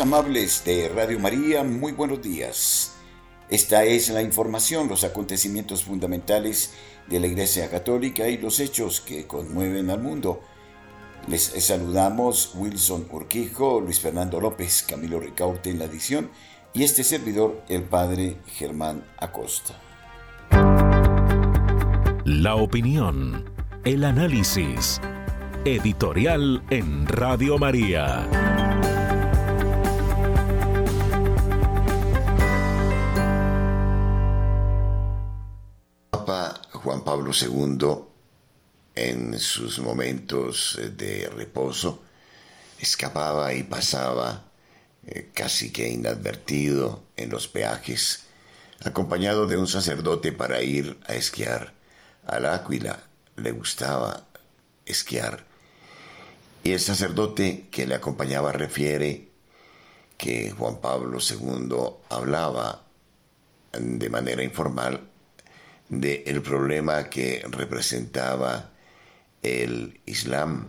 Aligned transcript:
Amables 0.00 0.64
de 0.64 0.88
Radio 0.88 1.18
María, 1.18 1.62
muy 1.62 1.92
buenos 1.92 2.22
días. 2.22 2.94
Esta 3.50 3.84
es 3.84 4.08
la 4.08 4.22
información, 4.22 4.88
los 4.88 5.04
acontecimientos 5.04 5.84
fundamentales 5.84 6.72
de 7.08 7.20
la 7.20 7.26
Iglesia 7.26 7.68
Católica 7.68 8.28
y 8.28 8.38
los 8.38 8.58
hechos 8.58 9.00
que 9.00 9.26
conmueven 9.26 9.90
al 9.90 10.00
mundo. 10.00 10.40
Les 11.28 11.42
saludamos 11.42 12.52
Wilson 12.54 13.06
Urquijo, 13.10 13.80
Luis 13.80 14.00
Fernando 14.00 14.40
López, 14.40 14.84
Camilo 14.88 15.20
Ricaurte 15.20 15.70
en 15.70 15.78
la 15.78 15.84
edición 15.84 16.30
y 16.72 16.84
este 16.84 17.04
servidor, 17.04 17.62
el 17.68 17.82
Padre 17.82 18.38
Germán 18.46 19.04
Acosta. 19.18 19.78
La 22.24 22.54
opinión, 22.54 23.44
el 23.84 24.04
análisis, 24.04 25.00
editorial 25.64 26.62
en 26.70 27.06
Radio 27.06 27.58
María. 27.58 28.61
Juan 36.82 37.04
Pablo 37.04 37.30
II, 37.32 37.78
en 38.96 39.38
sus 39.38 39.78
momentos 39.78 40.80
de 40.96 41.28
reposo, 41.28 42.02
escapaba 42.80 43.54
y 43.54 43.62
pasaba 43.62 44.42
eh, 45.06 45.30
casi 45.32 45.70
que 45.70 45.88
inadvertido 45.88 47.04
en 47.16 47.30
los 47.30 47.46
peajes, 47.46 48.24
acompañado 48.84 49.46
de 49.46 49.58
un 49.58 49.68
sacerdote 49.68 50.32
para 50.32 50.60
ir 50.62 50.98
a 51.06 51.14
esquiar. 51.14 51.72
Al 52.26 52.46
Áquila 52.46 53.04
le 53.36 53.52
gustaba 53.52 54.26
esquiar. 54.84 55.46
Y 56.64 56.72
el 56.72 56.80
sacerdote 56.80 57.68
que 57.70 57.86
le 57.86 57.94
acompañaba 57.94 58.50
refiere 58.50 59.28
que 60.18 60.50
Juan 60.50 60.80
Pablo 60.80 61.20
II 61.20 61.76
hablaba 62.08 62.82
de 63.72 64.10
manera 64.10 64.42
informal 64.42 65.11
del 65.92 66.40
problema 66.40 67.10
que 67.10 67.44
representaba 67.50 68.70
el 69.42 70.00
Islam 70.06 70.68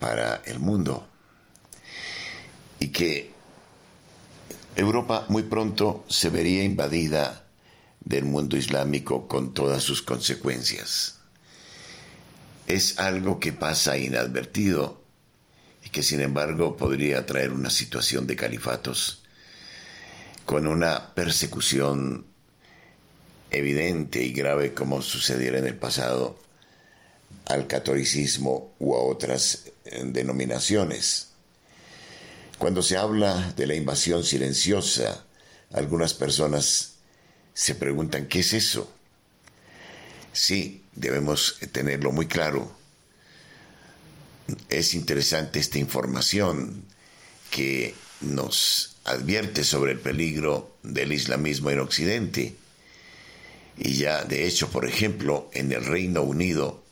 para 0.00 0.42
el 0.44 0.58
mundo 0.58 1.06
y 2.80 2.88
que 2.88 3.30
Europa 4.74 5.24
muy 5.28 5.44
pronto 5.44 6.04
se 6.08 6.30
vería 6.30 6.64
invadida 6.64 7.46
del 8.00 8.24
mundo 8.24 8.56
islámico 8.56 9.28
con 9.28 9.54
todas 9.54 9.84
sus 9.84 10.02
consecuencias. 10.02 11.20
Es 12.66 12.98
algo 12.98 13.38
que 13.38 13.52
pasa 13.52 13.98
inadvertido 13.98 15.00
y 15.84 15.90
que 15.90 16.02
sin 16.02 16.22
embargo 16.22 16.76
podría 16.76 17.24
traer 17.24 17.52
una 17.52 17.70
situación 17.70 18.26
de 18.26 18.34
califatos 18.34 19.22
con 20.44 20.66
una 20.66 21.14
persecución 21.14 22.29
evidente 23.50 24.22
y 24.22 24.32
grave 24.32 24.74
como 24.74 25.02
sucediera 25.02 25.58
en 25.58 25.66
el 25.66 25.76
pasado 25.76 26.38
al 27.46 27.66
catolicismo 27.66 28.74
u 28.78 28.94
a 28.94 29.02
otras 29.02 29.66
eh, 29.84 30.02
denominaciones. 30.04 31.28
Cuando 32.58 32.82
se 32.82 32.96
habla 32.96 33.52
de 33.56 33.66
la 33.66 33.74
invasión 33.74 34.22
silenciosa, 34.22 35.24
algunas 35.72 36.14
personas 36.14 36.94
se 37.54 37.74
preguntan, 37.74 38.26
¿qué 38.26 38.40
es 38.40 38.52
eso? 38.52 38.92
Sí, 40.32 40.84
debemos 40.94 41.58
tenerlo 41.72 42.12
muy 42.12 42.26
claro. 42.26 42.70
Es 44.68 44.94
interesante 44.94 45.58
esta 45.58 45.78
información 45.78 46.84
que 47.50 47.94
nos 48.20 48.96
advierte 49.04 49.64
sobre 49.64 49.92
el 49.92 50.00
peligro 50.00 50.76
del 50.82 51.12
islamismo 51.12 51.70
en 51.70 51.80
Occidente 51.80 52.54
y 53.76 53.94
ya, 53.94 54.24
de 54.24 54.46
hecho, 54.46 54.68
por 54.68 54.86
ejemplo, 54.86 55.50
en 55.52 55.72
el 55.72 55.84
Reino 55.84 56.22
Unido 56.22 56.82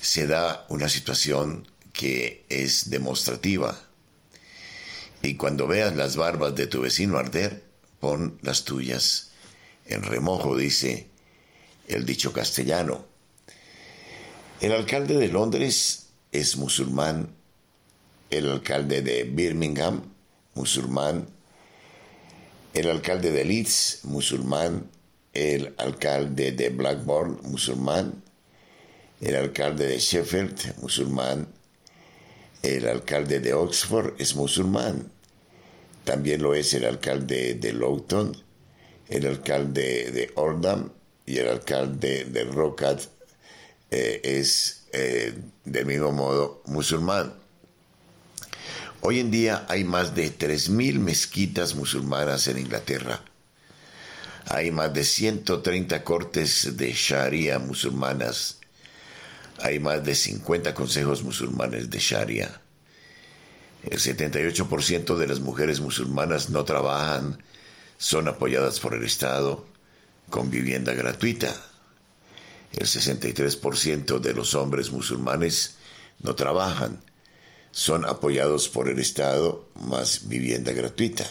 se 0.00 0.26
da 0.26 0.66
una 0.68 0.88
situación 0.88 1.66
que 1.92 2.44
es 2.48 2.90
demostrativa. 2.90 3.80
Y 5.22 5.36
cuando 5.36 5.66
veas 5.66 5.96
las 5.96 6.16
barbas 6.16 6.54
de 6.54 6.66
tu 6.66 6.82
vecino 6.82 7.18
arder, 7.18 7.64
pon 7.98 8.38
las 8.42 8.64
tuyas 8.64 9.32
en 9.86 10.02
remojo, 10.02 10.56
dice 10.56 11.08
el 11.88 12.04
dicho 12.04 12.32
castellano. 12.32 13.06
El 14.60 14.72
alcalde 14.72 15.16
de 15.16 15.28
Londres 15.28 16.08
es 16.32 16.56
musulmán, 16.56 17.34
el 18.30 18.50
alcalde 18.50 19.02
de 19.02 19.24
Birmingham, 19.24 20.02
musulmán, 20.54 21.28
el 22.74 22.90
alcalde 22.90 23.30
de 23.32 23.44
Leeds, 23.44 24.00
musulmán, 24.04 24.90
el 25.36 25.74
alcalde 25.76 26.52
de 26.52 26.70
Blackburn, 26.70 27.38
musulmán, 27.42 28.22
el 29.20 29.36
alcalde 29.36 29.86
de 29.86 29.98
Sheffield, 29.98 30.80
musulmán, 30.80 31.46
el 32.62 32.88
alcalde 32.88 33.40
de 33.40 33.52
Oxford 33.52 34.14
es 34.18 34.34
musulmán, 34.34 35.12
también 36.04 36.42
lo 36.42 36.54
es 36.54 36.72
el 36.72 36.86
alcalde 36.86 37.54
de 37.54 37.72
Lowton, 37.74 38.34
el 39.08 39.26
alcalde 39.26 40.10
de 40.10 40.32
Oldham 40.36 40.90
y 41.26 41.36
el 41.36 41.48
alcalde 41.48 42.24
de 42.24 42.44
Rockham 42.44 42.96
eh, 43.90 44.20
es 44.24 44.86
eh, 44.92 45.34
del 45.66 45.84
mismo 45.84 46.12
modo 46.12 46.62
musulmán. 46.64 47.34
Hoy 49.02 49.20
en 49.20 49.30
día 49.30 49.66
hay 49.68 49.84
más 49.84 50.14
de 50.14 50.32
3.000 50.32 50.98
mezquitas 50.98 51.74
musulmanas 51.74 52.48
en 52.48 52.58
Inglaterra 52.58 53.22
hay 54.48 54.70
más 54.70 54.94
de 54.94 55.04
130 55.04 56.04
cortes 56.04 56.76
de 56.76 56.92
Sharia 56.92 57.58
musulmanas. 57.58 58.58
Hay 59.60 59.80
más 59.80 60.04
de 60.04 60.14
50 60.14 60.72
consejos 60.72 61.24
musulmanes 61.24 61.90
de 61.90 61.98
Sharia. 61.98 62.60
El 63.82 63.98
78% 63.98 65.16
de 65.16 65.26
las 65.26 65.40
mujeres 65.40 65.80
musulmanas 65.80 66.50
no 66.50 66.64
trabajan, 66.64 67.42
son 67.98 68.28
apoyadas 68.28 68.78
por 68.78 68.94
el 68.94 69.04
Estado 69.04 69.66
con 70.30 70.50
vivienda 70.50 70.94
gratuita. 70.94 71.52
El 72.72 72.86
63% 72.86 74.20
de 74.20 74.32
los 74.32 74.54
hombres 74.54 74.90
musulmanes 74.90 75.76
no 76.20 76.36
trabajan, 76.36 77.00
son 77.72 78.04
apoyados 78.04 78.68
por 78.68 78.88
el 78.88 79.00
Estado 79.00 79.68
más 79.74 80.28
vivienda 80.28 80.72
gratuita. 80.72 81.26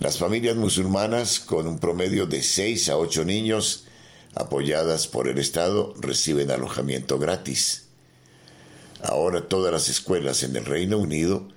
Las 0.00 0.18
familias 0.18 0.56
musulmanas, 0.56 1.38
con 1.38 1.66
un 1.66 1.78
promedio 1.78 2.26
de 2.26 2.42
6 2.42 2.88
a 2.88 2.98
8 2.98 3.24
niños, 3.24 3.84
apoyadas 4.34 5.06
por 5.06 5.28
el 5.28 5.38
Estado, 5.38 5.94
reciben 5.98 6.50
alojamiento 6.50 7.18
gratis. 7.18 7.86
Ahora 9.02 9.48
todas 9.48 9.72
las 9.72 9.88
escuelas 9.88 10.42
en 10.42 10.56
el 10.56 10.64
Reino 10.64 10.98
Unido 10.98 11.48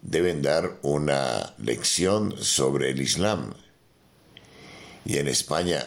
deben 0.00 0.40
dar 0.40 0.78
una 0.82 1.54
lección 1.58 2.34
sobre 2.42 2.90
el 2.90 3.00
Islam. 3.00 3.52
Y 5.04 5.18
en 5.18 5.28
España, 5.28 5.84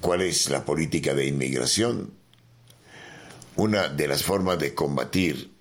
¿cuál 0.00 0.22
es 0.22 0.50
la 0.50 0.64
política 0.64 1.14
de 1.14 1.26
inmigración? 1.26 2.12
Una 3.56 3.88
de 3.88 4.08
las 4.08 4.24
formas 4.24 4.58
de 4.58 4.74
combatir 4.74 5.52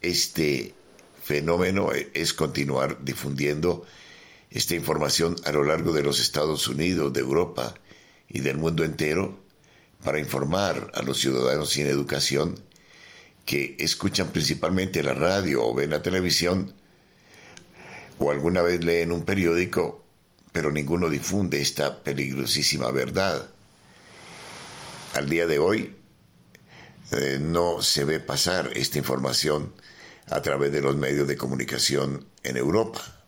este 0.00 0.74
fenómeno 1.22 1.90
es 1.92 2.34
continuar 2.34 3.02
difundiendo 3.04 3.86
esta 4.52 4.74
información 4.74 5.36
a 5.44 5.52
lo 5.52 5.64
largo 5.64 5.92
de 5.92 6.02
los 6.02 6.20
Estados 6.20 6.68
Unidos, 6.68 7.12
de 7.12 7.20
Europa 7.20 7.74
y 8.28 8.40
del 8.40 8.58
mundo 8.58 8.84
entero 8.84 9.40
para 10.04 10.18
informar 10.18 10.90
a 10.94 11.02
los 11.02 11.18
ciudadanos 11.18 11.70
sin 11.70 11.86
educación 11.86 12.58
que 13.46 13.76
escuchan 13.78 14.28
principalmente 14.28 15.02
la 15.02 15.14
radio 15.14 15.64
o 15.64 15.74
ven 15.74 15.90
la 15.90 16.02
televisión 16.02 16.74
o 18.18 18.30
alguna 18.30 18.62
vez 18.62 18.84
leen 18.84 19.10
un 19.10 19.24
periódico, 19.24 20.04
pero 20.52 20.70
ninguno 20.70 21.08
difunde 21.08 21.60
esta 21.60 22.02
peligrosísima 22.02 22.90
verdad. 22.90 23.48
Al 25.14 25.28
día 25.28 25.46
de 25.46 25.58
hoy 25.58 25.96
eh, 27.10 27.38
no 27.40 27.82
se 27.82 28.04
ve 28.04 28.20
pasar 28.20 28.70
esta 28.74 28.98
información 28.98 29.72
a 30.30 30.40
través 30.40 30.72
de 30.72 30.82
los 30.82 30.96
medios 30.96 31.26
de 31.26 31.36
comunicación 31.36 32.26
en 32.42 32.56
Europa. 32.56 33.21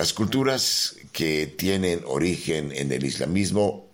Las 0.00 0.14
culturas 0.14 0.96
que 1.12 1.46
tienen 1.46 2.04
origen 2.06 2.72
en 2.72 2.90
el 2.90 3.04
islamismo 3.04 3.86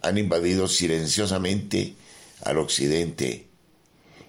han 0.00 0.18
invadido 0.18 0.68
silenciosamente 0.68 1.96
al 2.44 2.58
occidente 2.58 3.48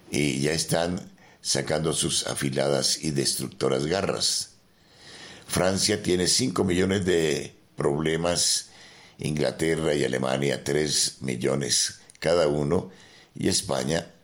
y 0.09 0.39
ya 0.39 0.53
están 0.53 1.11
sacando 1.39 1.93
sus 1.93 2.25
afiladas 2.25 3.03
y 3.03 3.11
destructoras 3.11 3.85
garras. 3.85 4.55
Francia 5.45 6.01
tiene 6.01 6.25
5 6.25 6.63
millones 6.63 7.05
de 7.05 7.53
problemas, 7.75 8.69
Inglaterra 9.19 9.93
y 9.93 10.03
Alemania 10.03 10.63
3 10.63 11.17
millones 11.21 11.99
cada 12.17 12.47
uno 12.47 12.89
y 13.35 13.49
España 13.49 14.15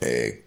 eh, 0.00 0.46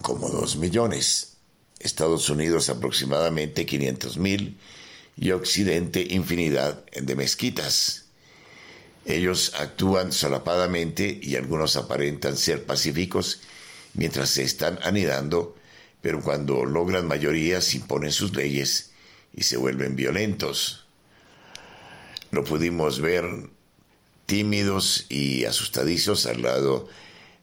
como 0.00 0.28
2 0.28 0.58
millones. 0.58 1.32
Estados 1.80 2.30
Unidos 2.30 2.68
aproximadamente 2.68 3.66
500 3.66 4.16
mil 4.18 4.56
y 5.16 5.30
Occidente 5.30 6.06
infinidad 6.10 6.84
de 6.92 7.16
mezquitas. 7.16 8.06
Ellos 9.04 9.52
actúan 9.58 10.12
solapadamente 10.12 11.18
y 11.22 11.36
algunos 11.36 11.76
aparentan 11.76 12.36
ser 12.36 12.64
pacíficos 12.64 13.40
mientras 13.94 14.30
se 14.30 14.42
están 14.42 14.78
anidando, 14.82 15.56
pero 16.02 16.20
cuando 16.20 16.64
logran 16.64 17.06
mayorías 17.06 17.74
imponen 17.74 18.12
sus 18.12 18.34
leyes 18.34 18.90
y 19.34 19.44
se 19.44 19.56
vuelven 19.56 19.96
violentos. 19.96 20.86
Lo 22.30 22.44
pudimos 22.44 23.00
ver 23.00 23.24
tímidos 24.26 25.06
y 25.08 25.44
asustadizos 25.44 26.26
al 26.26 26.42
lado 26.42 26.88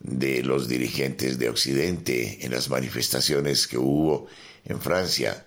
de 0.02 0.44
los 0.44 0.68
dirigentes 0.68 1.40
de 1.40 1.50
Occidente 1.50 2.46
en 2.46 2.52
las 2.52 2.70
manifestaciones 2.70 3.68
que 3.68 3.78
hubo 3.78 4.28
en 4.66 4.81
Francia, 4.81 5.46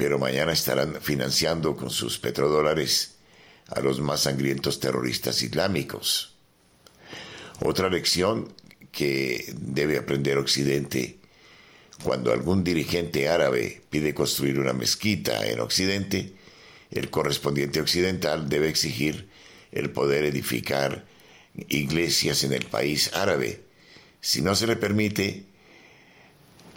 pero 0.00 0.18
mañana 0.18 0.54
estarán 0.54 0.96
financiando 1.02 1.76
con 1.76 1.90
sus 1.90 2.18
petrodólares 2.18 3.16
a 3.68 3.80
los 3.80 4.00
más 4.00 4.20
sangrientos 4.20 4.80
terroristas 4.80 5.42
islámicos. 5.42 6.36
Otra 7.60 7.90
lección 7.90 8.50
que 8.92 9.52
debe 9.58 9.98
aprender 9.98 10.38
Occidente 10.38 11.18
cuando 12.02 12.32
algún 12.32 12.64
dirigente 12.64 13.28
árabe 13.28 13.82
pide 13.90 14.14
construir 14.14 14.58
una 14.58 14.72
mezquita 14.72 15.46
en 15.46 15.60
Occidente, 15.60 16.32
el 16.90 17.10
correspondiente 17.10 17.82
occidental 17.82 18.48
debe 18.48 18.70
exigir 18.70 19.28
el 19.70 19.90
poder 19.90 20.24
edificar 20.24 21.04
iglesias 21.68 22.42
en 22.42 22.54
el 22.54 22.64
país 22.64 23.10
árabe. 23.12 23.64
Si 24.22 24.40
no 24.40 24.54
se 24.54 24.66
le 24.66 24.76
permite, 24.76 25.44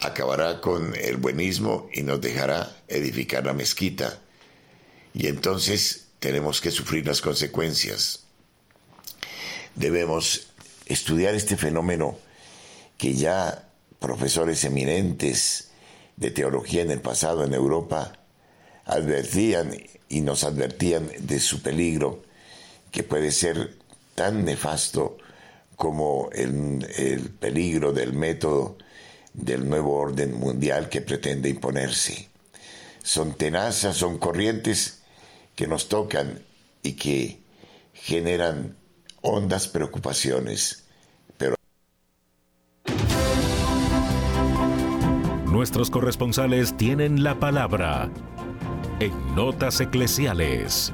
acabará 0.06 0.60
con 0.60 0.94
el 0.94 1.16
buenismo 1.16 1.88
y 1.92 2.02
nos 2.02 2.20
dejará 2.20 2.76
edificar 2.88 3.44
la 3.44 3.52
mezquita. 3.52 4.20
Y 5.12 5.28
entonces 5.28 6.08
tenemos 6.18 6.60
que 6.60 6.70
sufrir 6.70 7.06
las 7.06 7.20
consecuencias. 7.20 8.24
Debemos 9.74 10.48
estudiar 10.86 11.34
este 11.34 11.56
fenómeno 11.56 12.18
que 12.98 13.14
ya 13.14 13.68
profesores 13.98 14.64
eminentes 14.64 15.70
de 16.16 16.30
teología 16.30 16.82
en 16.82 16.90
el 16.90 17.00
pasado 17.00 17.44
en 17.44 17.54
Europa 17.54 18.12
advertían 18.84 19.76
y 20.08 20.20
nos 20.20 20.44
advertían 20.44 21.10
de 21.18 21.40
su 21.40 21.62
peligro, 21.62 22.22
que 22.90 23.02
puede 23.02 23.32
ser 23.32 23.76
tan 24.14 24.44
nefasto 24.44 25.16
como 25.76 26.28
el, 26.32 26.86
el 26.96 27.30
peligro 27.30 27.92
del 27.92 28.12
método 28.12 28.76
del 29.34 29.68
nuevo 29.68 29.94
orden 29.96 30.38
mundial 30.38 30.88
que 30.88 31.02
pretende 31.02 31.50
imponerse. 31.50 32.30
Son 33.02 33.34
tenazas, 33.34 33.96
son 33.96 34.18
corrientes 34.18 35.02
que 35.54 35.66
nos 35.66 35.88
tocan 35.88 36.42
y 36.82 36.94
que 36.94 37.40
generan 37.92 38.76
hondas 39.20 39.68
preocupaciones 39.68 40.84
Nuestros 45.54 45.88
corresponsales 45.88 46.76
tienen 46.76 47.22
la 47.22 47.38
palabra 47.38 48.10
en 48.98 49.36
Notas 49.36 49.80
Eclesiales. 49.80 50.92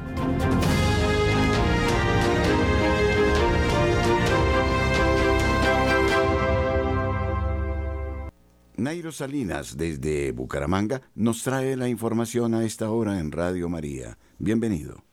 Nairo 8.91 9.13
Salinas, 9.13 9.77
desde 9.77 10.33
Bucaramanga, 10.33 11.01
nos 11.15 11.45
trae 11.45 11.77
la 11.77 11.89
información 11.89 12.55
a 12.55 12.65
esta 12.65 12.91
hora 12.91 13.21
en 13.21 13.31
Radio 13.31 13.69
María. 13.69 14.19
Bienvenido. 14.41 15.10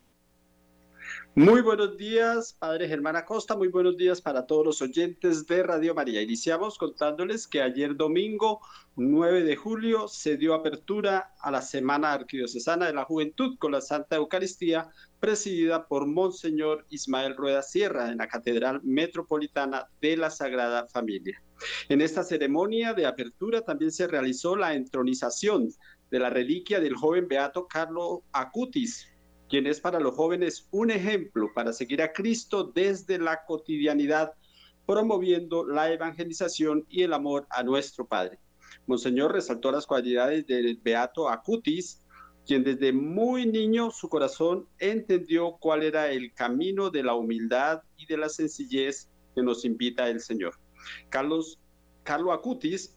Muy 1.37 1.61
buenos 1.61 1.95
días, 1.97 2.53
Padre 2.57 2.87
Germán 2.87 3.15
Acosta. 3.15 3.55
Muy 3.55 3.67
buenos 3.67 3.95
días 3.95 4.19
para 4.19 4.47
todos 4.47 4.65
los 4.65 4.81
oyentes 4.81 5.45
de 5.45 5.61
Radio 5.61 5.93
María. 5.93 6.19
Iniciamos 6.19 6.79
contándoles 6.79 7.47
que 7.47 7.61
ayer 7.61 7.95
domingo 7.95 8.59
9 8.95 9.43
de 9.43 9.55
julio 9.55 10.07
se 10.07 10.35
dio 10.35 10.55
apertura 10.55 11.35
a 11.39 11.51
la 11.51 11.61
Semana 11.61 12.13
Arquidiocesana 12.13 12.87
de 12.87 12.95
la 12.95 13.05
Juventud 13.05 13.55
con 13.59 13.73
la 13.73 13.81
Santa 13.81 14.15
Eucaristía 14.15 14.89
presidida 15.19 15.87
por 15.87 16.07
Monseñor 16.07 16.87
Ismael 16.89 17.35
Rueda 17.35 17.61
Sierra 17.61 18.09
en 18.09 18.17
la 18.17 18.27
Catedral 18.27 18.81
Metropolitana 18.83 19.85
de 20.01 20.17
la 20.17 20.31
Sagrada 20.31 20.87
Familia. 20.87 21.39
En 21.87 22.01
esta 22.01 22.23
ceremonia 22.23 22.95
de 22.95 23.05
apertura 23.05 23.61
también 23.61 23.91
se 23.91 24.07
realizó 24.07 24.55
la 24.55 24.73
entronización 24.73 25.69
de 26.09 26.17
la 26.17 26.31
reliquia 26.31 26.79
del 26.79 26.95
joven 26.95 27.27
beato 27.27 27.67
Carlo 27.67 28.23
Acutis, 28.31 29.07
quien 29.49 29.67
es 29.67 29.79
para 29.79 29.99
los 29.99 30.15
jóvenes 30.15 30.67
un 30.71 30.91
ejemplo 30.91 31.51
para 31.53 31.73
seguir 31.73 32.01
a 32.01 32.11
Cristo 32.11 32.63
desde 32.63 33.17
la 33.17 33.45
cotidianidad, 33.45 34.33
promoviendo 34.85 35.65
la 35.65 35.91
evangelización 35.91 36.85
y 36.89 37.03
el 37.03 37.13
amor 37.13 37.47
a 37.49 37.63
nuestro 37.63 38.05
Padre. 38.05 38.39
Monseñor 38.85 39.33
resaltó 39.33 39.71
las 39.71 39.85
cualidades 39.85 40.45
del 40.47 40.77
Beato 40.77 41.29
Acutis, 41.29 42.01
quien 42.45 42.63
desde 42.63 42.93
muy 42.93 43.45
niño 43.45 43.91
su 43.91 44.07
corazón 44.07 44.67
entendió 44.79 45.57
cuál 45.59 45.83
era 45.83 46.09
el 46.09 46.33
camino 46.33 46.89
de 46.89 47.03
la 47.03 47.13
humildad 47.13 47.81
y 47.97 48.05
de 48.05 48.17
la 48.17 48.29
sencillez 48.29 49.09
que 49.35 49.43
nos 49.43 49.65
invita 49.65 50.09
el 50.09 50.21
Señor. 50.21 50.55
Carlos, 51.09 51.59
Carlo 52.03 52.31
Acutis 52.31 52.96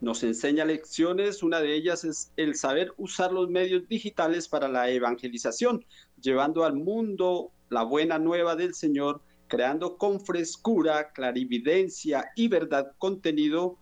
nos 0.00 0.22
enseña 0.22 0.64
lecciones, 0.64 1.42
una 1.42 1.60
de 1.60 1.74
ellas 1.74 2.04
es 2.04 2.32
el 2.36 2.54
saber 2.54 2.92
usar 2.96 3.32
los 3.32 3.48
medios 3.48 3.88
digitales 3.88 4.48
para 4.48 4.68
la 4.68 4.90
evangelización, 4.90 5.84
llevando 6.20 6.64
al 6.64 6.74
mundo 6.74 7.52
la 7.70 7.82
buena 7.82 8.18
nueva 8.18 8.56
del 8.56 8.74
Señor, 8.74 9.22
creando 9.48 9.96
con 9.96 10.20
frescura, 10.20 11.12
clarividencia 11.12 12.30
y 12.36 12.48
verdad 12.48 12.92
contenido 12.98 13.78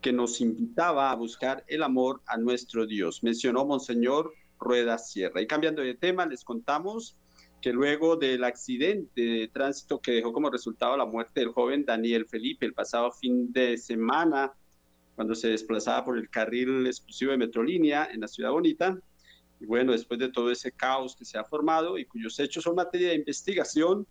que 0.00 0.12
nos 0.12 0.40
invitaba 0.40 1.10
a 1.10 1.14
buscar 1.14 1.64
el 1.66 1.82
amor 1.82 2.20
a 2.26 2.36
nuestro 2.36 2.86
Dios. 2.86 3.22
Mencionó 3.22 3.64
Monseñor 3.64 4.32
Rueda 4.58 4.98
Sierra. 4.98 5.40
Y 5.40 5.46
cambiando 5.46 5.82
de 5.82 5.94
tema, 5.94 6.26
les 6.26 6.44
contamos 6.44 7.16
que 7.62 7.72
luego 7.72 8.16
del 8.16 8.44
accidente 8.44 9.22
de 9.22 9.48
tránsito 9.48 9.98
que 9.98 10.12
dejó 10.12 10.34
como 10.34 10.50
resultado 10.50 10.98
la 10.98 11.06
muerte 11.06 11.40
del 11.40 11.48
joven 11.52 11.86
Daniel 11.86 12.26
Felipe 12.26 12.66
el 12.66 12.74
pasado 12.74 13.10
fin 13.12 13.50
de 13.54 13.78
semana, 13.78 14.52
cuando 15.14 15.34
se 15.34 15.48
desplazaba 15.48 16.04
por 16.04 16.18
el 16.18 16.28
carril 16.28 16.86
exclusivo 16.86 17.30
de 17.30 17.38
Metrolínea 17.38 18.08
en 18.12 18.20
la 18.20 18.28
Ciudad 18.28 18.50
Bonita. 18.50 18.98
Y 19.60 19.66
bueno, 19.66 19.92
después 19.92 20.18
de 20.18 20.30
todo 20.30 20.50
ese 20.50 20.72
caos 20.72 21.14
que 21.16 21.24
se 21.24 21.38
ha 21.38 21.44
formado 21.44 21.98
y 21.98 22.04
cuyos 22.04 22.38
hechos 22.40 22.64
son 22.64 22.74
materia 22.74 23.10
de 23.10 23.14
investigación, 23.14 24.06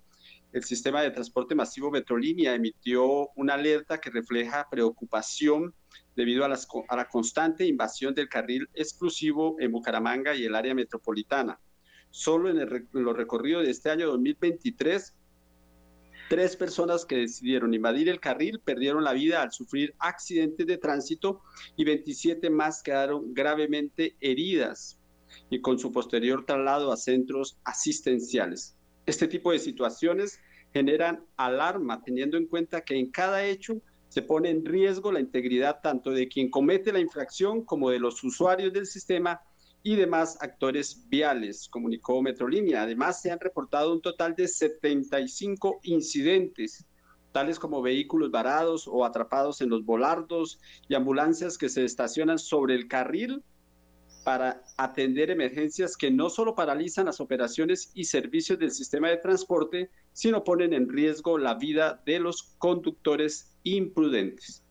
el 0.54 0.64
sistema 0.64 1.02
de 1.02 1.12
transporte 1.12 1.56
masivo 1.56 1.92
Metrolínea 1.92 2.54
emitió 2.54 3.30
una 3.36 3.56
alerta 3.56 4.00
que 4.00 4.12
refleja 4.12 4.68
preocupación 4.70 5.74
debido 6.16 6.46
a, 6.46 6.48
la 6.48 7.10
constante 7.10 7.66
invasión 7.66 8.14
del 8.14 8.30
carril 8.30 8.70
exclusivo 8.74 9.56
en 9.60 9.72
Bucaramanga 9.72 10.36
y 10.36 10.46
el 10.46 10.56
área 10.56 10.76
metropolitana. 10.76 11.60
Solo 12.12 12.50
en, 12.50 12.60
el, 12.60 12.88
en 12.94 13.04
los 13.04 13.18
recorridos 13.18 13.66
de 13.66 13.72
este 13.72 13.90
año 13.90 14.08
2023 14.08 15.16
Tres 16.30 16.56
personas 16.56 17.06
que 17.06 17.18
decidieron 17.18 17.74
invadir 17.74 18.10
el 18.10 18.20
carril 18.20 18.60
perdieron 18.60 19.04
la 19.04 19.14
vida 19.14 19.42
al 19.42 19.52
sufrir 19.52 19.94
accidentes 20.00 20.66
de 20.66 20.78
tránsito 20.78 21.42
y 21.76 21.84
27 21.84 22.50
más 22.50 22.82
quedaron 22.82 23.34
gravemente 23.34 24.16
heridas 24.22 25.00
y 25.50 25.62
con 25.62 25.78
su 25.78 25.92
posterior 25.92 26.46
traslado 26.46 26.92
a 26.92 26.98
centros 26.98 27.60
asistenciales. 27.64 28.76
Este 29.06 29.28
tipo 29.28 29.52
de 29.52 29.60
situaciones 29.60 30.40
generan 30.72 31.26
alarma 31.36 32.02
teniendo 32.04 32.38
en 32.38 32.48
cuenta 32.48 32.82
que 32.82 32.98
en 32.98 33.12
cada 33.12 33.46
hecho 33.46 33.82
se 34.08 34.22
pone 34.22 34.50
en 34.50 34.66
riesgo 34.66 35.12
la 35.12 35.20
integridad 35.20 35.82
tanto 35.82 36.12
de 36.12 36.28
quien 36.28 36.50
comete 36.50 36.94
la 36.94 37.00
infracción 37.00 37.64
como 37.64 37.90
de 37.90 38.00
los 38.00 38.24
usuarios 38.24 38.72
del 38.72 38.86
sistema 38.86 39.42
y 39.84 39.96
demás 39.96 40.38
actores 40.42 41.08
viales, 41.10 41.68
comunicó 41.70 42.22
Metrolínea. 42.22 42.84
Además, 42.84 43.22
se 43.22 43.32
han 43.32 43.40
reportado 43.40 43.94
un 43.94 44.02
total 44.02 44.34
de 44.36 44.48
75 44.48 45.82
incidentes 45.84 46.88
tales 47.34 47.60
como 47.60 47.82
vehículos 47.82 48.32
varados 48.32 48.88
o 48.88 49.04
atrapados 49.04 49.60
en 49.60 49.70
los 49.70 49.84
volardos 49.84 50.60
y 50.88 50.96
ambulancias 50.96 51.58
que 51.58 51.68
se 51.68 51.84
estacionan 51.84 52.40
sobre 52.40 52.76
el 52.76 52.88
carril 52.88 53.44
para 54.24 54.64
atender 54.78 55.30
emergencias 55.32 55.98
que 55.98 56.10
no 56.10 56.30
solo 56.30 56.56
paralizan 56.56 57.08
las 57.08 57.20
operaciones 57.20 57.92
y 57.94 58.06
servicios 58.06 58.58
del 58.58 58.72
sistema 58.72 59.10
de 59.10 59.18
transporte, 59.18 59.90
sino 60.14 60.46
ponen 60.46 60.72
en 60.72 60.88
riesgo 60.88 61.38
la 61.38 61.56
vida 61.56 62.02
de 62.06 62.20
los 62.20 62.56
conductores 62.58 63.58
imprudentes. 63.64 64.63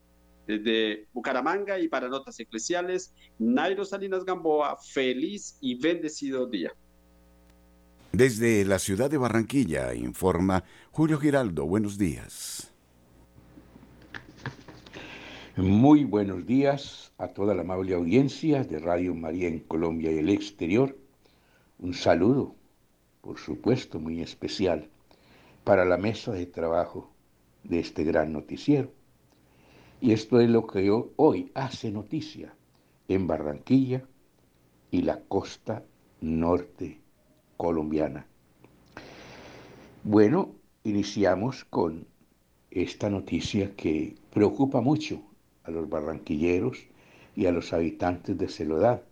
Desde 0.46 1.06
Bucaramanga 1.12 1.78
y 1.78 1.88
para 1.88 2.08
Notas 2.08 2.38
Eclesiales, 2.40 3.14
Nairo 3.38 3.84
Salinas 3.84 4.25
Gamboa, 4.25 4.76
feliz 4.76 5.56
y 5.61 5.78
bendecido 5.80 6.46
día. 6.46 6.72
Desde 8.12 8.64
la 8.64 8.78
ciudad 8.78 9.11
de 9.11 9.16
Barranquilla, 9.16 9.94
informa 9.94 10.64
Julio 10.90 11.18
Giraldo. 11.18 11.64
Buenos 11.64 11.96
días. 11.96 12.70
Muy 15.56 16.04
buenos 16.04 16.46
días 16.46 17.12
a 17.18 17.28
toda 17.28 17.54
la 17.54 17.61
amable 17.61 17.94
audiencia 17.94 18.64
de 18.64 18.78
Radio 18.78 19.14
María 19.14 19.49
en 19.49 19.61
Colombia 19.61 20.11
y 20.11 20.18
el 20.18 20.28
exterior. 20.28 20.96
Un 21.78 21.94
saludo, 21.94 22.54
por 23.20 23.38
supuesto, 23.38 24.00
muy 24.00 24.22
especial 24.22 24.88
para 25.64 25.84
la 25.84 25.96
mesa 25.96 26.32
de 26.32 26.46
trabajo 26.46 27.12
de 27.64 27.80
este 27.80 28.04
gran 28.04 28.32
noticiero. 28.32 28.92
Y 30.02 30.11
esto 30.11 30.40
es 30.40 30.50
lo 30.50 30.66
que 30.66 30.90
hoy 31.14 31.52
hace 31.54 31.92
noticia 31.92 32.52
en 33.06 33.28
Barranquilla 33.28 34.02
y 34.90 35.02
la 35.02 35.21
costa 35.21 35.85
norte 36.21 36.99
colombiana. 37.56 38.26
Bueno, 40.02 40.56
iniciamos 40.82 41.64
con 41.64 42.04
esta 42.73 43.11
noticia 43.11 43.76
que 43.76 44.16
preocupa 44.32 44.80
mucho 44.80 45.23
a 45.62 45.71
los 45.71 45.88
barranquilleros 45.88 46.78
y 47.37 47.47
a 47.47 47.52
los 47.52 47.73
habitantes 47.73 48.37
de 48.37 48.49
Celodad, 48.49 49.02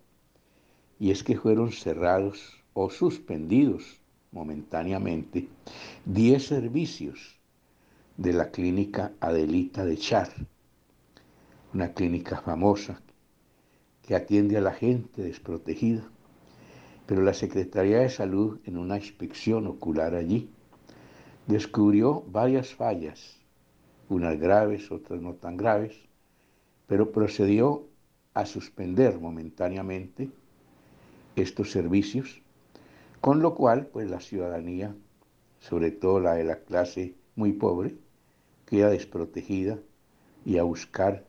y 0.98 1.12
es 1.12 1.22
que 1.22 1.36
fueron 1.36 1.70
cerrados 1.70 2.64
o 2.72 2.90
suspendidos 2.90 4.00
momentáneamente 4.32 5.46
10 6.06 6.44
servicios 6.44 7.38
de 8.16 8.32
la 8.32 8.50
clínica 8.50 9.12
Adelita 9.20 9.84
de 9.84 9.96
Char, 9.96 10.30
una 11.74 11.92
clínica 11.92 12.40
famosa 12.40 13.00
que 14.02 14.14
atiende 14.14 14.56
a 14.56 14.60
la 14.60 14.72
gente 14.72 15.22
desprotegida 15.22 16.10
pero 17.10 17.22
la 17.22 17.34
Secretaría 17.34 17.98
de 17.98 18.08
Salud, 18.08 18.60
en 18.66 18.78
una 18.78 18.94
inspección 18.94 19.66
ocular 19.66 20.14
allí, 20.14 20.48
descubrió 21.48 22.22
varias 22.28 22.72
fallas, 22.72 23.40
unas 24.08 24.38
graves, 24.38 24.92
otras 24.92 25.20
no 25.20 25.34
tan 25.34 25.56
graves, 25.56 25.96
pero 26.86 27.10
procedió 27.10 27.88
a 28.32 28.46
suspender 28.46 29.18
momentáneamente 29.18 30.30
estos 31.34 31.72
servicios, 31.72 32.42
con 33.20 33.42
lo 33.42 33.56
cual 33.56 33.88
pues 33.88 34.08
la 34.08 34.20
ciudadanía, 34.20 34.94
sobre 35.58 35.90
todo 35.90 36.20
la 36.20 36.34
de 36.34 36.44
la 36.44 36.60
clase 36.60 37.16
muy 37.34 37.54
pobre, 37.54 37.96
queda 38.66 38.88
desprotegida 38.88 39.80
y 40.44 40.58
a 40.58 40.62
buscar 40.62 41.26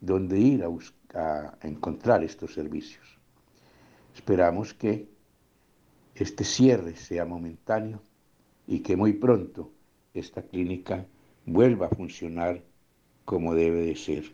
dónde 0.00 0.38
ir 0.38 0.64
a, 0.64 1.56
a 1.60 1.66
encontrar 1.66 2.22
estos 2.24 2.54
servicios. 2.54 3.18
Esperamos 4.14 4.74
que 4.74 5.08
este 6.14 6.44
cierre 6.44 6.96
sea 6.96 7.24
momentáneo 7.24 8.02
y 8.66 8.80
que 8.80 8.96
muy 8.96 9.12
pronto 9.12 9.72
esta 10.14 10.42
clínica 10.42 11.06
vuelva 11.46 11.86
a 11.86 11.90
funcionar 11.90 12.62
como 13.24 13.54
debe 13.54 13.82
de 13.82 13.96
ser. 13.96 14.24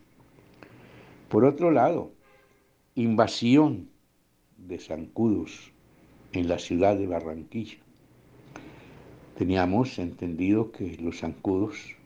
Por 1.29 1.45
otro 1.45 1.71
lado, 1.71 2.13
invasión 2.95 3.89
de 4.57 4.79
zancudos 4.79 5.73
en 6.33 6.49
la 6.49 6.59
ciudad 6.59 6.97
de 6.97 7.07
Barranquilla. 7.07 7.79
Teníamos 9.37 9.99
entendido 9.99 10.71
que 10.71 10.97
los 10.99 11.19
zancudos 11.21 11.97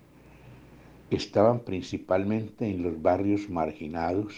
estaban 1.11 1.61
principalmente 1.61 2.67
en 2.67 2.83
los 2.83 3.01
barrios 3.01 3.49
marginados, 3.49 4.35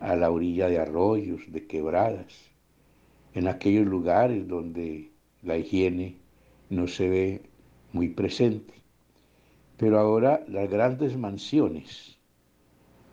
a 0.00 0.16
la 0.16 0.30
orilla 0.30 0.68
de 0.68 0.80
arroyos, 0.80 1.40
de 1.52 1.66
quebradas, 1.66 2.34
en 3.34 3.46
aquellos 3.46 3.86
lugares 3.86 4.48
donde 4.48 5.12
la 5.42 5.56
higiene 5.56 6.16
no 6.70 6.88
se 6.88 7.08
ve 7.08 7.42
muy 7.92 8.08
presente. 8.08 8.74
Pero 9.76 10.00
ahora 10.00 10.44
las 10.48 10.68
grandes 10.68 11.16
mansiones 11.16 12.18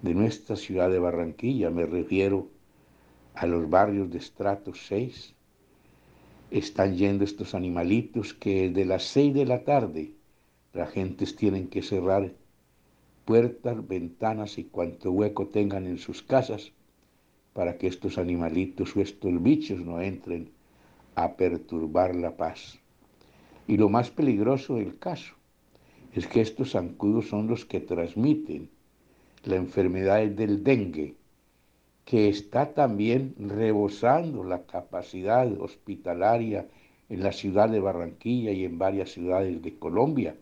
de 0.02 0.16
nuestra 0.16 0.56
ciudad 0.56 0.90
de 0.90 1.00
Barranquilla, 1.00 1.70
me 1.70 1.86
refiero 1.86 2.48
a 3.36 3.46
los 3.46 3.70
barrios 3.70 4.10
de 4.10 4.18
estrato 4.18 4.74
6, 4.74 5.36
están 6.52 6.96
yendo 6.96 7.24
estos 7.24 7.54
animalitos 7.54 8.34
que 8.34 8.70
desde 8.70 8.86
las 8.86 9.04
6 9.04 9.34
de 9.36 9.46
la 9.46 9.64
tarde 9.64 10.14
las 10.74 10.92
gentes 10.92 11.36
tienen 11.36 11.68
que 11.68 11.82
cerrar 11.82 12.34
puertas, 13.30 13.88
ventanas 13.88 14.58
y 14.58 14.64
cuanto 14.64 15.12
hueco 15.12 15.46
tengan 15.46 15.86
en 15.86 16.00
sus 16.00 16.24
casas 16.24 16.72
para 17.54 17.78
que 17.78 17.86
estos 17.86 18.18
animalitos 18.18 18.96
o 18.96 19.02
estos 19.02 19.44
bichos 19.44 19.82
no 19.82 20.02
entren 20.02 20.50
a 21.14 21.36
perturbar 21.36 22.16
la 22.16 22.36
paz. 22.36 22.80
Y 23.68 23.78
lo 23.78 23.88
más 23.88 24.10
peligroso 24.10 24.78
del 24.78 24.98
caso 24.98 25.36
es 26.16 26.26
que 26.26 26.42
estos 26.42 26.72
zancudos 26.72 27.28
son 27.28 27.46
los 27.46 27.66
que 27.66 27.80
transmiten 27.80 28.72
la 29.44 29.58
enfermedad 29.58 30.26
del 30.26 30.64
dengue, 30.64 31.14
que 32.06 32.30
está 32.30 32.74
también 32.74 33.36
rebosando 33.38 34.44
la 34.44 34.64
capacidad 34.64 35.48
hospitalaria 35.62 36.68
en 37.10 37.22
la 37.22 37.32
ciudad 37.32 37.70
de 37.70 37.80
Barranquilla 37.80 38.54
y 38.54 38.66
en 38.66 38.80
varias 38.80 39.12
ciudades 39.12 39.62
de 39.62 39.78
Colombia. 39.78 40.36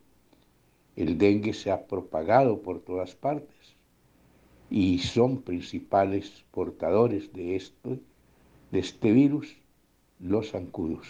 El 0.97 1.19
dengue 1.19 1.53
se 1.53 1.69
ha 1.69 1.85
propagado 1.85 2.63
por 2.63 2.79
todas 2.79 3.13
partes 3.15 3.77
y 4.71 4.97
son 4.97 5.43
principales 5.43 6.43
portadores 6.49 7.31
de, 7.33 7.61
de 8.71 8.79
este 8.79 9.11
virus 9.11 9.55
los 10.19 10.49
zancudos. 10.49 11.07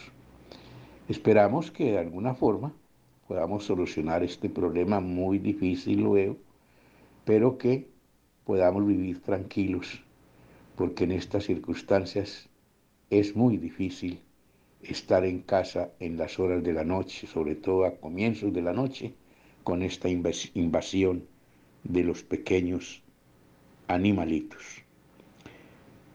Esperamos 1.08 1.72
que 1.72 1.92
de 1.92 2.00
alguna 2.00 2.36
forma 2.36 2.74
podamos 3.30 3.64
solucionar 3.64 4.24
este 4.24 4.50
problema 4.50 5.00
muy 5.00 5.40
difícil 5.40 6.02
luego, 6.02 6.36
pero 7.24 7.58
que 7.58 7.88
podamos 8.44 8.86
vivir 8.86 9.22
tranquilos, 9.22 10.04
porque 10.76 11.06
en 11.06 11.14
estas 11.14 11.46
circunstancias 11.46 12.50
es 13.10 13.38
muy 13.38 13.56
difícil 13.56 14.20
estar 14.82 15.24
en 15.24 15.40
casa 15.40 15.92
en 16.02 16.18
las 16.18 16.40
horas 16.40 16.62
de 16.62 16.74
la 16.74 16.84
noche, 16.84 17.26
sobre 17.26 17.56
todo 17.56 17.86
a 17.86 17.96
comienzos 17.96 18.52
de 18.52 18.62
la 18.62 18.74
noche, 18.74 19.14
con 19.68 19.84
esta 19.84 20.08
invasión 20.08 21.28
de 21.84 22.02
los 22.06 22.24
pequeños 22.24 23.04
animalitos. 23.90 24.64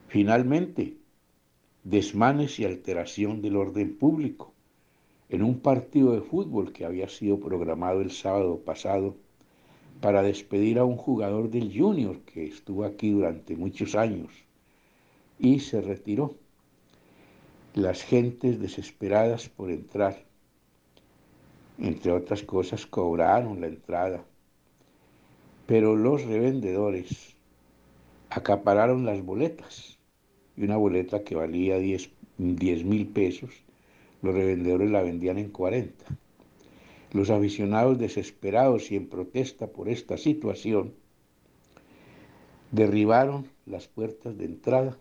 Finalmente, 0.08 0.96
desmanes 1.84 2.58
y 2.58 2.64
alteración 2.64 3.42
del 3.42 3.56
orden 3.56 3.98
público. 3.98 4.54
En 5.28 5.42
un 5.42 5.60
partido 5.60 6.14
de 6.14 6.22
fútbol 6.22 6.72
que 6.72 6.86
había 6.86 7.10
sido 7.10 7.40
programado 7.40 8.00
el 8.00 8.10
sábado 8.10 8.56
pasado 8.64 9.16
para 10.00 10.22
despedir 10.22 10.78
a 10.78 10.86
un 10.86 10.96
jugador 10.96 11.50
del 11.50 11.78
Junior 11.78 12.20
que 12.20 12.46
estuvo 12.46 12.86
aquí 12.86 13.10
durante 13.10 13.54
muchos 13.54 13.94
años 13.94 14.32
y 15.38 15.60
se 15.60 15.82
retiró. 15.82 16.36
Las 17.74 18.02
gentes 18.02 18.58
desesperadas 18.58 19.50
por 19.50 19.70
entrar, 19.70 20.24
entre 21.82 22.12
otras 22.12 22.44
cosas, 22.44 22.86
cobraron 22.86 23.60
la 23.60 23.66
entrada, 23.66 24.24
pero 25.66 25.96
los 25.96 26.24
revendedores 26.24 27.34
acapararon 28.30 29.04
las 29.04 29.20
boletas. 29.22 29.98
Y 30.56 30.62
una 30.62 30.76
boleta 30.76 31.24
que 31.24 31.34
valía 31.34 31.78
10 31.78 32.84
mil 32.84 33.08
pesos, 33.08 33.50
los 34.22 34.32
revendedores 34.32 34.90
la 34.90 35.02
vendían 35.02 35.38
en 35.38 35.50
40. 35.50 36.04
Los 37.10 37.30
aficionados 37.30 37.98
desesperados 37.98 38.92
y 38.92 38.96
en 38.96 39.08
protesta 39.08 39.66
por 39.66 39.88
esta 39.88 40.16
situación, 40.16 40.94
derribaron 42.70 43.48
las 43.66 43.88
puertas 43.88 44.38
de 44.38 44.44
entrada 44.44 44.98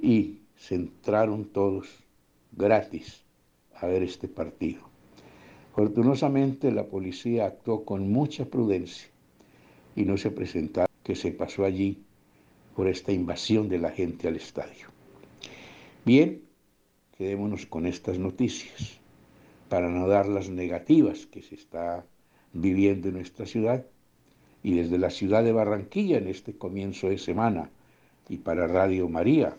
y 0.00 0.40
se 0.56 0.76
entraron 0.76 1.44
todos 1.44 1.88
gratis 2.52 3.22
a 3.74 3.86
ver 3.86 4.02
este 4.02 4.28
partido. 4.28 4.91
Fortunosamente 5.74 6.70
la 6.70 6.84
policía 6.84 7.46
actuó 7.46 7.84
con 7.84 8.10
mucha 8.10 8.44
prudencia 8.44 9.08
y 9.96 10.04
no 10.04 10.16
se 10.16 10.30
presentaron 10.30 10.88
que 11.02 11.14
se 11.14 11.32
pasó 11.32 11.64
allí 11.64 12.02
por 12.76 12.88
esta 12.88 13.12
invasión 13.12 13.68
de 13.68 13.78
la 13.78 13.90
gente 13.90 14.28
al 14.28 14.36
estadio. 14.36 14.88
Bien, 16.04 16.42
quedémonos 17.16 17.66
con 17.66 17.86
estas 17.86 18.18
noticias 18.18 18.98
para 19.68 19.88
no 19.88 20.06
dar 20.06 20.28
las 20.28 20.50
negativas 20.50 21.26
que 21.26 21.42
se 21.42 21.54
está 21.54 22.04
viviendo 22.52 23.08
en 23.08 23.14
nuestra 23.14 23.46
ciudad 23.46 23.86
y 24.62 24.74
desde 24.74 24.98
la 24.98 25.10
ciudad 25.10 25.42
de 25.42 25.52
Barranquilla 25.52 26.18
en 26.18 26.28
este 26.28 26.56
comienzo 26.56 27.08
de 27.08 27.18
semana 27.18 27.70
y 28.28 28.36
para 28.38 28.66
Radio 28.66 29.08
María, 29.08 29.56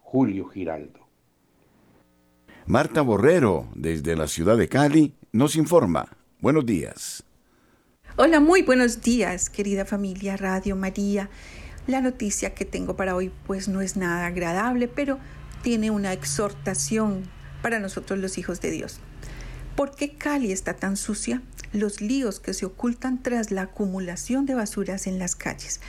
Julio 0.00 0.46
Giraldo. 0.46 1.00
Marta 2.66 3.02
Borrero, 3.02 3.68
desde 3.74 4.14
la 4.14 4.28
ciudad 4.28 4.56
de 4.56 4.68
Cali, 4.68 5.14
nos 5.32 5.56
informa. 5.56 6.08
Buenos 6.40 6.66
días. 6.66 7.24
Hola, 8.16 8.38
muy 8.38 8.60
buenos 8.60 9.00
días, 9.00 9.48
querida 9.48 9.86
familia 9.86 10.36
Radio 10.36 10.76
María. 10.76 11.30
La 11.86 12.02
noticia 12.02 12.54
que 12.54 12.66
tengo 12.66 12.96
para 12.96 13.16
hoy 13.16 13.32
pues 13.46 13.66
no 13.66 13.80
es 13.80 13.96
nada 13.96 14.26
agradable, 14.26 14.88
pero 14.88 15.18
tiene 15.62 15.90
una 15.90 16.12
exhortación 16.12 17.22
para 17.62 17.80
nosotros 17.80 18.18
los 18.18 18.36
hijos 18.36 18.60
de 18.60 18.70
Dios. 18.70 19.00
¿Por 19.74 19.94
qué 19.96 20.12
Cali 20.12 20.52
está 20.52 20.74
tan 20.74 20.98
sucia? 20.98 21.40
Los 21.72 22.02
líos 22.02 22.38
que 22.38 22.52
se 22.52 22.66
ocultan 22.66 23.22
tras 23.22 23.50
la 23.50 23.62
acumulación 23.62 24.44
de 24.44 24.54
basuras 24.54 25.06
en 25.06 25.18
las 25.18 25.34
calles. 25.34 25.80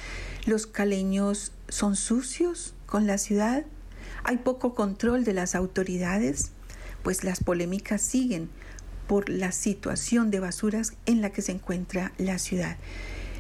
¿Los 0.46 0.68
caleños 0.68 1.52
son 1.68 1.98
sucios 1.98 2.76
con 2.86 3.08
la 3.08 3.18
ciudad? 3.18 3.66
¿Hay 4.24 4.38
poco 4.38 4.74
control 4.74 5.26
de 5.26 5.34
las 5.34 5.54
autoridades? 5.54 6.54
Pues 7.04 7.26
las 7.26 7.44
polémicas 7.44 8.02
siguen 8.02 8.50
por 9.14 9.30
la 9.30 9.52
situación 9.52 10.32
de 10.32 10.40
basuras 10.40 10.94
en 11.06 11.22
la 11.22 11.30
que 11.30 11.44
se 11.44 11.52
encuentra 11.52 12.14
la 12.18 12.40
ciudad. 12.40 12.78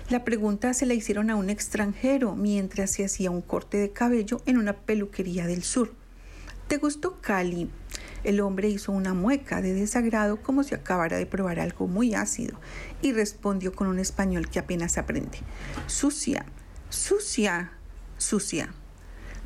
La 0.07 0.23
pregunta 0.23 0.71
se 0.75 0.85
la 0.85 0.93
hicieron 0.93 1.31
a 1.31 1.35
un 1.35 1.49
extranjero 1.49 2.35
mientras 2.35 2.91
se 2.91 3.03
hacía 3.03 3.31
un 3.31 3.41
corte 3.41 3.77
de 3.77 3.89
cabello 3.89 4.39
en 4.45 4.59
una 4.59 4.73
peluquería 4.73 5.47
del 5.47 5.63
sur. 5.63 5.91
¿Te 6.67 6.77
gustó 6.77 7.19
Cali? 7.21 7.71
El 8.23 8.39
hombre 8.41 8.69
hizo 8.69 8.91
una 8.91 9.15
mueca 9.15 9.63
de 9.63 9.73
desagrado 9.73 10.43
como 10.43 10.61
si 10.61 10.75
acabara 10.75 11.17
de 11.17 11.25
probar 11.25 11.59
algo 11.59 11.87
muy 11.87 12.13
ácido 12.13 12.59
y 13.01 13.11
respondió 13.11 13.73
con 13.73 13.87
un 13.87 13.97
español 13.97 14.51
que 14.51 14.59
apenas 14.59 14.99
aprende. 14.99 15.39
Sucia, 15.87 16.45
sucia, 16.91 17.71
sucia. 18.19 18.71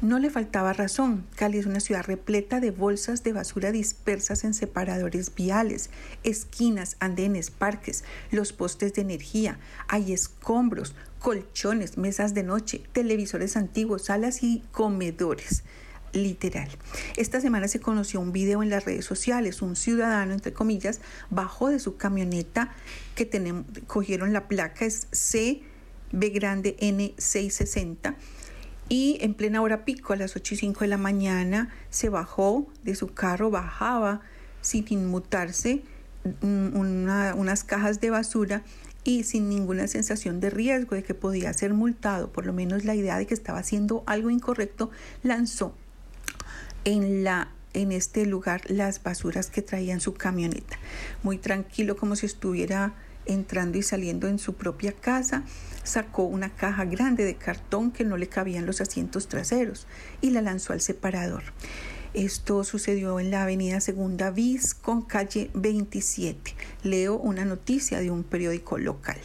No 0.01 0.19
le 0.19 0.29
faltaba 0.29 0.73
razón. 0.73 1.25
Cali 1.35 1.57
es 1.57 1.65
una 1.65 1.79
ciudad 1.79 2.05
repleta 2.05 2.59
de 2.59 2.69
bolsas 2.69 3.23
de 3.23 3.33
basura 3.33 3.71
dispersas 3.71 4.43
en 4.43 4.53
separadores 4.53 5.33
viales, 5.33 5.89
esquinas, 6.23 6.97
andenes, 6.99 7.49
parques, 7.49 8.03
los 8.29 8.53
postes 8.53 8.93
de 8.93 9.01
energía. 9.01 9.57
Hay 9.87 10.13
escombros, 10.13 10.93
colchones, 11.17 11.97
mesas 11.97 12.35
de 12.35 12.43
noche, 12.43 12.83
televisores 12.93 13.57
antiguos, 13.57 14.05
salas 14.05 14.43
y 14.43 14.61
comedores 14.71 15.63
literal. 16.13 16.69
Esta 17.15 17.41
semana 17.41 17.67
se 17.67 17.79
conoció 17.79 18.19
un 18.21 18.31
video 18.31 18.61
en 18.61 18.69
las 18.69 18.85
redes 18.85 19.05
sociales. 19.05 19.63
Un 19.63 19.75
ciudadano, 19.75 20.31
entre 20.31 20.53
comillas, 20.53 21.01
bajó 21.31 21.69
de 21.69 21.79
su 21.79 21.97
camioneta 21.97 22.71
que 23.15 23.25
tenemos, 23.25 23.65
cogieron 23.87 24.31
la 24.31 24.47
placa, 24.47 24.85
es 24.85 25.07
CB 25.11 26.33
grande 26.33 26.77
N660 26.79 28.15
y 28.89 29.17
en 29.21 29.33
plena 29.33 29.61
hora 29.61 29.85
pico, 29.85 30.13
a 30.13 30.15
las 30.15 30.35
8 30.35 30.53
y 30.53 30.57
5 30.57 30.79
de 30.81 30.87
la 30.87 30.97
mañana, 30.97 31.69
se 31.89 32.09
bajó 32.09 32.67
de 32.83 32.95
su 32.95 33.07
carro, 33.13 33.49
bajaba 33.49 34.21
sin 34.61 34.85
inmutarse 34.89 35.83
mm, 36.41 36.75
unas 36.75 37.63
cajas 37.63 37.99
de 37.99 38.09
basura 38.09 38.63
y 39.03 39.23
sin 39.23 39.49
ninguna 39.49 39.87
sensación 39.87 40.39
de 40.39 40.49
riesgo 40.49 40.95
de 40.95 41.03
que 41.03 41.13
podía 41.13 41.53
ser 41.53 41.73
multado, 41.73 42.31
por 42.31 42.45
lo 42.45 42.53
menos 42.53 42.85
la 42.85 42.95
idea 42.95 43.17
de 43.17 43.25
que 43.25 43.33
estaba 43.33 43.59
haciendo 43.59 44.03
algo 44.05 44.29
incorrecto, 44.29 44.89
lanzó 45.23 45.73
en 46.83 47.23
la 47.23 47.49
en 47.73 47.91
este 47.91 48.25
lugar 48.25 48.61
las 48.69 49.03
basuras 49.03 49.51
que 49.51 49.61
traía 49.61 49.93
en 49.93 49.99
su 49.99 50.13
camioneta. 50.15 50.77
Muy 51.21 51.37
tranquilo 51.37 51.95
como 51.95 52.15
si 52.15 52.25
estuviera 52.25 52.95
entrando 53.27 53.77
y 53.77 53.83
saliendo 53.83 54.27
en 54.27 54.39
su 54.39 54.53
propia 54.53 54.91
casa 54.91 55.43
sacó 55.83 56.23
una 56.23 56.49
caja 56.49 56.85
grande 56.85 57.23
de 57.23 57.35
cartón 57.35 57.91
que 57.91 58.03
no 58.03 58.17
le 58.17 58.27
cabían 58.27 58.65
los 58.65 58.81
asientos 58.81 59.27
traseros 59.27 59.87
y 60.21 60.31
la 60.31 60.41
lanzó 60.41 60.73
al 60.73 60.81
separador. 60.81 61.43
Esto 62.13 62.63
sucedió 62.63 63.19
en 63.19 63.31
la 63.31 63.43
avenida 63.43 63.79
Segunda 63.79 64.31
Bis 64.31 64.73
con 64.73 65.01
calle 65.01 65.51
27. 65.53 66.55
Leo 66.83 67.15
una 67.15 67.45
noticia 67.45 67.99
de 67.99 68.11
un 68.11 68.23
periódico 68.23 68.77
local. 68.77 69.17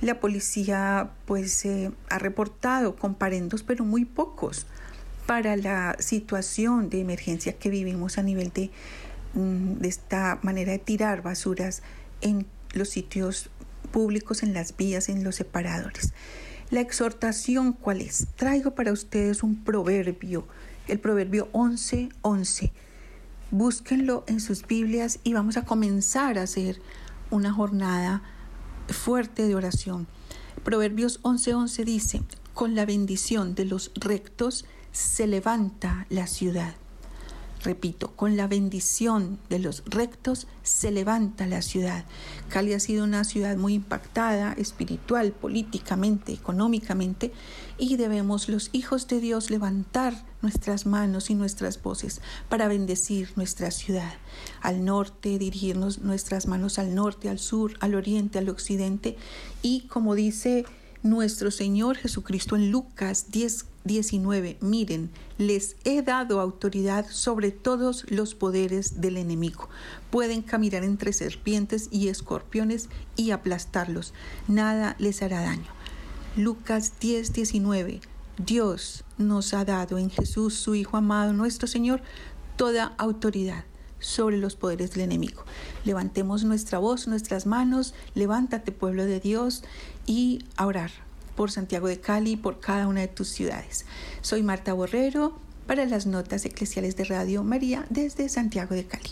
La 0.00 0.20
policía 0.20 1.10
pues 1.26 1.64
eh, 1.64 1.90
ha 2.08 2.18
reportado 2.18 2.96
comparendos 2.96 3.62
pero 3.62 3.84
muy 3.84 4.04
pocos 4.04 4.66
para 5.26 5.56
la 5.56 5.96
situación 5.98 6.88
de 6.88 7.00
emergencia 7.00 7.52
que 7.52 7.68
vivimos 7.68 8.16
a 8.16 8.22
nivel 8.22 8.50
de, 8.50 8.70
mm, 9.34 9.74
de 9.74 9.88
esta 9.88 10.38
manera 10.42 10.72
de 10.72 10.78
tirar 10.78 11.22
basuras 11.22 11.82
en 12.20 12.46
los 12.72 12.88
sitios 12.88 13.50
públicos, 13.90 14.42
en 14.42 14.52
las 14.52 14.76
vías, 14.76 15.08
en 15.08 15.24
los 15.24 15.36
separadores. 15.36 16.12
La 16.70 16.80
exhortación, 16.80 17.72
¿cuál 17.72 18.00
es? 18.00 18.28
Traigo 18.36 18.74
para 18.74 18.92
ustedes 18.92 19.42
un 19.42 19.56
proverbio, 19.64 20.46
el 20.86 21.00
proverbio 21.00 21.48
11:11. 21.52 22.12
11. 22.22 22.72
Búsquenlo 23.50 24.22
en 24.28 24.38
sus 24.38 24.64
Biblias 24.64 25.18
y 25.24 25.32
vamos 25.32 25.56
a 25.56 25.64
comenzar 25.64 26.38
a 26.38 26.42
hacer 26.42 26.80
una 27.30 27.52
jornada 27.52 28.22
fuerte 28.88 29.48
de 29.48 29.56
oración. 29.56 30.06
Proverbios 30.62 31.20
11:11 31.22 31.54
11 31.54 31.84
dice, 31.84 32.22
con 32.54 32.74
la 32.74 32.86
bendición 32.86 33.54
de 33.54 33.64
los 33.64 33.90
rectos 33.96 34.64
se 34.92 35.26
levanta 35.26 36.06
la 36.10 36.26
ciudad. 36.26 36.74
Repito, 37.62 38.12
con 38.16 38.38
la 38.38 38.46
bendición 38.46 39.38
de 39.50 39.58
los 39.58 39.82
rectos 39.84 40.46
se 40.62 40.90
levanta 40.90 41.46
la 41.46 41.60
ciudad. 41.60 42.06
Cali 42.48 42.72
ha 42.72 42.80
sido 42.80 43.04
una 43.04 43.22
ciudad 43.24 43.58
muy 43.58 43.74
impactada 43.74 44.54
espiritual, 44.54 45.32
políticamente, 45.32 46.32
económicamente, 46.32 47.32
y 47.76 47.96
debemos 47.96 48.48
los 48.48 48.70
hijos 48.72 49.08
de 49.08 49.20
Dios 49.20 49.50
levantar 49.50 50.24
nuestras 50.40 50.86
manos 50.86 51.28
y 51.28 51.34
nuestras 51.34 51.82
voces 51.82 52.22
para 52.48 52.66
bendecir 52.66 53.30
nuestra 53.36 53.70
ciudad. 53.70 54.14
Al 54.62 54.82
norte, 54.86 55.38
dirigirnos 55.38 55.98
nuestras 55.98 56.46
manos 56.46 56.78
al 56.78 56.94
norte, 56.94 57.28
al 57.28 57.38
sur, 57.38 57.74
al 57.80 57.94
oriente, 57.94 58.38
al 58.38 58.48
occidente, 58.48 59.18
y 59.60 59.82
como 59.82 60.14
dice 60.14 60.64
nuestro 61.02 61.50
Señor 61.50 61.96
Jesucristo 61.96 62.56
en 62.56 62.70
Lucas 62.70 63.30
10, 63.30 63.66
19. 63.84 64.58
Miren, 64.60 65.10
les 65.38 65.76
he 65.84 66.02
dado 66.02 66.40
autoridad 66.40 67.06
sobre 67.08 67.50
todos 67.50 68.04
los 68.10 68.34
poderes 68.34 69.00
del 69.00 69.16
enemigo. 69.16 69.68
Pueden 70.10 70.42
caminar 70.42 70.84
entre 70.84 71.12
serpientes 71.12 71.88
y 71.90 72.08
escorpiones 72.08 72.88
y 73.16 73.30
aplastarlos. 73.30 74.12
Nada 74.48 74.96
les 74.98 75.22
hará 75.22 75.40
daño. 75.40 75.72
Lucas 76.36 76.94
10, 77.00 77.32
19. 77.32 78.00
Dios 78.38 79.04
nos 79.18 79.52
ha 79.54 79.64
dado 79.64 79.98
en 79.98 80.10
Jesús, 80.10 80.54
su 80.54 80.74
Hijo 80.74 80.96
amado, 80.96 81.32
nuestro 81.32 81.66
Señor, 81.66 82.02
toda 82.56 82.94
autoridad 82.98 83.64
sobre 83.98 84.38
los 84.38 84.56
poderes 84.56 84.92
del 84.92 85.02
enemigo. 85.02 85.44
Levantemos 85.84 86.44
nuestra 86.44 86.78
voz, 86.78 87.06
nuestras 87.06 87.46
manos, 87.46 87.94
levántate 88.14 88.72
pueblo 88.72 89.04
de 89.04 89.20
Dios 89.20 89.62
y 90.06 90.44
orar 90.58 90.90
por 91.36 91.50
Santiago 91.50 91.88
de 91.88 92.00
Cali 92.00 92.32
y 92.32 92.36
por 92.36 92.60
cada 92.60 92.86
una 92.86 93.00
de 93.00 93.08
tus 93.08 93.28
ciudades. 93.28 93.86
Soy 94.20 94.42
Marta 94.42 94.72
Borrero 94.72 95.38
para 95.66 95.84
las 95.86 96.06
notas 96.06 96.44
eclesiales 96.44 96.96
de 96.96 97.04
Radio 97.04 97.42
María 97.44 97.86
desde 97.90 98.28
Santiago 98.28 98.74
de 98.74 98.86
Cali. 98.86 99.10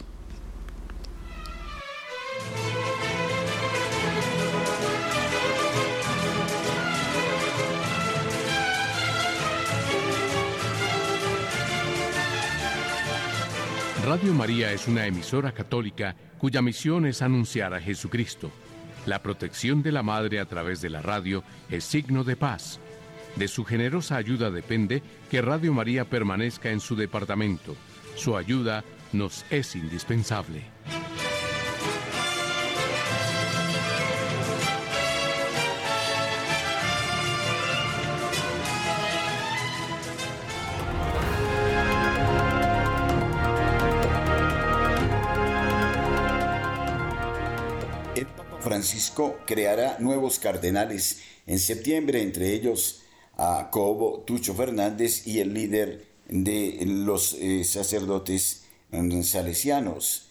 Radio 14.04 14.32
María 14.32 14.72
es 14.72 14.88
una 14.88 15.06
emisora 15.06 15.52
católica 15.52 16.16
cuya 16.38 16.62
misión 16.62 17.04
es 17.04 17.20
anunciar 17.20 17.74
a 17.74 17.80
Jesucristo 17.80 18.50
la 19.08 19.22
protección 19.22 19.82
de 19.82 19.92
la 19.92 20.02
madre 20.02 20.38
a 20.38 20.44
través 20.44 20.80
de 20.80 20.90
la 20.90 21.02
radio 21.02 21.42
es 21.70 21.84
signo 21.84 22.24
de 22.24 22.36
paz. 22.36 22.78
De 23.36 23.48
su 23.48 23.64
generosa 23.64 24.16
ayuda 24.16 24.50
depende 24.50 25.02
que 25.30 25.42
Radio 25.42 25.72
María 25.72 26.04
permanezca 26.04 26.70
en 26.70 26.80
su 26.80 26.96
departamento. 26.96 27.76
Su 28.16 28.36
ayuda 28.36 28.84
nos 29.12 29.44
es 29.50 29.74
indispensable. 29.76 30.64
Francisco 48.78 49.38
creará 49.44 49.98
nuevos 49.98 50.38
cardenales 50.38 51.18
en 51.48 51.58
septiembre, 51.58 52.22
entre 52.22 52.52
ellos 52.52 53.02
a 53.36 53.70
Cobo 53.72 54.20
Tucho 54.20 54.54
Fernández 54.54 55.26
y 55.26 55.40
el 55.40 55.52
líder 55.52 56.06
de 56.28 56.78
los 56.86 57.34
eh, 57.40 57.64
sacerdotes 57.64 58.66
mm, 58.92 59.22
salesianos. 59.22 60.28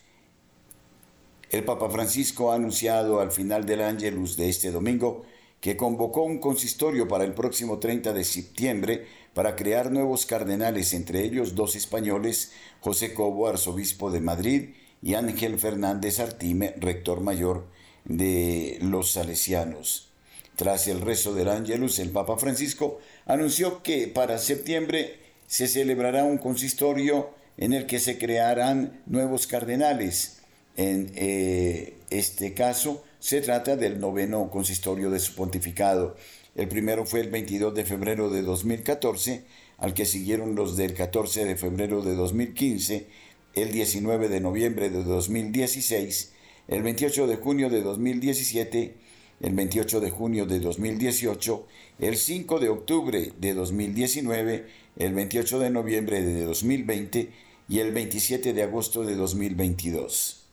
El 1.49 1.65
Papa 1.65 1.89
Francisco 1.89 2.53
ha 2.53 2.55
anunciado 2.55 3.19
al 3.19 3.33
final 3.33 3.65
del 3.65 3.81
Ángelus 3.81 4.38
de 4.38 4.47
este 4.47 4.71
domingo 4.71 5.25
que 5.60 5.75
convocó 5.75 6.23
un 6.23 6.39
consistorio 6.39 7.05
para 7.10 7.25
el 7.25 7.33
próximo 7.33 7.79
30 7.79 8.13
de 8.13 8.23
septiembre 8.23 9.07
para 9.33 9.57
crear 9.57 9.91
nuevos 9.91 10.25
cardenales, 10.25 10.93
entre 10.93 11.25
ellos 11.25 11.53
dos 11.53 11.75
españoles, 11.75 12.53
José 12.79 13.13
Cobo, 13.13 13.49
arzobispo 13.49 14.10
de 14.10 14.21
Madrid, 14.21 14.69
y 15.01 15.15
Ángel 15.15 15.60
Fernández 15.60 16.21
Artime, 16.21 16.73
rector 16.77 17.19
mayor 17.19 17.67
de 18.08 18.80
los 18.82 19.12
salesianos. 19.12 20.10
Tras 20.56 20.88
el 20.88 21.02
rezo 21.02 21.36
del 21.36 21.50
Ángelus, 21.50 22.00
el 22.00 22.10
Papa 22.10 22.38
Francisco 22.38 23.00
anunció 23.26 23.84
que 23.84 24.08
para 24.08 24.39
septiembre 24.39 25.20
se 25.46 25.67
celebrará 25.67 26.24
un 26.24 26.39
consistorio 26.39 27.30
en 27.58 27.74
el 27.74 27.86
que 27.86 28.00
se 28.00 28.17
crearán 28.17 29.02
nuevos 29.06 29.46
cardenales. 29.46 30.39
En 30.76 31.12
eh, 31.15 31.96
este 32.10 32.54
caso, 32.54 33.04
se 33.20 33.41
trata 33.41 33.76
del 33.76 34.00
noveno 34.00 34.50
consistorio 34.50 35.10
de 35.10 35.20
su 35.20 35.36
pontificado. 35.36 36.15
El 36.56 36.67
primero 36.67 37.06
fue 37.06 37.22
el 37.22 37.30
22 37.30 37.74
de 37.76 37.86
febrero 37.86 38.30
de 38.30 38.41
2014, 38.41 39.43
al 39.78 39.93
que 39.93 40.06
siguieron 40.06 40.56
los 40.56 40.76
del 40.76 40.93
14 40.93 41.46
de 41.46 41.56
febrero 41.56 42.02
de 42.02 42.15
2015, 42.15 43.08
el 43.56 43.72
19 43.72 44.28
de 44.30 44.39
noviembre 44.39 44.89
de 44.89 45.04
2016, 45.04 46.32
el 46.67 46.84
28 46.84 47.27
de 47.27 47.36
junio 47.38 47.69
de 47.69 47.82
2017, 47.82 48.95
el 49.39 49.53
28 49.53 49.99
de 50.01 50.10
junio 50.10 50.45
de 50.45 50.60
2018, 50.60 51.67
el 51.99 52.17
5 52.17 52.60
de 52.60 52.69
octubre 52.69 53.32
de 53.39 53.53
2019, 53.53 54.65
el 54.97 55.13
28 55.13 55.60
de 55.60 55.69
noviembre 55.69 56.21
de 56.21 56.43
2020 56.43 57.32
y 57.69 57.80
el 57.80 57.91
27 57.93 58.53
de 58.53 58.63
agosto 58.63 59.03
de 59.03 59.15
2022. 59.15 60.45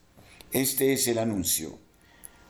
Este 0.52 0.92
es 0.92 1.08
el 1.08 1.18
anuncio. 1.18 1.78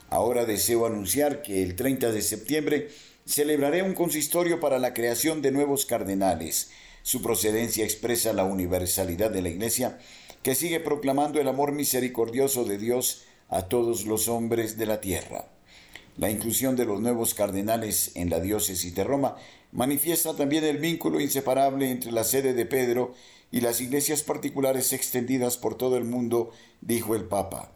Ahora 0.09 0.45
deseo 0.45 0.85
anunciar 0.85 1.41
que 1.41 1.63
el 1.63 1.75
30 1.75 2.11
de 2.11 2.21
septiembre 2.21 2.89
celebraré 3.25 3.81
un 3.81 3.95
consistorio 3.95 4.59
para 4.59 4.77
la 4.77 4.93
creación 4.93 5.41
de 5.41 5.51
nuevos 5.51 5.87
cardenales. 5.87 6.69
Su 7.01 7.23
procedencia 7.23 7.83
expresa 7.83 8.31
la 8.33 8.43
universalidad 8.43 9.31
de 9.31 9.41
la 9.41 9.49
Iglesia, 9.49 9.97
que 10.43 10.53
sigue 10.53 10.79
proclamando 10.79 11.41
el 11.41 11.47
amor 11.47 11.71
misericordioso 11.71 12.65
de 12.65 12.77
Dios 12.77 13.23
a 13.49 13.63
todos 13.63 14.05
los 14.05 14.27
hombres 14.27 14.77
de 14.77 14.85
la 14.85 15.01
tierra. 15.01 15.47
La 16.17 16.29
inclusión 16.29 16.75
de 16.75 16.85
los 16.85 17.01
nuevos 17.01 17.33
cardenales 17.33 18.11
en 18.15 18.29
la 18.29 18.39
diócesis 18.39 18.95
de 18.95 19.03
Roma 19.03 19.35
manifiesta 19.71 20.35
también 20.35 20.63
el 20.63 20.77
vínculo 20.77 21.19
inseparable 21.19 21.91
entre 21.91 22.11
la 22.11 22.23
sede 22.23 22.53
de 22.53 22.65
Pedro 22.65 23.13
y 23.51 23.61
las 23.61 23.81
iglesias 23.81 24.23
particulares 24.23 24.93
extendidas 24.93 25.57
por 25.57 25.75
todo 25.75 25.97
el 25.97 26.05
mundo, 26.05 26.51
dijo 26.81 27.15
el 27.15 27.25
Papa. 27.25 27.71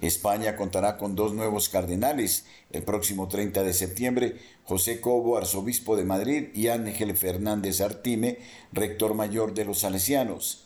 España 0.00 0.56
contará 0.56 0.96
con 0.98 1.14
dos 1.14 1.32
nuevos 1.32 1.68
cardenales 1.68 2.44
el 2.70 2.82
próximo 2.82 3.28
30 3.28 3.62
de 3.62 3.72
septiembre, 3.72 4.36
José 4.64 5.00
Cobo, 5.00 5.36
arzobispo 5.38 5.96
de 5.96 6.04
Madrid, 6.04 6.48
y 6.54 6.68
Ángel 6.68 7.16
Fernández 7.16 7.80
Artime, 7.80 8.38
rector 8.72 9.14
mayor 9.14 9.54
de 9.54 9.64
los 9.64 9.80
salesianos. 9.80 10.63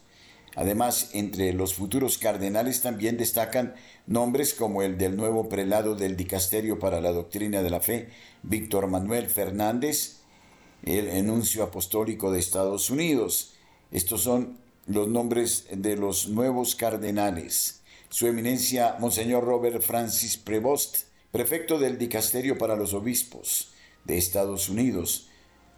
Además, 0.59 1.11
entre 1.13 1.53
los 1.53 1.75
futuros 1.75 2.19
cardenales 2.19 2.83
también 2.83 3.17
destacan 3.17 3.77
nombres 4.09 4.55
como 4.55 4.83
el 4.83 4.99
del 4.99 5.17
nuevo 5.17 5.49
prelado 5.49 5.95
del 5.95 6.17
Dicasterio 6.17 6.81
para 6.81 7.01
la 7.01 7.13
Doctrina 7.13 7.63
de 7.63 7.71
la 7.71 7.79
Fe, 7.79 8.09
Víctor 8.43 8.89
Manuel 8.89 9.31
Fernández, 9.31 10.17
el 10.83 11.07
enuncio 11.07 11.63
apostólico 11.63 12.33
de 12.33 12.41
Estados 12.41 12.91
Unidos. 12.91 13.55
Estos 13.93 14.23
son 14.23 14.59
los 14.89 15.07
nombres 15.07 15.69
de 15.71 15.97
los 15.97 16.27
nuevos 16.27 16.75
cardenales. 16.75 17.83
Su 18.09 18.27
eminencia, 18.27 18.97
Monseñor 18.99 19.45
Robert 19.45 19.81
Francis 19.81 20.39
Prevost, 20.39 21.05
prefecto 21.31 21.79
del 21.79 21.99
Dicasterio 21.99 22.59
para 22.59 22.75
los 22.75 22.95
Obispos 22.95 23.71
de 24.07 24.19
Estados 24.19 24.69
Unidos. 24.69 25.29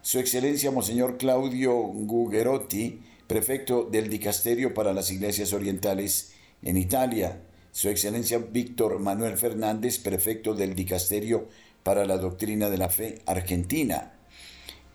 Su 0.01 0.17
Excelencia, 0.17 0.71
Monseñor 0.71 1.19
Claudio 1.19 1.71
Gugerotti, 1.75 2.99
prefecto 3.31 3.87
del 3.89 4.09
Dicasterio 4.09 4.73
para 4.73 4.91
las 4.91 5.09
Iglesias 5.09 5.53
Orientales 5.53 6.33
en 6.63 6.75
Italia. 6.75 7.41
Su 7.71 7.87
Excelencia 7.87 8.39
Víctor 8.39 8.99
Manuel 8.99 9.37
Fernández, 9.37 9.99
prefecto 9.99 10.53
del 10.53 10.75
Dicasterio 10.75 11.47
para 11.81 12.05
la 12.05 12.17
Doctrina 12.17 12.69
de 12.69 12.77
la 12.77 12.89
Fe 12.89 13.21
Argentina. 13.25 14.11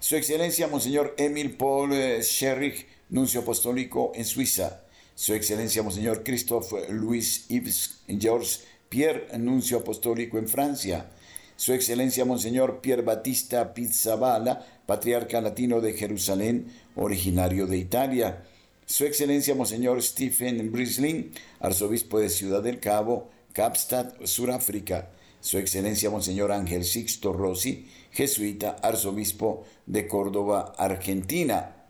Su 0.00 0.16
Excelencia 0.16 0.68
Monseñor 0.68 1.14
Emil 1.16 1.56
Paul 1.56 1.94
Scherrich, 2.20 2.86
nuncio 3.08 3.40
apostólico 3.40 4.12
en 4.14 4.26
Suiza. 4.26 4.82
Su 5.14 5.32
Excelencia 5.32 5.82
Monseñor 5.82 6.22
Christophe 6.22 6.92
Louis 6.92 7.46
Yves 7.48 8.02
Georges 8.06 8.64
Pierre, 8.90 9.28
nuncio 9.38 9.78
apostólico 9.78 10.36
en 10.36 10.46
Francia. 10.46 11.08
Su 11.56 11.72
Excelencia 11.72 12.26
Monseñor 12.26 12.80
Pierre 12.82 13.00
Batista 13.02 13.72
Pizzabala, 13.72 14.66
patriarca 14.84 15.40
latino 15.40 15.80
de 15.80 15.94
Jerusalén, 15.94 16.66
originario 16.94 17.66
de 17.66 17.78
Italia. 17.78 18.44
Su 18.84 19.06
Excelencia 19.06 19.54
Monseñor 19.54 20.02
Stephen 20.02 20.70
Brislin, 20.70 21.32
arzobispo 21.60 22.20
de 22.20 22.28
Ciudad 22.28 22.62
del 22.62 22.78
Cabo, 22.78 23.30
Kapstad, 23.54 24.12
Suráfrica. 24.24 25.08
Su 25.40 25.56
Excelencia 25.56 26.10
Monseñor 26.10 26.52
Ángel 26.52 26.84
Sixto 26.84 27.32
Rossi, 27.32 27.88
jesuita, 28.10 28.76
arzobispo 28.82 29.64
de 29.86 30.06
Córdoba, 30.06 30.74
Argentina. 30.76 31.86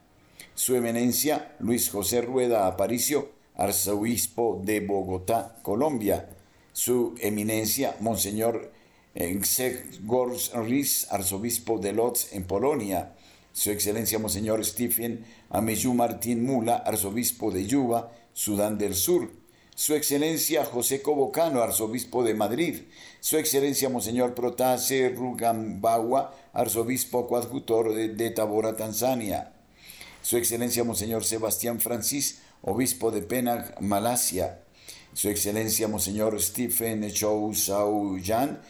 Su 0.55 0.77
Eminencia 0.77 1.57
Luis 1.59 1.91
José 1.91 2.21
Rueda 2.21 2.69
Aparicio, 2.69 3.33
arzobispo 3.57 4.61
de 4.65 4.79
Bogotá, 4.79 5.57
Colombia. 5.63 6.29
Su 6.73 7.17
Eminencia 7.19 7.97
Monseñor 7.99 8.76
Grzegorz 9.17 10.53
Riz, 10.55 11.07
arzobispo 11.11 11.79
de 11.79 11.93
Lodz, 11.93 12.33
en 12.33 12.45
Polonia. 12.45 13.15
Su 13.53 13.71
Excelencia 13.71 14.19
Monseñor 14.19 14.63
Stephen 14.63 15.25
Ameyu 15.49 15.95
Martín 15.95 16.45
Mula, 16.45 16.77
arzobispo 16.77 17.51
de 17.51 17.67
Yuba, 17.67 18.13
Sudán 18.35 18.77
del 18.77 18.95
Sur. 18.95 19.31
Su 19.75 19.95
Excelencia 19.95 20.67
José 20.67 21.01
Cobocano, 21.01 21.63
arzobispo 21.63 22.23
de 22.25 22.35
Madrid. 22.35 22.83
Su 23.21 23.39
Excelencia 23.39 23.89
Monseñor 23.89 24.35
Protase 24.35 25.09
Rugambawa, 25.09 26.35
arzobispo 26.53 27.27
coadjutor 27.27 27.95
de, 27.95 28.31
Tabora, 28.31 28.77
Tanzania. 28.77 29.53
Su 30.21 30.37
Excelencia 30.37 30.85
Monseñor 30.85 31.25
Sebastián 31.25 31.81
Francis, 31.81 32.43
obispo 32.61 33.11
de 33.11 33.23
Penang, 33.23 33.65
Malasia. 33.81 34.61
Su 35.15 35.31
Excelencia 35.31 35.89
Monseñor 35.89 36.39
Stephen 36.43 37.11
Chou 37.11 37.55
Sao 37.55 38.19
Yan, 38.19 38.61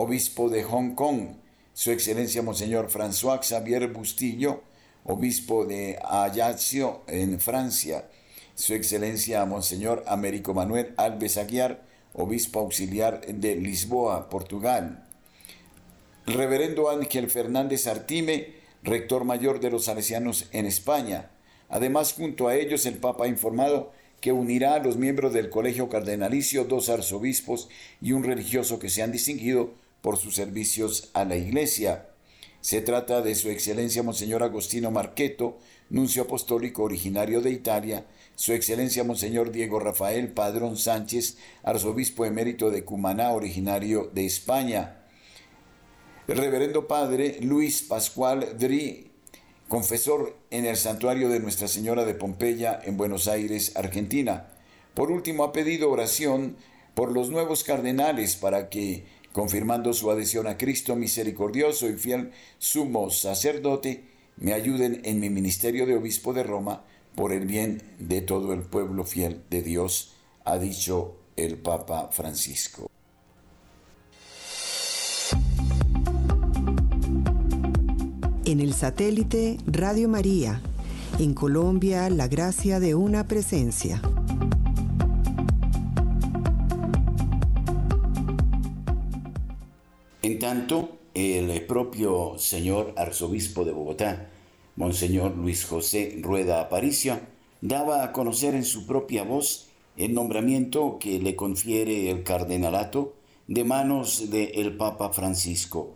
obispo 0.00 0.48
de 0.48 0.62
Hong 0.62 0.94
Kong. 0.94 1.36
Su 1.74 1.90
Excelencia 1.90 2.42
Monseñor 2.42 2.90
François 2.90 3.40
Xavier 3.42 3.88
Bustillo, 3.88 4.62
obispo 5.04 5.66
de 5.66 5.98
Ajaccio 6.02 7.02
en 7.06 7.38
Francia. 7.38 8.08
Su 8.54 8.72
Excelencia 8.74 9.44
Monseñor 9.44 10.02
Américo 10.06 10.54
Manuel 10.54 10.94
Alves 10.96 11.36
Aguiar, 11.36 11.82
obispo 12.14 12.60
auxiliar 12.60 13.20
de 13.26 13.56
Lisboa, 13.56 14.30
Portugal. 14.30 15.06
El 16.26 16.34
reverendo 16.34 16.88
Ángel 16.88 17.30
Fernández 17.30 17.86
Artime, 17.86 18.54
rector 18.82 19.24
mayor 19.24 19.60
de 19.60 19.70
los 19.70 19.84
salesianos 19.84 20.48
en 20.52 20.64
España. 20.64 21.30
Además, 21.68 22.14
junto 22.14 22.48
a 22.48 22.56
ellos, 22.56 22.86
el 22.86 22.94
Papa 22.94 23.24
ha 23.24 23.28
informado 23.28 23.92
que 24.20 24.32
unirá 24.32 24.74
a 24.74 24.80
los 24.80 24.96
miembros 24.96 25.32
del 25.32 25.50
Colegio 25.50 25.88
Cardenalicio 25.88 26.64
dos 26.64 26.88
arzobispos 26.88 27.68
y 28.00 28.12
un 28.12 28.24
religioso 28.24 28.78
que 28.78 28.90
se 28.90 29.02
han 29.02 29.12
distinguido 29.12 29.74
por 30.02 30.16
sus 30.16 30.34
servicios 30.34 31.10
a 31.14 31.24
la 31.24 31.36
Iglesia. 31.36 32.08
Se 32.60 32.80
trata 32.82 33.22
de 33.22 33.34
Su 33.34 33.48
Excelencia 33.48 34.02
Monseñor 34.02 34.42
Agostino 34.42 34.90
Marqueto, 34.90 35.58
nuncio 35.88 36.22
apostólico 36.22 36.82
originario 36.82 37.40
de 37.40 37.50
Italia, 37.50 38.06
Su 38.36 38.52
Excelencia 38.52 39.04
Monseñor 39.04 39.50
Diego 39.50 39.80
Rafael 39.80 40.28
Padrón 40.28 40.76
Sánchez, 40.76 41.38
arzobispo 41.62 42.24
emérito 42.24 42.70
de 42.70 42.84
Cumaná, 42.84 43.32
originario 43.32 44.10
de 44.14 44.26
España, 44.26 45.00
el 46.28 46.36
reverendo 46.36 46.86
padre 46.86 47.38
Luis 47.40 47.82
Pascual 47.82 48.56
Dri, 48.56 49.10
confesor 49.68 50.36
en 50.50 50.64
el 50.64 50.76
santuario 50.76 51.28
de 51.28 51.40
Nuestra 51.40 51.66
Señora 51.66 52.04
de 52.04 52.14
Pompeya 52.14 52.80
en 52.84 52.96
Buenos 52.96 53.26
Aires, 53.26 53.72
Argentina. 53.74 54.48
Por 54.94 55.10
último, 55.10 55.42
ha 55.44 55.52
pedido 55.52 55.90
oración 55.90 56.56
por 56.94 57.10
los 57.10 57.30
nuevos 57.30 57.64
cardenales 57.64 58.36
para 58.36 58.68
que, 58.68 59.06
confirmando 59.32 59.92
su 59.92 60.10
adhesión 60.10 60.46
a 60.46 60.56
Cristo 60.58 60.96
misericordioso 60.96 61.88
y 61.88 61.94
fiel 61.94 62.32
sumo 62.58 63.10
sacerdote, 63.10 64.04
me 64.36 64.52
ayuden 64.52 65.00
en 65.04 65.20
mi 65.20 65.30
ministerio 65.30 65.86
de 65.86 65.96
obispo 65.96 66.32
de 66.32 66.42
Roma 66.42 66.84
por 67.14 67.32
el 67.32 67.46
bien 67.46 67.82
de 67.98 68.22
todo 68.22 68.52
el 68.52 68.62
pueblo 68.62 69.04
fiel 69.04 69.42
de 69.50 69.62
Dios, 69.62 70.14
ha 70.44 70.58
dicho 70.58 71.16
el 71.36 71.58
Papa 71.58 72.08
Francisco. 72.12 72.90
En 78.44 78.60
el 78.60 78.74
satélite 78.74 79.58
Radio 79.66 80.08
María, 80.08 80.60
en 81.18 81.34
Colombia, 81.34 82.10
la 82.10 82.26
gracia 82.26 82.80
de 82.80 82.94
una 82.94 83.28
presencia. 83.28 84.02
En 90.22 90.38
tanto, 90.38 90.98
el 91.14 91.64
propio 91.64 92.34
señor 92.36 92.92
arzobispo 92.98 93.64
de 93.64 93.72
Bogotá, 93.72 94.28
Monseñor 94.76 95.34
Luis 95.34 95.64
José 95.64 96.18
Rueda 96.20 96.60
Aparicio, 96.60 97.18
daba 97.62 98.04
a 98.04 98.12
conocer 98.12 98.54
en 98.54 98.66
su 98.66 98.86
propia 98.86 99.22
voz 99.22 99.68
el 99.96 100.12
nombramiento 100.12 100.98
que 101.00 101.18
le 101.20 101.36
confiere 101.36 102.10
el 102.10 102.22
cardenalato 102.22 103.14
de 103.48 103.64
manos 103.64 104.28
del 104.28 104.76
Papa 104.76 105.08
Francisco. 105.08 105.94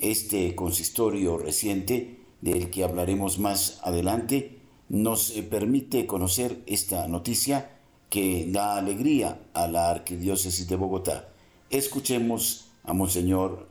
Este 0.00 0.56
consistorio 0.56 1.38
reciente, 1.38 2.18
del 2.40 2.70
que 2.70 2.82
hablaremos 2.82 3.38
más 3.38 3.78
adelante, 3.84 4.58
nos 4.88 5.30
permite 5.48 6.06
conocer 6.06 6.60
esta 6.66 7.06
noticia 7.06 7.70
que 8.10 8.46
da 8.48 8.76
alegría 8.76 9.40
a 9.54 9.68
la 9.68 9.90
Arquidiócesis 9.90 10.66
de 10.66 10.74
Bogotá. 10.74 11.28
Escuchemos 11.70 12.71
a 12.84 12.92
Monseñor 12.92 13.68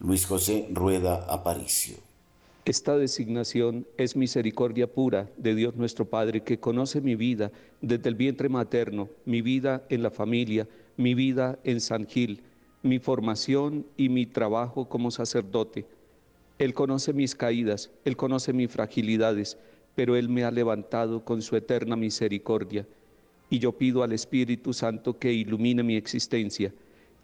Luis 0.00 0.26
José 0.26 0.68
Rueda 0.72 1.24
Aparicio. 1.28 1.96
Esta 2.66 2.96
designación 2.96 3.86
es 3.96 4.16
misericordia 4.16 4.86
pura 4.86 5.30
de 5.38 5.54
Dios 5.54 5.76
nuestro 5.76 6.04
Padre, 6.04 6.42
que 6.42 6.60
conoce 6.60 7.00
mi 7.00 7.16
vida 7.16 7.50
desde 7.80 8.08
el 8.10 8.14
vientre 8.14 8.48
materno, 8.48 9.08
mi 9.24 9.40
vida 9.40 9.82
en 9.88 10.02
la 10.02 10.10
familia, 10.10 10.68
mi 10.96 11.14
vida 11.14 11.58
en 11.64 11.80
San 11.80 12.06
Gil, 12.06 12.42
mi 12.82 12.98
formación 12.98 13.86
y 13.96 14.10
mi 14.10 14.26
trabajo 14.26 14.88
como 14.88 15.10
sacerdote. 15.10 15.86
Él 16.58 16.74
conoce 16.74 17.14
mis 17.14 17.34
caídas, 17.34 17.90
Él 18.04 18.16
conoce 18.16 18.52
mis 18.52 18.70
fragilidades, 18.70 19.56
pero 19.94 20.16
Él 20.16 20.28
me 20.28 20.44
ha 20.44 20.50
levantado 20.50 21.24
con 21.24 21.40
su 21.40 21.56
eterna 21.56 21.96
misericordia. 21.96 22.86
Y 23.48 23.58
yo 23.58 23.72
pido 23.72 24.02
al 24.02 24.12
Espíritu 24.12 24.74
Santo 24.74 25.18
que 25.18 25.32
ilumine 25.32 25.82
mi 25.82 25.96
existencia 25.96 26.72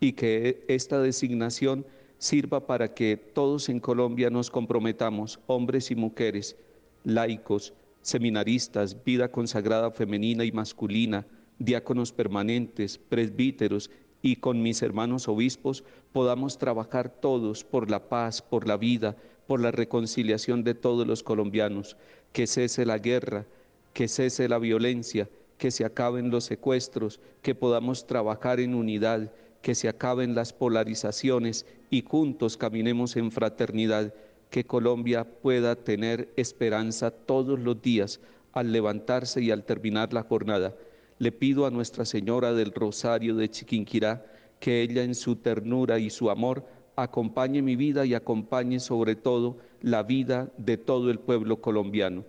y 0.00 0.12
que 0.12 0.64
esta 0.68 1.00
designación 1.00 1.86
sirva 2.18 2.66
para 2.66 2.94
que 2.94 3.16
todos 3.16 3.68
en 3.68 3.80
Colombia 3.80 4.30
nos 4.30 4.50
comprometamos, 4.50 5.40
hombres 5.46 5.90
y 5.90 5.96
mujeres, 5.96 6.56
laicos, 7.04 7.74
seminaristas, 8.02 9.04
vida 9.04 9.30
consagrada 9.30 9.90
femenina 9.90 10.44
y 10.44 10.52
masculina, 10.52 11.26
diáconos 11.58 12.12
permanentes, 12.12 12.98
presbíteros 12.98 13.90
y 14.22 14.36
con 14.36 14.62
mis 14.62 14.82
hermanos 14.82 15.28
obispos 15.28 15.84
podamos 16.12 16.58
trabajar 16.58 17.08
todos 17.08 17.64
por 17.64 17.90
la 17.90 18.08
paz, 18.08 18.42
por 18.42 18.66
la 18.66 18.76
vida, 18.76 19.16
por 19.46 19.60
la 19.60 19.70
reconciliación 19.70 20.64
de 20.64 20.74
todos 20.74 21.06
los 21.06 21.22
colombianos, 21.22 21.96
que 22.32 22.46
cese 22.46 22.84
la 22.84 22.98
guerra, 22.98 23.46
que 23.92 24.08
cese 24.08 24.48
la 24.48 24.58
violencia, 24.58 25.28
que 25.58 25.70
se 25.70 25.84
acaben 25.84 26.30
los 26.30 26.44
secuestros, 26.44 27.20
que 27.42 27.54
podamos 27.54 28.06
trabajar 28.06 28.60
en 28.60 28.74
unidad, 28.74 29.32
que 29.66 29.74
se 29.74 29.88
acaben 29.88 30.36
las 30.36 30.52
polarizaciones 30.52 31.66
y 31.90 32.04
juntos 32.06 32.56
caminemos 32.56 33.16
en 33.16 33.32
fraternidad, 33.32 34.14
que 34.48 34.64
Colombia 34.64 35.24
pueda 35.24 35.74
tener 35.74 36.32
esperanza 36.36 37.10
todos 37.10 37.58
los 37.58 37.82
días 37.82 38.20
al 38.52 38.70
levantarse 38.70 39.42
y 39.42 39.50
al 39.50 39.64
terminar 39.64 40.12
la 40.12 40.22
jornada. 40.22 40.76
Le 41.18 41.32
pido 41.32 41.66
a 41.66 41.72
Nuestra 41.72 42.04
Señora 42.04 42.52
del 42.52 42.70
Rosario 42.70 43.34
de 43.34 43.50
Chiquinquirá 43.50 44.24
que 44.60 44.82
ella 44.82 45.02
en 45.02 45.16
su 45.16 45.34
ternura 45.34 45.98
y 45.98 46.10
su 46.10 46.30
amor 46.30 46.64
acompañe 46.94 47.60
mi 47.60 47.74
vida 47.74 48.06
y 48.06 48.14
acompañe 48.14 48.78
sobre 48.78 49.16
todo 49.16 49.56
la 49.82 50.04
vida 50.04 50.48
de 50.58 50.76
todo 50.76 51.10
el 51.10 51.18
pueblo 51.18 51.60
colombiano. 51.60 52.24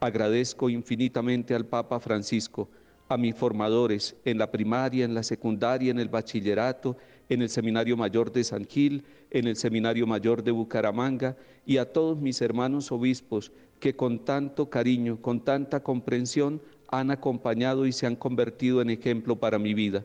Agradezco 0.00 0.70
infinitamente 0.70 1.54
al 1.54 1.66
Papa 1.66 2.00
Francisco, 2.00 2.70
a 3.08 3.16
mis 3.16 3.34
formadores 3.34 4.16
en 4.24 4.38
la 4.38 4.50
primaria, 4.50 5.04
en 5.04 5.14
la 5.14 5.22
secundaria, 5.22 5.90
en 5.90 5.98
el 5.98 6.08
bachillerato, 6.08 6.96
en 7.28 7.42
el 7.42 7.48
Seminario 7.48 7.96
Mayor 7.96 8.32
de 8.32 8.44
San 8.44 8.66
Gil, 8.66 9.04
en 9.30 9.46
el 9.46 9.56
Seminario 9.56 10.06
Mayor 10.06 10.42
de 10.42 10.50
Bucaramanga 10.50 11.36
y 11.64 11.78
a 11.78 11.92
todos 11.92 12.18
mis 12.18 12.40
hermanos 12.40 12.92
obispos 12.92 13.52
que 13.80 13.94
con 13.94 14.24
tanto 14.24 14.70
cariño, 14.70 15.20
con 15.20 15.40
tanta 15.40 15.82
comprensión 15.82 16.60
han 16.88 17.10
acompañado 17.10 17.86
y 17.86 17.92
se 17.92 18.06
han 18.06 18.16
convertido 18.16 18.80
en 18.80 18.90
ejemplo 18.90 19.36
para 19.36 19.58
mi 19.58 19.74
vida. 19.74 20.04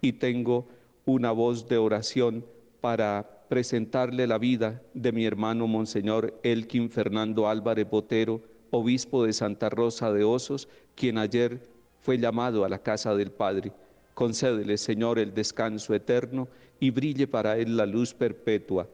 Y 0.00 0.14
tengo 0.14 0.66
una 1.04 1.32
voz 1.32 1.68
de 1.68 1.78
oración 1.78 2.44
para 2.80 3.44
presentarle 3.48 4.26
la 4.26 4.38
vida 4.38 4.82
de 4.94 5.12
mi 5.12 5.26
hermano 5.26 5.66
Monseñor 5.66 6.38
Elkin 6.42 6.90
Fernando 6.90 7.48
Álvarez 7.48 7.88
Botero, 7.88 8.40
obispo 8.70 9.24
de 9.24 9.32
Santa 9.32 9.68
Rosa 9.68 10.12
de 10.12 10.24
Osos, 10.24 10.68
quien 10.94 11.18
ayer 11.18 11.60
fue 12.02 12.18
llamado 12.18 12.64
a 12.64 12.68
la 12.68 12.80
casa 12.80 13.14
del 13.14 13.30
Padre. 13.30 13.72
Concédele, 14.14 14.76
Señor, 14.76 15.18
el 15.18 15.32
descanso 15.32 15.94
eterno 15.94 16.48
y 16.80 16.90
brille 16.90 17.26
para 17.26 17.56
él 17.56 17.76
la 17.76 17.86
luz 17.86 18.12
perpetua. 18.12 18.88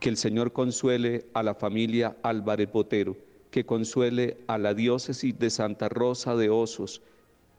Que 0.00 0.08
el 0.08 0.16
Señor 0.16 0.52
consuele 0.52 1.26
a 1.32 1.42
la 1.42 1.54
familia 1.54 2.16
Álvarez 2.22 2.70
Botero, 2.70 3.16
que 3.50 3.64
consuele 3.64 4.36
a 4.48 4.58
la 4.58 4.74
diócesis 4.74 5.38
de 5.38 5.48
Santa 5.48 5.88
Rosa 5.88 6.36
de 6.36 6.50
Osos, 6.50 7.02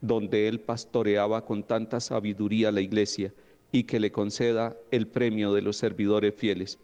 donde 0.00 0.46
él 0.46 0.60
pastoreaba 0.60 1.44
con 1.44 1.62
tanta 1.62 2.00
sabiduría 2.00 2.70
la 2.70 2.80
iglesia 2.80 3.32
y 3.72 3.84
que 3.84 4.00
le 4.00 4.12
conceda 4.12 4.76
el 4.90 5.06
premio 5.06 5.52
de 5.52 5.62
los 5.62 5.76
servidores 5.76 6.34
fieles. 6.34 6.78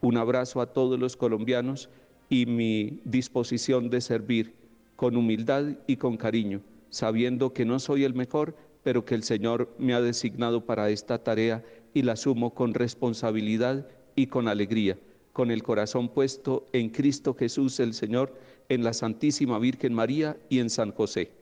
Un 0.00 0.16
abrazo 0.16 0.60
a 0.60 0.66
todos 0.66 0.98
los 0.98 1.16
colombianos 1.16 1.88
y 2.28 2.46
mi 2.46 3.00
disposición 3.04 3.90
de 3.90 4.00
servir 4.00 4.54
con 4.96 5.16
humildad 5.16 5.64
y 5.86 5.96
con 5.96 6.16
cariño, 6.16 6.60
sabiendo 6.92 7.54
que 7.54 7.64
no 7.64 7.80
soy 7.80 8.04
el 8.04 8.14
mejor, 8.14 8.54
pero 8.84 9.04
que 9.04 9.14
el 9.14 9.24
Señor 9.24 9.74
me 9.78 9.94
ha 9.94 10.00
designado 10.00 10.66
para 10.66 10.90
esta 10.90 11.24
tarea 11.24 11.64
y 11.94 12.02
la 12.02 12.12
asumo 12.12 12.54
con 12.54 12.74
responsabilidad 12.74 13.88
y 14.14 14.26
con 14.26 14.46
alegría, 14.46 14.98
con 15.32 15.50
el 15.50 15.62
corazón 15.62 16.10
puesto 16.10 16.66
en 16.72 16.90
Cristo 16.90 17.34
Jesús 17.34 17.80
el 17.80 17.94
Señor, 17.94 18.38
en 18.68 18.84
la 18.84 18.92
Santísima 18.92 19.58
Virgen 19.58 19.94
María 19.94 20.36
y 20.50 20.60
en 20.60 20.68
San 20.68 20.92
José. 20.92 21.32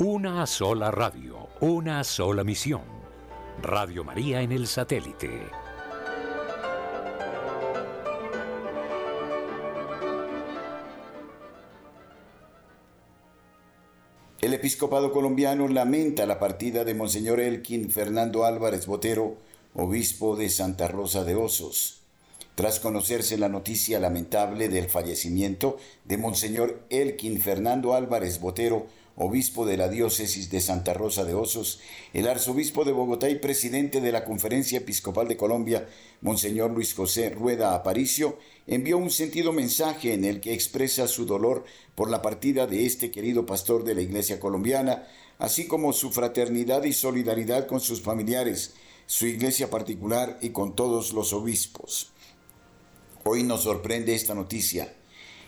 Una 0.00 0.46
sola 0.46 0.90
radio, 0.90 1.48
una 1.60 2.04
sola 2.04 2.44
misión. 2.44 2.82
Radio 3.62 4.04
María 4.04 4.42
en 4.42 4.52
el 4.52 4.66
satélite. 4.66 5.67
El 14.40 14.54
episcopado 14.54 15.10
colombiano 15.10 15.66
lamenta 15.66 16.24
la 16.24 16.38
partida 16.38 16.84
de 16.84 16.94
Monseñor 16.94 17.40
Elkin 17.40 17.90
Fernando 17.90 18.44
Álvarez 18.44 18.86
Botero, 18.86 19.34
obispo 19.74 20.36
de 20.36 20.48
Santa 20.48 20.86
Rosa 20.86 21.24
de 21.24 21.34
Osos. 21.34 22.02
Tras 22.54 22.78
conocerse 22.78 23.36
la 23.36 23.48
noticia 23.48 23.98
lamentable 23.98 24.68
del 24.68 24.88
fallecimiento 24.88 25.78
de 26.04 26.18
Monseñor 26.18 26.84
Elkin 26.88 27.40
Fernando 27.40 27.94
Álvarez 27.94 28.38
Botero, 28.38 28.86
obispo 29.18 29.66
de 29.66 29.76
la 29.76 29.88
diócesis 29.88 30.48
de 30.48 30.60
Santa 30.60 30.94
Rosa 30.94 31.24
de 31.24 31.34
Osos, 31.34 31.80
el 32.12 32.28
arzobispo 32.28 32.84
de 32.84 32.92
Bogotá 32.92 33.28
y 33.28 33.34
presidente 33.34 34.00
de 34.00 34.12
la 34.12 34.24
Conferencia 34.24 34.78
Episcopal 34.78 35.26
de 35.26 35.36
Colombia, 35.36 35.88
Monseñor 36.20 36.70
Luis 36.70 36.94
José 36.94 37.30
Rueda 37.30 37.74
Aparicio, 37.74 38.38
envió 38.68 38.96
un 38.96 39.10
sentido 39.10 39.52
mensaje 39.52 40.14
en 40.14 40.24
el 40.24 40.40
que 40.40 40.54
expresa 40.54 41.08
su 41.08 41.26
dolor 41.26 41.64
por 41.96 42.10
la 42.10 42.22
partida 42.22 42.68
de 42.68 42.86
este 42.86 43.10
querido 43.10 43.44
pastor 43.44 43.82
de 43.82 43.96
la 43.96 44.02
Iglesia 44.02 44.38
colombiana, 44.38 45.08
así 45.38 45.66
como 45.66 45.92
su 45.92 46.12
fraternidad 46.12 46.84
y 46.84 46.92
solidaridad 46.92 47.66
con 47.66 47.80
sus 47.80 48.00
familiares, 48.00 48.74
su 49.06 49.26
iglesia 49.26 49.70
particular 49.70 50.38
y 50.42 50.50
con 50.50 50.76
todos 50.76 51.12
los 51.12 51.32
obispos. 51.32 52.12
Hoy 53.24 53.42
nos 53.42 53.62
sorprende 53.62 54.14
esta 54.14 54.34
noticia. 54.34 54.94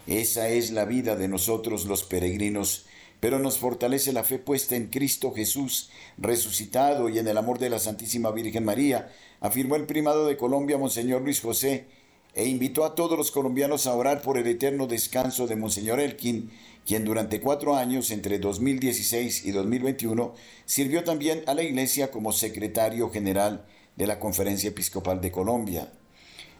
Esa 0.06 0.48
es 0.48 0.70
la 0.72 0.86
vida 0.86 1.14
de 1.14 1.28
nosotros 1.28 1.84
los 1.84 2.02
peregrinos 2.02 2.86
pero 3.20 3.38
nos 3.38 3.58
fortalece 3.58 4.12
la 4.12 4.24
fe 4.24 4.38
puesta 4.38 4.76
en 4.76 4.88
Cristo 4.88 5.32
Jesús, 5.32 5.90
resucitado 6.18 7.08
y 7.08 7.18
en 7.18 7.28
el 7.28 7.36
amor 7.36 7.58
de 7.58 7.70
la 7.70 7.78
Santísima 7.78 8.30
Virgen 8.30 8.64
María, 8.64 9.12
afirmó 9.40 9.76
el 9.76 9.86
primado 9.86 10.26
de 10.26 10.36
Colombia, 10.36 10.78
Monseñor 10.78 11.22
Luis 11.22 11.40
José, 11.40 11.86
e 12.34 12.46
invitó 12.46 12.84
a 12.84 12.94
todos 12.94 13.18
los 13.18 13.30
colombianos 13.30 13.86
a 13.86 13.94
orar 13.94 14.22
por 14.22 14.38
el 14.38 14.46
eterno 14.46 14.86
descanso 14.86 15.46
de 15.46 15.56
Monseñor 15.56 16.00
Elkin, 16.00 16.50
quien 16.86 17.04
durante 17.04 17.40
cuatro 17.40 17.76
años, 17.76 18.10
entre 18.10 18.38
2016 18.38 19.44
y 19.44 19.50
2021, 19.50 20.34
sirvió 20.64 21.04
también 21.04 21.42
a 21.46 21.54
la 21.54 21.62
Iglesia 21.62 22.10
como 22.10 22.32
secretario 22.32 23.10
general 23.10 23.66
de 23.96 24.06
la 24.06 24.18
Conferencia 24.18 24.68
Episcopal 24.68 25.20
de 25.20 25.30
Colombia. 25.30 25.92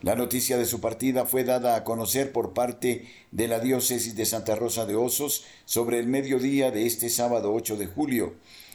La 0.03 0.15
noticia 0.15 0.57
de 0.57 0.65
su 0.65 0.81
partida 0.81 1.27
fue 1.27 1.45
dada 1.45 1.77
a 1.77 1.85
conocer 1.85 2.33
por 2.33 2.55
parte 2.55 3.05
de 3.33 3.49
la 3.49 3.61
diócesis 3.61 4.17
de 4.17 4.25
Santa 4.25 4.55
Rosa 4.55 4.87
de 4.87 4.97
Osos 4.97 5.45
sobre 5.67 5.99
el 5.99 6.07
mediodía 6.07 6.71
de 6.71 6.87
este 6.87 7.11
sábado 7.11 7.53
8 7.53 7.77
de 7.77 7.85
julio. 7.87 8.33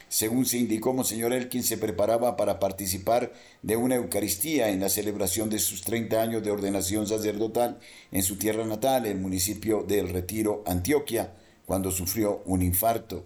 Según 0.08 0.46
se 0.46 0.58
indicó, 0.58 0.92
Monseñor 0.92 1.32
Elkin 1.32 1.64
se 1.64 1.78
preparaba 1.78 2.36
para 2.36 2.60
participar 2.60 3.32
de 3.62 3.76
una 3.76 3.96
Eucaristía 3.96 4.68
en 4.68 4.78
la 4.78 4.88
celebración 4.88 5.50
de 5.50 5.58
sus 5.58 5.82
30 5.82 6.22
años 6.22 6.44
de 6.44 6.52
ordenación 6.52 7.08
sacerdotal 7.08 7.80
en 8.12 8.22
su 8.22 8.36
tierra 8.36 8.64
natal, 8.64 9.04
el 9.04 9.18
municipio 9.18 9.82
del 9.82 10.10
Retiro, 10.10 10.62
Antioquia, 10.64 11.32
cuando 11.66 11.90
sufrió 11.90 12.44
un 12.46 12.62
infarto. 12.62 13.24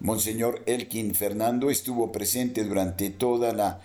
Monseñor 0.00 0.62
Elkin 0.66 1.14
Fernando 1.14 1.70
estuvo 1.70 2.12
presente 2.12 2.64
durante 2.64 3.08
toda 3.08 3.54
la 3.54 3.80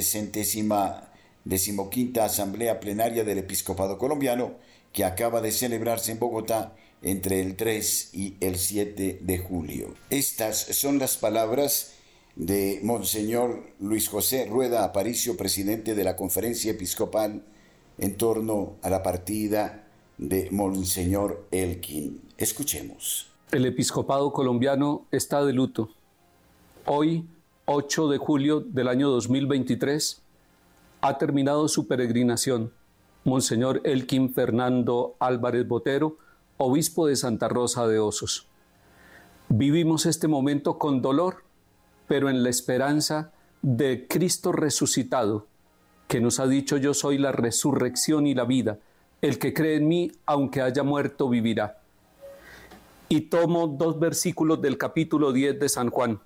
centésima 0.00 1.09
decimoquinta 1.44 2.24
Asamblea 2.24 2.80
Plenaria 2.80 3.24
del 3.24 3.38
Episcopado 3.38 3.98
Colombiano 3.98 4.54
que 4.92 5.04
acaba 5.04 5.40
de 5.40 5.52
celebrarse 5.52 6.12
en 6.12 6.18
Bogotá 6.18 6.74
entre 7.02 7.40
el 7.40 7.56
3 7.56 8.10
y 8.14 8.36
el 8.40 8.56
7 8.56 9.20
de 9.22 9.38
julio. 9.38 9.94
Estas 10.10 10.58
son 10.58 10.98
las 10.98 11.16
palabras 11.16 11.94
de 12.36 12.80
Monseñor 12.82 13.62
Luis 13.78 14.08
José 14.08 14.46
Rueda 14.46 14.84
Aparicio, 14.84 15.36
presidente 15.36 15.94
de 15.94 16.04
la 16.04 16.16
Conferencia 16.16 16.72
Episcopal, 16.72 17.42
en 17.98 18.16
torno 18.16 18.76
a 18.82 18.90
la 18.90 19.02
partida 19.02 19.86
de 20.18 20.48
Monseñor 20.50 21.46
Elkin. 21.50 22.20
Escuchemos. 22.36 23.30
El 23.52 23.66
episcopado 23.66 24.32
colombiano 24.32 25.06
está 25.10 25.44
de 25.44 25.52
luto. 25.52 25.90
Hoy, 26.86 27.26
8 27.66 28.08
de 28.08 28.18
julio 28.18 28.60
del 28.60 28.88
año 28.88 29.10
2023, 29.10 30.22
ha 31.00 31.18
terminado 31.18 31.68
su 31.68 31.86
peregrinación. 31.86 32.72
Monseñor 33.24 33.80
Elkin 33.84 34.32
Fernando 34.32 35.16
Álvarez 35.18 35.66
Botero, 35.66 36.18
obispo 36.56 37.06
de 37.06 37.16
Santa 37.16 37.48
Rosa 37.48 37.86
de 37.86 37.98
Osos. 37.98 38.46
Vivimos 39.48 40.06
este 40.06 40.28
momento 40.28 40.78
con 40.78 41.02
dolor, 41.02 41.44
pero 42.06 42.28
en 42.28 42.42
la 42.42 42.50
esperanza 42.50 43.32
de 43.62 44.06
Cristo 44.08 44.52
resucitado, 44.52 45.46
que 46.08 46.20
nos 46.20 46.40
ha 46.40 46.46
dicho 46.46 46.76
yo 46.76 46.94
soy 46.94 47.18
la 47.18 47.32
resurrección 47.32 48.26
y 48.26 48.34
la 48.34 48.44
vida, 48.44 48.78
el 49.22 49.38
que 49.38 49.52
cree 49.52 49.76
en 49.76 49.88
mí, 49.88 50.12
aunque 50.26 50.62
haya 50.62 50.82
muerto, 50.82 51.28
vivirá. 51.28 51.80
Y 53.08 53.22
tomo 53.22 53.66
dos 53.66 53.98
versículos 53.98 54.62
del 54.62 54.78
capítulo 54.78 55.32
10 55.32 55.60
de 55.60 55.68
San 55.68 55.90
Juan. 55.90 56.20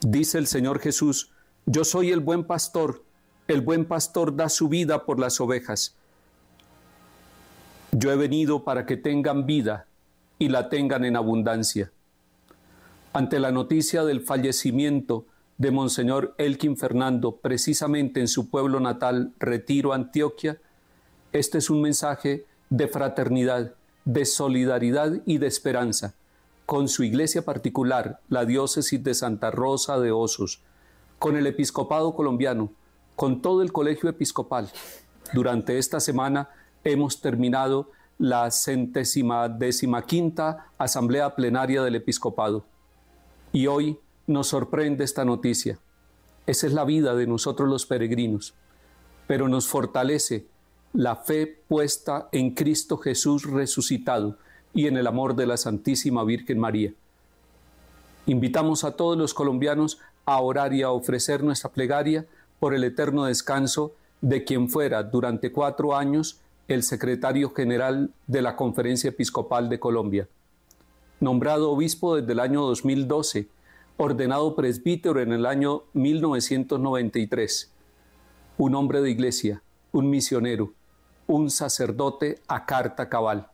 Dice 0.00 0.38
el 0.38 0.46
Señor 0.46 0.80
Jesús, 0.80 1.30
yo 1.66 1.84
soy 1.84 2.10
el 2.10 2.20
buen 2.20 2.44
pastor, 2.44 3.04
el 3.48 3.60
buen 3.60 3.84
pastor 3.84 4.34
da 4.36 4.48
su 4.48 4.68
vida 4.68 5.04
por 5.04 5.18
las 5.18 5.40
ovejas. 5.40 5.96
Yo 7.90 8.10
he 8.10 8.16
venido 8.16 8.64
para 8.64 8.86
que 8.86 8.96
tengan 8.96 9.46
vida 9.46 9.86
y 10.38 10.48
la 10.48 10.68
tengan 10.68 11.04
en 11.04 11.16
abundancia. 11.16 11.92
Ante 13.12 13.38
la 13.38 13.52
noticia 13.52 14.04
del 14.04 14.22
fallecimiento 14.22 15.26
de 15.58 15.70
Monseñor 15.70 16.34
Elkin 16.38 16.76
Fernando, 16.76 17.36
precisamente 17.36 18.20
en 18.20 18.28
su 18.28 18.48
pueblo 18.48 18.80
natal, 18.80 19.32
Retiro, 19.38 19.92
Antioquia, 19.92 20.58
este 21.32 21.58
es 21.58 21.68
un 21.68 21.82
mensaje 21.82 22.46
de 22.70 22.88
fraternidad, 22.88 23.74
de 24.04 24.24
solidaridad 24.24 25.20
y 25.26 25.38
de 25.38 25.46
esperanza 25.46 26.14
con 26.66 26.88
su 26.88 27.02
iglesia 27.02 27.44
particular, 27.44 28.20
la 28.30 28.44
diócesis 28.44 29.02
de 29.02 29.12
Santa 29.12 29.50
Rosa 29.50 29.98
de 29.98 30.10
Osos, 30.10 30.62
con 31.18 31.36
el 31.36 31.46
episcopado 31.46 32.14
colombiano, 32.14 32.72
con 33.16 33.42
todo 33.42 33.62
el 33.62 33.72
colegio 33.72 34.08
episcopal. 34.08 34.70
Durante 35.32 35.78
esta 35.78 36.00
semana 36.00 36.50
hemos 36.84 37.20
terminado 37.20 37.90
la 38.18 38.50
centésima 38.50 39.48
décima 39.48 40.06
quinta 40.06 40.66
asamblea 40.78 41.34
plenaria 41.34 41.82
del 41.82 41.96
episcopado. 41.96 42.64
Y 43.52 43.66
hoy 43.66 43.98
nos 44.26 44.48
sorprende 44.48 45.04
esta 45.04 45.24
noticia. 45.24 45.78
Esa 46.46 46.66
es 46.66 46.72
la 46.72 46.84
vida 46.84 47.14
de 47.14 47.26
nosotros 47.26 47.68
los 47.68 47.86
peregrinos, 47.86 48.54
pero 49.26 49.48
nos 49.48 49.66
fortalece 49.66 50.46
la 50.92 51.16
fe 51.16 51.62
puesta 51.68 52.28
en 52.32 52.54
Cristo 52.54 52.98
Jesús 52.98 53.44
resucitado 53.44 54.36
y 54.74 54.86
en 54.86 54.96
el 54.96 55.06
amor 55.06 55.34
de 55.34 55.46
la 55.46 55.56
Santísima 55.56 56.24
Virgen 56.24 56.58
María. 56.58 56.92
Invitamos 58.26 58.84
a 58.84 58.96
todos 58.96 59.16
los 59.16 59.34
colombianos 59.34 59.98
a 60.24 60.40
orar 60.40 60.72
y 60.72 60.82
a 60.82 60.90
ofrecer 60.90 61.42
nuestra 61.42 61.70
plegaria 61.70 62.26
por 62.62 62.76
el 62.76 62.84
eterno 62.84 63.24
descanso 63.24 63.96
de 64.20 64.44
quien 64.44 64.68
fuera 64.68 65.02
durante 65.02 65.50
cuatro 65.50 65.96
años 65.96 66.38
el 66.68 66.84
secretario 66.84 67.50
general 67.50 68.12
de 68.28 68.40
la 68.40 68.54
Conferencia 68.54 69.08
Episcopal 69.08 69.68
de 69.68 69.80
Colombia. 69.80 70.28
Nombrado 71.18 71.72
obispo 71.72 72.14
desde 72.14 72.34
el 72.34 72.38
año 72.38 72.62
2012, 72.62 73.48
ordenado 73.96 74.54
presbítero 74.54 75.18
en 75.20 75.32
el 75.32 75.44
año 75.44 75.82
1993, 75.94 77.72
un 78.58 78.76
hombre 78.76 79.00
de 79.00 79.10
iglesia, 79.10 79.60
un 79.90 80.08
misionero, 80.08 80.72
un 81.26 81.50
sacerdote 81.50 82.42
a 82.46 82.64
carta 82.64 83.08
cabal. 83.08 83.48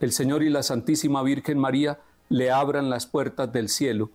El 0.00 0.10
Señor 0.10 0.42
y 0.42 0.48
la 0.48 0.62
Santísima 0.62 1.22
Virgen 1.22 1.58
María 1.58 2.00
le 2.30 2.50
abran 2.50 2.88
las 2.88 3.04
puertas 3.04 3.52
del 3.52 3.68
cielo 3.68 4.08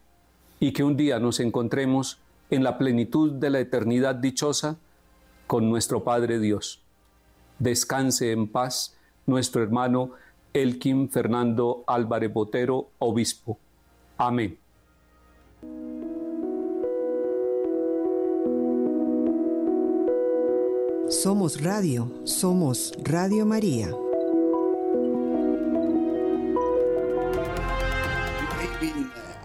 y 0.59 0.73
que 0.73 0.83
un 0.83 0.97
día 0.97 1.19
nos 1.19 1.39
encontremos 1.39 2.19
en 2.49 2.63
la 2.63 2.77
plenitud 2.77 3.33
de 3.33 3.49
la 3.49 3.59
eternidad 3.59 4.15
dichosa 4.15 4.77
con 5.47 5.69
nuestro 5.69 6.03
Padre 6.03 6.39
Dios. 6.39 6.81
Descanse 7.59 8.31
en 8.31 8.47
paz 8.47 8.95
nuestro 9.25 9.63
hermano 9.63 10.11
Elkin 10.53 11.09
Fernando 11.09 11.83
Álvarez 11.87 12.31
Botero, 12.31 12.89
obispo. 12.99 13.57
Amén. 14.17 14.57
Somos 21.09 21.61
Radio, 21.63 22.11
somos 22.25 22.93
Radio 23.03 23.45
María. 23.45 23.91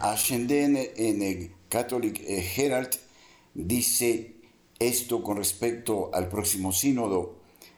Ashenden 0.01 0.77
en 0.97 1.23
el 1.23 1.51
Catholic 1.73 2.23
Herald 2.29 2.91
dice 3.55 4.35
esto 4.79 5.23
con 5.23 5.39
respecto 5.39 6.11
al 6.13 6.29
próximo 6.29 6.71
sínodo. 6.71 7.37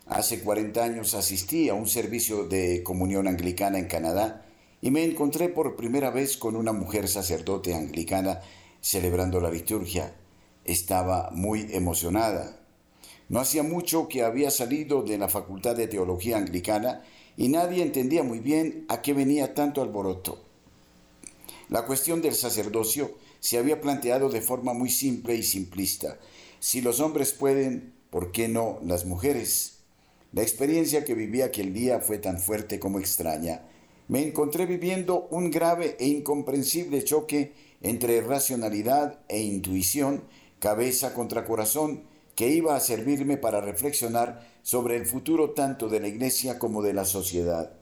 Hace 0.08 0.40
40 0.40 0.82
años 0.82 1.14
asistí 1.14 1.68
a 1.68 1.74
un 1.74 1.86
servicio 1.86 2.42
de 2.42 2.82
comunión 2.82 3.28
anglicana 3.28 3.78
en 3.78 3.86
Canadá 3.86 4.46
y 4.82 4.90
me 4.90 5.04
encontré 5.04 5.48
por 5.48 5.76
primera 5.76 6.10
vez 6.10 6.36
con 6.36 6.56
una 6.56 6.72
mujer 6.72 7.06
sacerdote 7.06 7.72
anglicana 7.72 8.40
celebrando 8.80 9.40
la 9.40 9.52
liturgia. 9.52 10.12
Estaba 10.64 11.30
muy 11.30 11.68
emocionada. 11.70 12.58
No 13.28 13.38
hacía 13.38 13.62
mucho 13.62 14.08
que 14.08 14.24
había 14.24 14.50
salido 14.50 15.04
de 15.04 15.18
la 15.18 15.28
Facultad 15.28 15.76
de 15.76 15.86
Teología 15.86 16.36
Anglicana 16.36 17.04
y 17.36 17.46
nadie 17.46 17.84
entendía 17.84 18.24
muy 18.24 18.40
bien 18.40 18.86
a 18.88 19.02
qué 19.02 19.14
venía 19.14 19.54
tanto 19.54 19.82
alboroto. 19.82 20.42
La 21.68 21.86
cuestión 21.86 22.20
del 22.20 22.34
sacerdocio 22.34 23.12
se 23.44 23.58
había 23.58 23.82
planteado 23.82 24.30
de 24.30 24.40
forma 24.40 24.72
muy 24.72 24.88
simple 24.88 25.34
y 25.34 25.42
simplista. 25.42 26.18
Si 26.60 26.80
los 26.80 27.00
hombres 27.00 27.34
pueden, 27.34 27.92
¿por 28.08 28.32
qué 28.32 28.48
no 28.48 28.78
las 28.82 29.04
mujeres? 29.04 29.80
La 30.32 30.40
experiencia 30.40 31.04
que 31.04 31.12
viví 31.12 31.42
aquel 31.42 31.74
día 31.74 32.00
fue 32.00 32.16
tan 32.16 32.40
fuerte 32.40 32.80
como 32.80 32.98
extraña. 32.98 33.60
Me 34.08 34.26
encontré 34.26 34.64
viviendo 34.64 35.28
un 35.30 35.50
grave 35.50 35.94
e 36.00 36.06
incomprensible 36.06 37.04
choque 37.04 37.52
entre 37.82 38.22
racionalidad 38.22 39.20
e 39.28 39.42
intuición, 39.42 40.24
cabeza 40.58 41.12
contra 41.12 41.44
corazón, 41.44 42.04
que 42.36 42.48
iba 42.48 42.74
a 42.74 42.80
servirme 42.80 43.36
para 43.36 43.60
reflexionar 43.60 44.48
sobre 44.62 44.96
el 44.96 45.04
futuro 45.04 45.50
tanto 45.50 45.90
de 45.90 46.00
la 46.00 46.08
Iglesia 46.08 46.58
como 46.58 46.80
de 46.80 46.94
la 46.94 47.04
sociedad. 47.04 47.74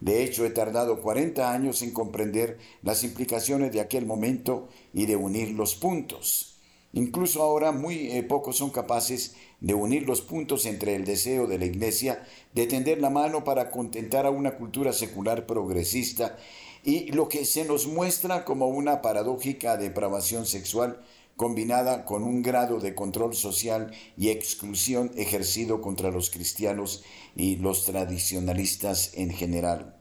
De 0.00 0.22
hecho, 0.22 0.44
he 0.44 0.50
tardado 0.50 1.00
40 1.00 1.52
años 1.52 1.82
en 1.82 1.92
comprender 1.92 2.58
las 2.82 3.02
implicaciones 3.04 3.72
de 3.72 3.80
aquel 3.80 4.06
momento 4.06 4.68
y 4.92 5.06
de 5.06 5.16
unir 5.16 5.50
los 5.50 5.74
puntos. 5.74 6.56
Incluso 6.92 7.42
ahora 7.42 7.72
muy 7.72 8.10
eh, 8.10 8.22
pocos 8.22 8.56
son 8.56 8.70
capaces 8.70 9.34
de 9.60 9.74
unir 9.74 10.06
los 10.06 10.22
puntos 10.22 10.66
entre 10.66 10.94
el 10.94 11.04
deseo 11.04 11.46
de 11.46 11.58
la 11.58 11.66
Iglesia 11.66 12.24
de 12.54 12.66
tender 12.66 13.00
la 13.00 13.10
mano 13.10 13.44
para 13.44 13.70
contentar 13.70 14.26
a 14.26 14.30
una 14.30 14.56
cultura 14.56 14.92
secular 14.92 15.46
progresista 15.46 16.36
y 16.84 17.10
lo 17.12 17.28
que 17.28 17.44
se 17.44 17.64
nos 17.64 17.86
muestra 17.86 18.44
como 18.44 18.68
una 18.68 19.02
paradójica 19.02 19.76
depravación 19.76 20.46
sexual 20.46 21.02
combinada 21.36 22.04
con 22.04 22.22
un 22.22 22.42
grado 22.42 22.80
de 22.80 22.94
control 22.94 23.34
social 23.34 23.92
y 24.16 24.30
exclusión 24.30 25.10
ejercido 25.16 25.80
contra 25.80 26.10
los 26.10 26.30
cristianos 26.30 27.04
y 27.34 27.56
los 27.56 27.84
tradicionalistas 27.84 29.12
en 29.14 29.30
general. 29.30 29.96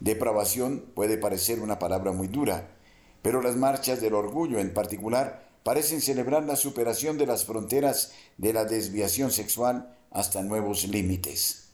Depravación 0.00 0.84
puede 0.94 1.16
parecer 1.16 1.60
una 1.60 1.78
palabra 1.78 2.12
muy 2.12 2.28
dura, 2.28 2.76
pero 3.22 3.40
las 3.40 3.56
marchas 3.56 4.00
del 4.00 4.14
orgullo 4.14 4.58
en 4.58 4.74
particular 4.74 5.48
parecen 5.62 6.00
celebrar 6.00 6.44
la 6.44 6.56
superación 6.56 7.16
de 7.18 7.26
las 7.26 7.44
fronteras 7.44 8.12
de 8.36 8.52
la 8.52 8.64
desviación 8.64 9.30
sexual 9.30 9.96
hasta 10.10 10.42
nuevos 10.42 10.86
límites. 10.88 11.70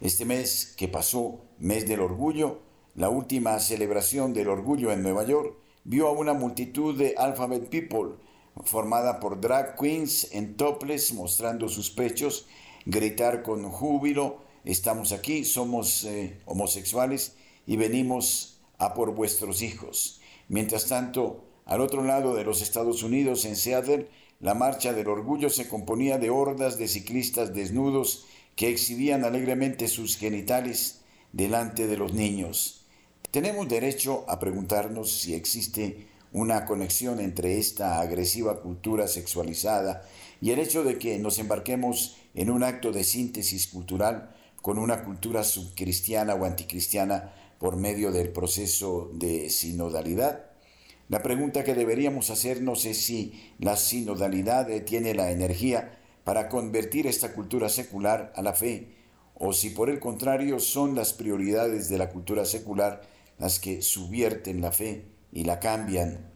Este 0.00 0.24
mes 0.24 0.74
que 0.76 0.88
pasó, 0.88 1.40
mes 1.58 1.86
del 1.86 2.00
orgullo, 2.00 2.60
la 2.94 3.08
última 3.08 3.58
celebración 3.60 4.34
del 4.34 4.48
orgullo 4.48 4.92
en 4.92 5.02
Nueva 5.02 5.24
York, 5.24 5.56
vio 5.86 6.08
a 6.08 6.10
una 6.10 6.34
multitud 6.34 6.98
de 6.98 7.14
alphabet 7.16 7.68
people 7.70 8.16
formada 8.64 9.20
por 9.20 9.40
drag 9.40 9.76
queens 9.76 10.28
en 10.32 10.56
topless 10.56 11.12
mostrando 11.12 11.68
sus 11.68 11.90
pechos, 11.90 12.46
gritar 12.86 13.42
con 13.42 13.70
júbilo, 13.70 14.38
estamos 14.64 15.12
aquí, 15.12 15.44
somos 15.44 16.04
eh, 16.04 16.40
homosexuales 16.44 17.36
y 17.66 17.76
venimos 17.76 18.58
a 18.78 18.94
por 18.94 19.14
vuestros 19.14 19.62
hijos. 19.62 20.20
Mientras 20.48 20.86
tanto, 20.86 21.44
al 21.66 21.80
otro 21.80 22.02
lado 22.02 22.34
de 22.34 22.44
los 22.44 22.62
Estados 22.62 23.02
Unidos, 23.02 23.44
en 23.44 23.54
Seattle, 23.54 24.08
la 24.40 24.54
marcha 24.54 24.92
del 24.92 25.08
orgullo 25.08 25.50
se 25.50 25.68
componía 25.68 26.18
de 26.18 26.30
hordas 26.30 26.78
de 26.78 26.88
ciclistas 26.88 27.54
desnudos 27.54 28.26
que 28.56 28.70
exhibían 28.70 29.24
alegremente 29.24 29.86
sus 29.86 30.16
genitales 30.16 31.02
delante 31.32 31.86
de 31.86 31.96
los 31.96 32.12
niños. 32.12 32.85
Tenemos 33.36 33.68
derecho 33.68 34.24
a 34.28 34.40
preguntarnos 34.40 35.12
si 35.12 35.34
existe 35.34 36.06
una 36.32 36.64
conexión 36.64 37.20
entre 37.20 37.58
esta 37.58 38.00
agresiva 38.00 38.62
cultura 38.62 39.06
sexualizada 39.08 40.08
y 40.40 40.52
el 40.52 40.58
hecho 40.58 40.84
de 40.84 40.98
que 40.98 41.18
nos 41.18 41.38
embarquemos 41.38 42.16
en 42.34 42.48
un 42.48 42.62
acto 42.62 42.92
de 42.92 43.04
síntesis 43.04 43.66
cultural 43.66 44.34
con 44.62 44.78
una 44.78 45.04
cultura 45.04 45.44
subcristiana 45.44 46.34
o 46.34 46.46
anticristiana 46.46 47.34
por 47.58 47.76
medio 47.76 48.10
del 48.10 48.30
proceso 48.30 49.10
de 49.12 49.50
sinodalidad. 49.50 50.46
La 51.10 51.22
pregunta 51.22 51.62
que 51.62 51.74
deberíamos 51.74 52.30
hacernos 52.30 52.86
es 52.86 53.02
si 53.02 53.52
la 53.58 53.76
sinodalidad 53.76 54.66
tiene 54.84 55.12
la 55.12 55.30
energía 55.30 55.98
para 56.24 56.48
convertir 56.48 57.06
esta 57.06 57.34
cultura 57.34 57.68
secular 57.68 58.32
a 58.34 58.40
la 58.40 58.54
fe, 58.54 58.94
o 59.34 59.52
si 59.52 59.68
por 59.68 59.90
el 59.90 60.00
contrario 60.00 60.58
son 60.58 60.94
las 60.94 61.12
prioridades 61.12 61.90
de 61.90 61.98
la 61.98 62.08
cultura 62.08 62.46
secular 62.46 63.14
las 63.38 63.60
que 63.60 63.82
subvierten 63.82 64.60
la 64.60 64.72
fe 64.72 65.04
y 65.32 65.44
la 65.44 65.60
cambian. 65.60 66.30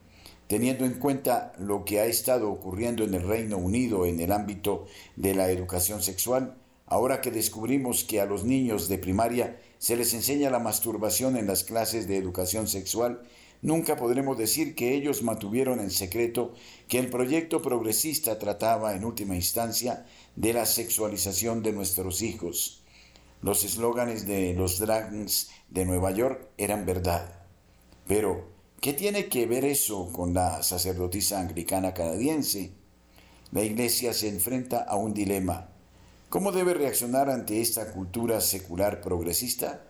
Teniendo 0.46 0.84
en 0.84 0.94
cuenta 0.94 1.52
lo 1.58 1.84
que 1.84 2.00
ha 2.00 2.06
estado 2.06 2.50
ocurriendo 2.50 3.04
en 3.04 3.14
el 3.14 3.22
Reino 3.22 3.56
Unido 3.56 4.04
en 4.04 4.20
el 4.20 4.32
ámbito 4.32 4.86
de 5.16 5.34
la 5.34 5.50
educación 5.50 6.02
sexual, 6.02 6.56
ahora 6.86 7.20
que 7.20 7.30
descubrimos 7.30 8.04
que 8.04 8.20
a 8.20 8.26
los 8.26 8.44
niños 8.44 8.88
de 8.88 8.98
primaria 8.98 9.60
se 9.78 9.96
les 9.96 10.12
enseña 10.12 10.50
la 10.50 10.58
masturbación 10.58 11.36
en 11.36 11.46
las 11.46 11.64
clases 11.64 12.08
de 12.08 12.16
educación 12.16 12.66
sexual, 12.66 13.22
nunca 13.62 13.96
podremos 13.96 14.36
decir 14.36 14.74
que 14.74 14.94
ellos 14.94 15.22
mantuvieron 15.22 15.80
en 15.80 15.90
secreto 15.90 16.52
que 16.88 16.98
el 16.98 17.08
proyecto 17.08 17.62
progresista 17.62 18.38
trataba 18.38 18.94
en 18.94 19.04
última 19.04 19.36
instancia 19.36 20.04
de 20.36 20.52
la 20.52 20.66
sexualización 20.66 21.62
de 21.62 21.72
nuestros 21.72 22.22
hijos. 22.22 22.82
Los 23.40 23.64
eslóganes 23.64 24.26
de 24.26 24.52
los 24.52 24.78
Dragons 24.80 25.50
de 25.70 25.84
Nueva 25.84 26.10
York 26.10 26.48
eran 26.58 26.84
verdad. 26.84 27.32
Pero, 28.06 28.48
¿qué 28.80 28.92
tiene 28.92 29.28
que 29.28 29.46
ver 29.46 29.64
eso 29.64 30.12
con 30.12 30.34
la 30.34 30.62
sacerdotisa 30.62 31.40
anglicana 31.40 31.94
canadiense? 31.94 32.72
La 33.52 33.62
Iglesia 33.62 34.12
se 34.12 34.28
enfrenta 34.28 34.82
a 34.82 34.96
un 34.96 35.14
dilema. 35.14 35.68
¿Cómo 36.28 36.52
debe 36.52 36.74
reaccionar 36.74 37.30
ante 37.30 37.60
esta 37.60 37.92
cultura 37.92 38.40
secular 38.40 39.00
progresista? 39.00 39.84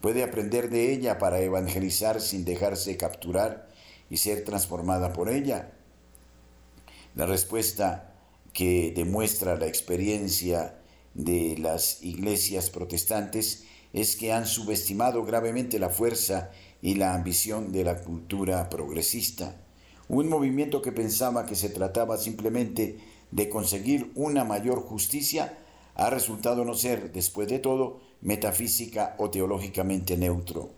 ¿Puede 0.00 0.22
aprender 0.22 0.70
de 0.70 0.92
ella 0.92 1.18
para 1.18 1.40
evangelizar 1.40 2.20
sin 2.20 2.44
dejarse 2.44 2.96
capturar 2.96 3.68
y 4.10 4.16
ser 4.16 4.44
transformada 4.44 5.12
por 5.12 5.28
ella? 5.28 5.72
La 7.14 7.26
respuesta 7.26 8.12
que 8.52 8.92
demuestra 8.94 9.56
la 9.56 9.66
experiencia 9.66 10.78
de 11.14 11.56
las 11.58 12.02
iglesias 12.02 12.70
protestantes 12.70 13.64
es 13.94 14.16
que 14.16 14.32
han 14.32 14.46
subestimado 14.46 15.24
gravemente 15.24 15.78
la 15.78 15.88
fuerza 15.88 16.50
y 16.82 16.96
la 16.96 17.14
ambición 17.14 17.72
de 17.72 17.84
la 17.84 18.02
cultura 18.02 18.68
progresista, 18.68 19.56
un 20.08 20.28
movimiento 20.28 20.82
que 20.82 20.92
pensaba 20.92 21.46
que 21.46 21.54
se 21.54 21.70
trataba 21.70 22.18
simplemente 22.18 22.98
de 23.30 23.48
conseguir 23.48 24.12
una 24.16 24.44
mayor 24.44 24.82
justicia 24.82 25.58
ha 25.94 26.10
resultado 26.10 26.64
no 26.64 26.74
ser, 26.74 27.12
después 27.12 27.48
de 27.48 27.60
todo, 27.60 28.00
metafísica 28.20 29.14
o 29.18 29.30
teológicamente 29.30 30.16
neutro. 30.16 30.70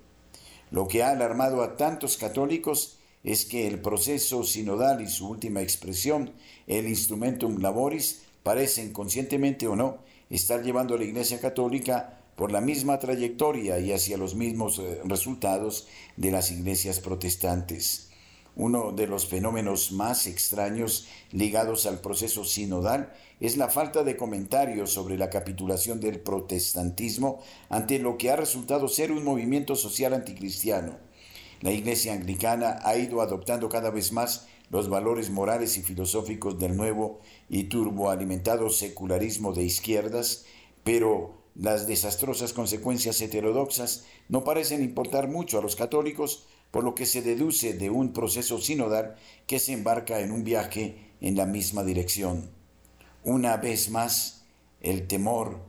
Lo 0.70 0.86
que 0.86 1.02
ha 1.02 1.10
alarmado 1.10 1.62
a 1.62 1.76
tantos 1.76 2.18
católicos 2.18 2.98
es 3.24 3.46
que 3.46 3.66
el 3.66 3.80
proceso 3.80 4.44
sinodal 4.44 5.00
y 5.00 5.08
su 5.08 5.28
última 5.28 5.62
expresión, 5.62 6.32
el 6.66 6.86
instrumentum 6.86 7.60
laboris, 7.60 8.22
parecen, 8.42 8.92
conscientemente 8.92 9.66
o 9.66 9.74
no, 9.74 9.98
estar 10.28 10.62
llevando 10.62 10.94
a 10.94 10.98
la 10.98 11.04
Iglesia 11.04 11.40
Católica 11.40 12.15
por 12.36 12.52
la 12.52 12.60
misma 12.60 12.98
trayectoria 12.98 13.78
y 13.80 13.92
hacia 13.92 14.18
los 14.18 14.34
mismos 14.34 14.78
eh, 14.78 15.00
resultados 15.04 15.88
de 16.16 16.30
las 16.30 16.52
iglesias 16.52 17.00
protestantes. 17.00 18.10
Uno 18.54 18.92
de 18.92 19.06
los 19.06 19.26
fenómenos 19.26 19.92
más 19.92 20.26
extraños 20.26 21.08
ligados 21.30 21.84
al 21.84 22.00
proceso 22.00 22.44
sinodal 22.44 23.12
es 23.38 23.58
la 23.58 23.68
falta 23.68 24.02
de 24.02 24.16
comentarios 24.16 24.92
sobre 24.92 25.18
la 25.18 25.28
capitulación 25.28 26.00
del 26.00 26.20
protestantismo 26.20 27.42
ante 27.68 27.98
lo 27.98 28.16
que 28.16 28.30
ha 28.30 28.36
resultado 28.36 28.88
ser 28.88 29.12
un 29.12 29.24
movimiento 29.24 29.76
social 29.76 30.14
anticristiano. 30.14 30.96
La 31.60 31.70
Iglesia 31.70 32.14
anglicana 32.14 32.78
ha 32.82 32.96
ido 32.96 33.20
adoptando 33.20 33.68
cada 33.68 33.90
vez 33.90 34.12
más 34.12 34.46
los 34.70 34.88
valores 34.88 35.30
morales 35.30 35.76
y 35.76 35.82
filosóficos 35.82 36.58
del 36.58 36.76
nuevo 36.76 37.20
y 37.48 37.64
turboalimentado 37.64 38.70
secularismo 38.70 39.52
de 39.52 39.64
izquierdas, 39.64 40.44
pero 40.82 41.45
las 41.58 41.86
desastrosas 41.86 42.52
consecuencias 42.52 43.20
heterodoxas 43.20 44.04
no 44.28 44.44
parecen 44.44 44.82
importar 44.82 45.28
mucho 45.28 45.58
a 45.58 45.62
los 45.62 45.74
católicos 45.74 46.44
por 46.70 46.84
lo 46.84 46.94
que 46.94 47.06
se 47.06 47.22
deduce 47.22 47.72
de 47.72 47.88
un 47.88 48.12
proceso 48.12 48.58
sinodal 48.58 49.16
que 49.46 49.58
se 49.58 49.72
embarca 49.72 50.20
en 50.20 50.32
un 50.32 50.44
viaje 50.44 50.96
en 51.20 51.36
la 51.36 51.46
misma 51.46 51.82
dirección. 51.82 52.50
Una 53.24 53.56
vez 53.56 53.90
más, 53.90 54.44
el 54.82 55.06
temor 55.06 55.60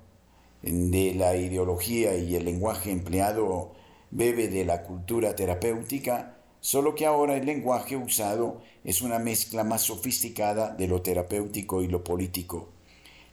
de 0.62 1.14
la 1.14 1.38
ideología 1.38 2.18
y 2.18 2.36
el 2.36 2.44
lenguaje 2.44 2.92
empleado 2.92 3.72
bebe 4.12 4.50
de 4.50 4.66
la 4.66 4.84
cultura 4.84 5.36
terapéutica, 5.36 6.38
solo 6.60 6.96
que 6.96 7.06
ahora 7.06 7.38
el 7.38 7.46
lenguaje 7.46 7.96
usado 7.96 8.62
es 8.84 9.02
una 9.02 9.20
mezcla 9.20 9.64
más 9.64 9.84
sofisticada 9.84 10.74
de 10.74 10.88
lo 10.88 11.02
terapéutico 11.02 11.82
y 11.82 11.88
lo 11.88 12.04
político 12.04 12.77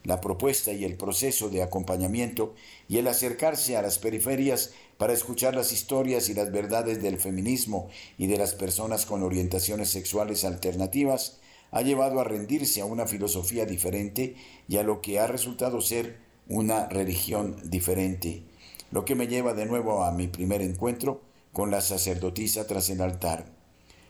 la 0.04 0.20
propuesta 0.20 0.72
y 0.72 0.84
el 0.84 0.96
proceso 0.96 1.48
de 1.48 1.62
acompañamiento 1.62 2.54
y 2.88 2.98
el 2.98 3.08
acercarse 3.08 3.76
a 3.76 3.82
las 3.82 3.98
periferias 3.98 4.72
para 4.98 5.14
escuchar 5.14 5.56
las 5.56 5.72
historias 5.72 6.28
y 6.28 6.34
las 6.34 6.52
verdades 6.52 7.02
del 7.02 7.18
feminismo 7.18 7.88
y 8.18 8.26
de 8.26 8.36
las 8.36 8.54
personas 8.54 9.06
con 9.06 9.22
orientaciones 9.22 9.88
sexuales 9.88 10.44
alternativas 10.44 11.40
ha 11.70 11.82
llevado 11.82 12.20
a 12.20 12.24
rendirse 12.24 12.80
a 12.80 12.84
una 12.84 13.06
filosofía 13.06 13.64
diferente 13.64 14.36
y 14.68 14.76
a 14.76 14.84
lo 14.84 15.00
que 15.00 15.18
ha 15.18 15.26
resultado 15.26 15.80
ser 15.80 16.18
una 16.48 16.86
religión 16.88 17.56
diferente, 17.64 18.44
lo 18.92 19.04
que 19.04 19.14
me 19.14 19.26
lleva 19.26 19.54
de 19.54 19.66
nuevo 19.66 20.04
a 20.04 20.12
mi 20.12 20.28
primer 20.28 20.60
encuentro 20.62 21.22
con 21.52 21.70
la 21.70 21.80
sacerdotisa 21.80 22.66
tras 22.66 22.90
el 22.90 23.00
altar. 23.00 23.46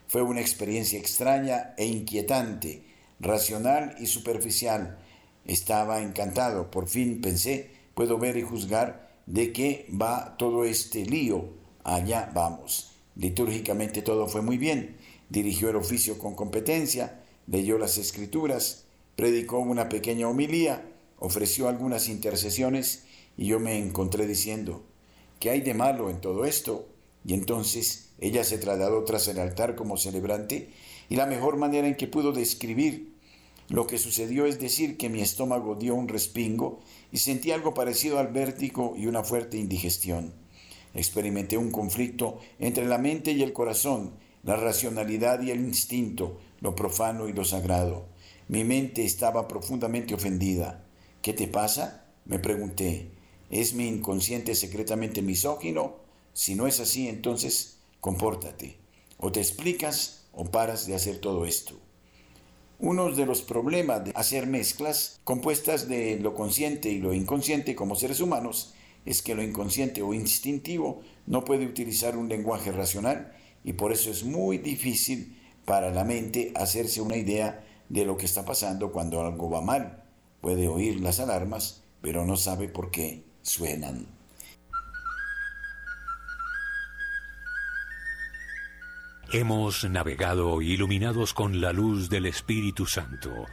Fue 0.08 0.22
una 0.22 0.40
experiencia 0.40 0.98
extraña 0.98 1.74
e 1.78 1.86
inquietante, 1.86 2.82
racional 3.20 3.94
y 3.98 4.06
superficial, 4.06 4.98
estaba 5.44 6.02
encantado, 6.02 6.70
por 6.70 6.88
fin 6.88 7.20
pensé, 7.20 7.70
puedo 7.94 8.18
ver 8.18 8.36
y 8.36 8.42
juzgar 8.42 9.10
de 9.26 9.52
qué 9.52 9.86
va 9.90 10.36
todo 10.38 10.64
este 10.64 11.04
lío. 11.04 11.46
Allá 11.82 12.30
vamos. 12.34 12.92
Litúrgicamente 13.16 14.02
todo 14.02 14.26
fue 14.26 14.42
muy 14.42 14.58
bien. 14.58 14.96
Dirigió 15.28 15.70
el 15.70 15.76
oficio 15.76 16.18
con 16.18 16.34
competencia, 16.34 17.22
leyó 17.46 17.78
las 17.78 17.98
escrituras, 17.98 18.84
predicó 19.16 19.58
una 19.58 19.88
pequeña 19.88 20.28
homilía, 20.28 20.86
ofreció 21.18 21.68
algunas 21.68 22.08
intercesiones 22.08 23.04
y 23.36 23.46
yo 23.46 23.60
me 23.60 23.78
encontré 23.78 24.26
diciendo, 24.26 24.84
¿qué 25.40 25.50
hay 25.50 25.60
de 25.60 25.74
malo 25.74 26.10
en 26.10 26.20
todo 26.20 26.44
esto? 26.44 26.88
Y 27.24 27.34
entonces 27.34 28.10
ella 28.20 28.44
se 28.44 28.58
trasladó 28.58 29.04
tras 29.04 29.28
el 29.28 29.38
altar 29.38 29.74
como 29.74 29.96
celebrante 29.96 30.70
y 31.08 31.16
la 31.16 31.26
mejor 31.26 31.56
manera 31.56 31.86
en 31.86 31.96
que 31.96 32.06
pudo 32.06 32.32
describir 32.32 33.13
lo 33.68 33.86
que 33.86 33.98
sucedió 33.98 34.46
es 34.46 34.60
decir 34.60 34.96
que 34.96 35.08
mi 35.08 35.22
estómago 35.22 35.74
dio 35.74 35.94
un 35.94 36.08
respingo 36.08 36.80
y 37.10 37.18
sentí 37.18 37.50
algo 37.50 37.72
parecido 37.72 38.18
al 38.18 38.28
vértigo 38.28 38.94
y 38.96 39.06
una 39.06 39.24
fuerte 39.24 39.56
indigestión. 39.56 40.34
Experimenté 40.94 41.56
un 41.56 41.70
conflicto 41.70 42.38
entre 42.58 42.86
la 42.86 42.98
mente 42.98 43.32
y 43.32 43.42
el 43.42 43.52
corazón, 43.52 44.12
la 44.42 44.56
racionalidad 44.56 45.42
y 45.42 45.50
el 45.50 45.60
instinto, 45.60 46.38
lo 46.60 46.76
profano 46.76 47.28
y 47.28 47.32
lo 47.32 47.44
sagrado. 47.44 48.06
Mi 48.48 48.64
mente 48.64 49.04
estaba 49.04 49.48
profundamente 49.48 50.14
ofendida. 50.14 50.84
¿Qué 51.22 51.32
te 51.32 51.48
pasa? 51.48 52.04
me 52.26 52.38
pregunté. 52.38 53.10
¿Es 53.50 53.74
mi 53.74 53.86
inconsciente 53.86 54.54
secretamente 54.54 55.22
misógino? 55.22 55.96
Si 56.32 56.54
no 56.54 56.66
es 56.66 56.80
así, 56.80 57.08
entonces 57.08 57.78
compórtate. 58.00 58.78
O 59.18 59.32
te 59.32 59.40
explicas 59.40 60.26
o 60.32 60.44
paras 60.44 60.86
de 60.86 60.94
hacer 60.94 61.18
todo 61.18 61.44
esto. 61.44 61.78
Uno 62.86 63.10
de 63.10 63.24
los 63.24 63.40
problemas 63.40 64.04
de 64.04 64.12
hacer 64.14 64.46
mezclas 64.46 65.18
compuestas 65.24 65.88
de 65.88 66.20
lo 66.20 66.34
consciente 66.34 66.90
y 66.90 66.98
lo 66.98 67.14
inconsciente 67.14 67.74
como 67.74 67.94
seres 67.94 68.20
humanos 68.20 68.74
es 69.06 69.22
que 69.22 69.34
lo 69.34 69.42
inconsciente 69.42 70.02
o 70.02 70.12
instintivo 70.12 71.00
no 71.26 71.46
puede 71.46 71.64
utilizar 71.64 72.14
un 72.14 72.28
lenguaje 72.28 72.72
racional 72.72 73.32
y 73.64 73.72
por 73.72 73.90
eso 73.90 74.10
es 74.10 74.24
muy 74.24 74.58
difícil 74.58 75.40
para 75.64 75.92
la 75.92 76.04
mente 76.04 76.52
hacerse 76.56 77.00
una 77.00 77.16
idea 77.16 77.64
de 77.88 78.04
lo 78.04 78.18
que 78.18 78.26
está 78.26 78.44
pasando 78.44 78.92
cuando 78.92 79.22
algo 79.22 79.48
va 79.48 79.62
mal. 79.62 80.02
Puede 80.42 80.68
oír 80.68 81.00
las 81.00 81.20
alarmas, 81.20 81.84
pero 82.02 82.26
no 82.26 82.36
sabe 82.36 82.68
por 82.68 82.90
qué 82.90 83.24
suenan. 83.40 84.08
Hemos 89.32 89.84
navegado 89.84 90.62
iluminados 90.62 91.34
con 91.34 91.60
la 91.60 91.72
luz 91.72 92.08
del 92.08 92.26
Espíritu 92.26 92.86
Santo. 92.86 93.46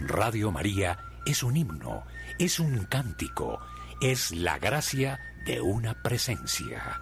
Radio 0.00 0.50
María 0.50 0.98
es 1.26 1.42
un 1.42 1.56
himno, 1.56 2.04
es 2.38 2.58
un 2.58 2.86
cántico, 2.86 3.60
es 4.00 4.32
la 4.32 4.58
gracia 4.58 5.20
de 5.46 5.60
una 5.60 6.02
presencia. 6.02 7.00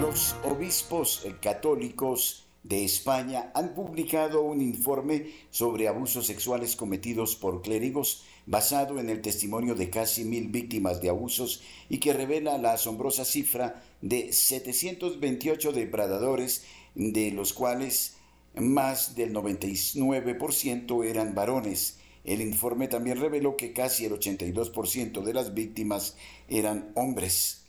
Los 0.00 0.34
obispos 0.42 1.24
católicos 1.40 2.48
de 2.62 2.84
España 2.84 3.50
han 3.54 3.74
publicado 3.74 4.42
un 4.42 4.60
informe 4.60 5.30
sobre 5.50 5.88
abusos 5.88 6.26
sexuales 6.26 6.76
cometidos 6.76 7.36
por 7.36 7.62
clérigos 7.62 8.24
basado 8.46 8.98
en 8.98 9.08
el 9.08 9.20
testimonio 9.20 9.74
de 9.74 9.90
casi 9.90 10.24
mil 10.24 10.48
víctimas 10.48 11.00
de 11.00 11.08
abusos 11.08 11.62
y 11.88 11.98
que 11.98 12.12
revela 12.12 12.58
la 12.58 12.72
asombrosa 12.74 13.24
cifra 13.24 13.82
de 14.00 14.32
728 14.32 15.72
depredadores, 15.72 16.64
de 16.94 17.30
los 17.30 17.52
cuales 17.52 18.16
más 18.54 19.14
del 19.14 19.32
99% 19.32 21.04
eran 21.04 21.34
varones. 21.34 21.98
El 22.24 22.40
informe 22.40 22.88
también 22.88 23.18
reveló 23.18 23.56
que 23.56 23.72
casi 23.72 24.04
el 24.04 24.12
82% 24.12 25.22
de 25.22 25.34
las 25.34 25.54
víctimas 25.54 26.16
eran 26.48 26.92
hombres. 26.94 27.62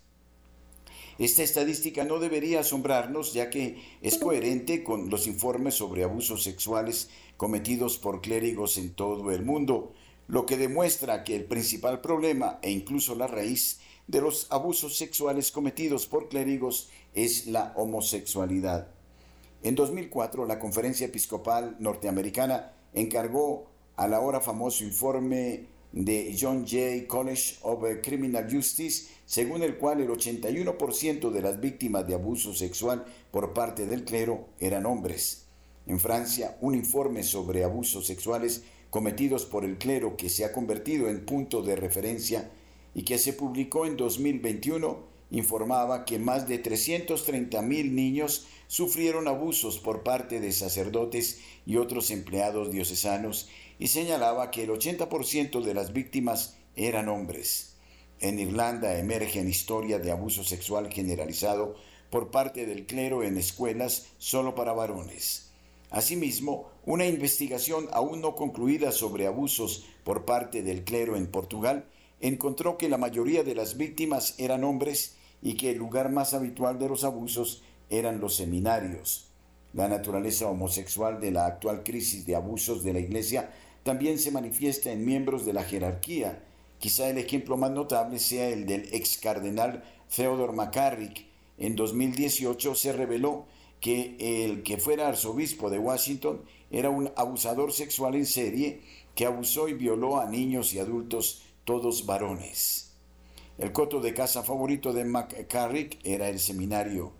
Esta 1.20 1.44
estadística 1.44 2.04
no 2.04 2.20
debería 2.20 2.62
asombrarnos 2.62 3.34
ya 3.34 3.50
que 3.50 3.78
es 4.02 4.18
coherente 4.18 4.84
con 4.84 5.10
los 5.10 5.28
informes 5.28 5.76
sobre 5.76 6.04
abusos 6.04 6.44
sexuales 6.44 7.10
cometidos 7.38 7.98
por 7.98 8.22
clérigos 8.22 8.78
en 8.78 8.94
todo 8.94 9.32
el 9.32 9.44
mundo, 9.44 9.94
lo 10.28 10.46
que 10.46 10.58
demuestra 10.58 11.24
que 11.24 11.36
el 11.36 11.46
principal 11.46 12.02
problema 12.02 12.60
e 12.62 12.72
incluso 12.72 13.16
la 13.16 13.28
raíz 13.28 13.80
de 14.08 14.22
los 14.22 14.48
abusos 14.50 14.98
sexuales 14.98 15.52
cometidos 15.52 16.08
por 16.08 16.30
clérigos 16.30 16.90
es 17.14 17.48
la 17.48 17.74
homosexualidad. 17.76 18.88
En 19.64 19.76
2004, 19.76 20.46
la 20.46 20.60
Conferencia 20.60 21.08
Episcopal 21.08 21.78
Norteamericana 21.80 22.74
encargó 22.94 23.68
al 23.96 24.14
ahora 24.14 24.42
famoso 24.42 24.84
informe 24.84 25.68
de 25.94 26.36
John 26.40 26.66
Jay 26.68 27.06
College 27.06 27.58
of 27.62 27.84
Criminal 28.02 28.48
Justice, 28.52 29.08
según 29.26 29.62
el 29.62 29.78
cual 29.78 30.02
el 30.02 30.10
81% 30.10 31.30
de 31.30 31.42
las 31.42 31.62
víctimas 31.62 32.08
de 32.08 32.16
abuso 32.16 32.54
sexual 32.54 33.06
por 33.32 33.54
parte 33.54 33.86
del 33.86 34.04
clero 34.04 34.50
eran 34.60 34.86
hombres. 34.86 35.46
En 35.86 36.00
Francia, 36.00 36.58
un 36.62 36.76
informe 36.76 37.24
sobre 37.24 37.64
abusos 37.64 38.08
sexuales 38.08 38.64
cometidos 38.94 39.46
por 39.48 39.66
el 39.66 39.80
clero 39.80 40.18
que 40.18 40.30
se 40.30 40.46
ha 40.46 40.52
convertido 40.52 41.10
en 41.10 41.26
punto 41.26 41.64
de 41.64 41.76
referencia 41.76 42.52
y 42.94 43.02
que 43.02 43.18
se 43.18 43.34
publicó 43.34 43.88
en 43.88 43.98
2021 43.98 45.00
informaba 45.32 46.06
que 46.06 46.20
más 46.20 46.48
de 46.48 46.60
330 46.60 47.60
mil 47.64 47.96
niños 47.96 48.46
sufrieron 48.68 49.28
abusos 49.28 49.80
por 49.80 50.04
parte 50.04 50.40
de 50.40 50.52
sacerdotes 50.52 51.40
y 51.66 51.78
otros 51.78 52.12
empleados 52.12 52.72
diocesanos 52.72 53.50
y 53.80 53.88
señalaba 53.88 54.52
que 54.52 54.62
el 54.62 54.70
80% 54.70 55.64
de 55.64 55.74
las 55.74 55.92
víctimas 55.92 56.58
eran 56.76 57.10
hombres. 57.10 57.74
En 58.20 58.38
Irlanda 58.38 59.00
emergen 59.00 59.50
historias 59.50 60.04
de 60.04 60.12
abuso 60.12 60.44
sexual 60.44 60.94
generalizado 60.94 61.74
por 62.12 62.30
parte 62.30 62.68
del 62.68 62.86
clero 62.86 63.24
en 63.24 63.40
escuelas 63.40 64.10
solo 64.20 64.54
para 64.54 64.74
varones. 64.74 65.50
Asimismo, 65.90 66.73
una 66.86 67.06
investigación 67.06 67.88
aún 67.94 68.22
no 68.22 68.36
concluida 68.36 68.92
sobre 68.92 69.26
abusos 69.26 69.86
por 70.04 70.26
parte 70.26 70.64
del 70.64 70.84
clero 70.84 71.16
en 71.16 71.28
Portugal 71.28 71.86
encontró 72.20 72.78
que 72.78 72.90
la 72.90 72.98
mayoría 72.98 73.44
de 73.44 73.56
las 73.56 73.78
víctimas 73.78 74.36
eran 74.38 74.64
hombres 74.64 75.16
y 75.42 75.56
que 75.56 75.72
el 75.72 75.78
lugar 75.78 76.10
más 76.10 76.34
habitual 76.34 76.80
de 76.80 76.90
los 76.90 77.04
abusos 77.04 77.64
eran 77.90 78.20
los 78.20 78.36
seminarios. 78.36 79.28
La 79.74 79.88
naturaleza 79.88 80.48
homosexual 80.48 81.20
de 81.20 81.32
la 81.32 81.46
actual 81.46 81.84
crisis 81.84 82.26
de 82.26 82.36
abusos 82.36 82.84
de 82.84 82.94
la 82.94 83.00
Iglesia 83.00 83.52
también 83.84 84.20
se 84.20 84.32
manifiesta 84.32 84.92
en 84.92 85.06
miembros 85.06 85.46
de 85.46 85.54
la 85.54 85.64
jerarquía. 85.64 86.44
Quizá 86.80 87.10
el 87.10 87.18
ejemplo 87.18 87.58
más 87.58 87.72
notable 87.72 88.20
sea 88.20 88.50
el 88.50 88.66
del 88.66 88.88
ex 88.94 89.18
cardenal 89.18 89.84
Theodore 90.14 90.54
McCarrick. 90.54 91.26
En 91.58 91.76
2018 91.76 92.76
se 92.76 92.94
reveló 92.94 93.46
que 93.82 94.16
el 94.46 94.64
que 94.64 94.78
fuera 94.78 95.10
arzobispo 95.10 95.70
de 95.70 95.80
Washington 95.80 96.42
era 96.74 96.90
un 96.90 97.12
abusador 97.16 97.72
sexual 97.72 98.16
en 98.16 98.26
serie 98.26 98.82
que 99.16 99.28
abusó 99.28 99.70
y 99.70 99.74
violó 99.74 100.20
a 100.20 100.26
niños 100.26 100.74
y 100.74 100.80
adultos, 100.80 101.44
todos 101.66 102.08
varones. 102.08 102.96
El 103.60 103.72
coto 103.72 104.02
de 104.02 104.16
casa 104.16 104.42
favorito 104.42 104.92
de 104.92 105.06
McCarrick 105.06 106.00
era 106.04 106.30
el 106.30 106.40
seminario. 106.40 107.14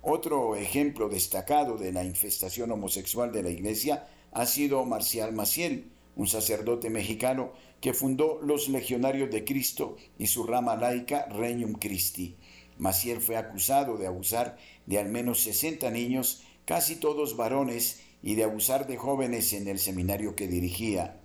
Otro 0.00 0.56
ejemplo 0.56 1.10
destacado 1.10 1.76
de 1.76 1.92
la 1.92 2.04
infestación 2.04 2.72
homosexual 2.72 3.30
de 3.32 3.42
la 3.42 3.50
iglesia 3.50 4.08
ha 4.32 4.46
sido 4.46 4.82
Marcial 4.86 5.34
Maciel, 5.34 5.90
un 6.16 6.26
sacerdote 6.26 6.88
mexicano 6.88 7.52
que 7.82 7.92
fundó 7.92 8.40
los 8.42 8.70
Legionarios 8.70 9.30
de 9.30 9.44
Cristo 9.44 9.98
y 10.18 10.26
su 10.28 10.44
rama 10.44 10.74
laica 10.76 11.26
Regnum 11.26 11.74
Christi. 11.74 12.34
Maciel 12.78 13.20
fue 13.20 13.36
acusado 13.36 13.98
de 13.98 14.06
abusar 14.06 14.56
de 14.86 14.98
al 14.98 15.10
menos 15.10 15.40
60 15.40 15.90
niños, 15.90 16.42
casi 16.64 16.96
todos 16.96 17.36
varones, 17.36 18.00
y 18.22 18.34
de 18.34 18.44
abusar 18.44 18.86
de 18.86 18.96
jóvenes 18.96 19.52
en 19.52 19.68
el 19.68 19.78
seminario 19.78 20.36
que 20.36 20.48
dirigía. 20.48 21.20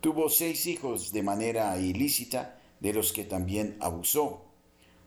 Tuvo 0.00 0.28
seis 0.28 0.66
hijos 0.66 1.12
de 1.12 1.22
manera 1.22 1.78
ilícita, 1.78 2.60
de 2.80 2.92
los 2.92 3.12
que 3.12 3.24
también 3.24 3.76
abusó. 3.80 4.44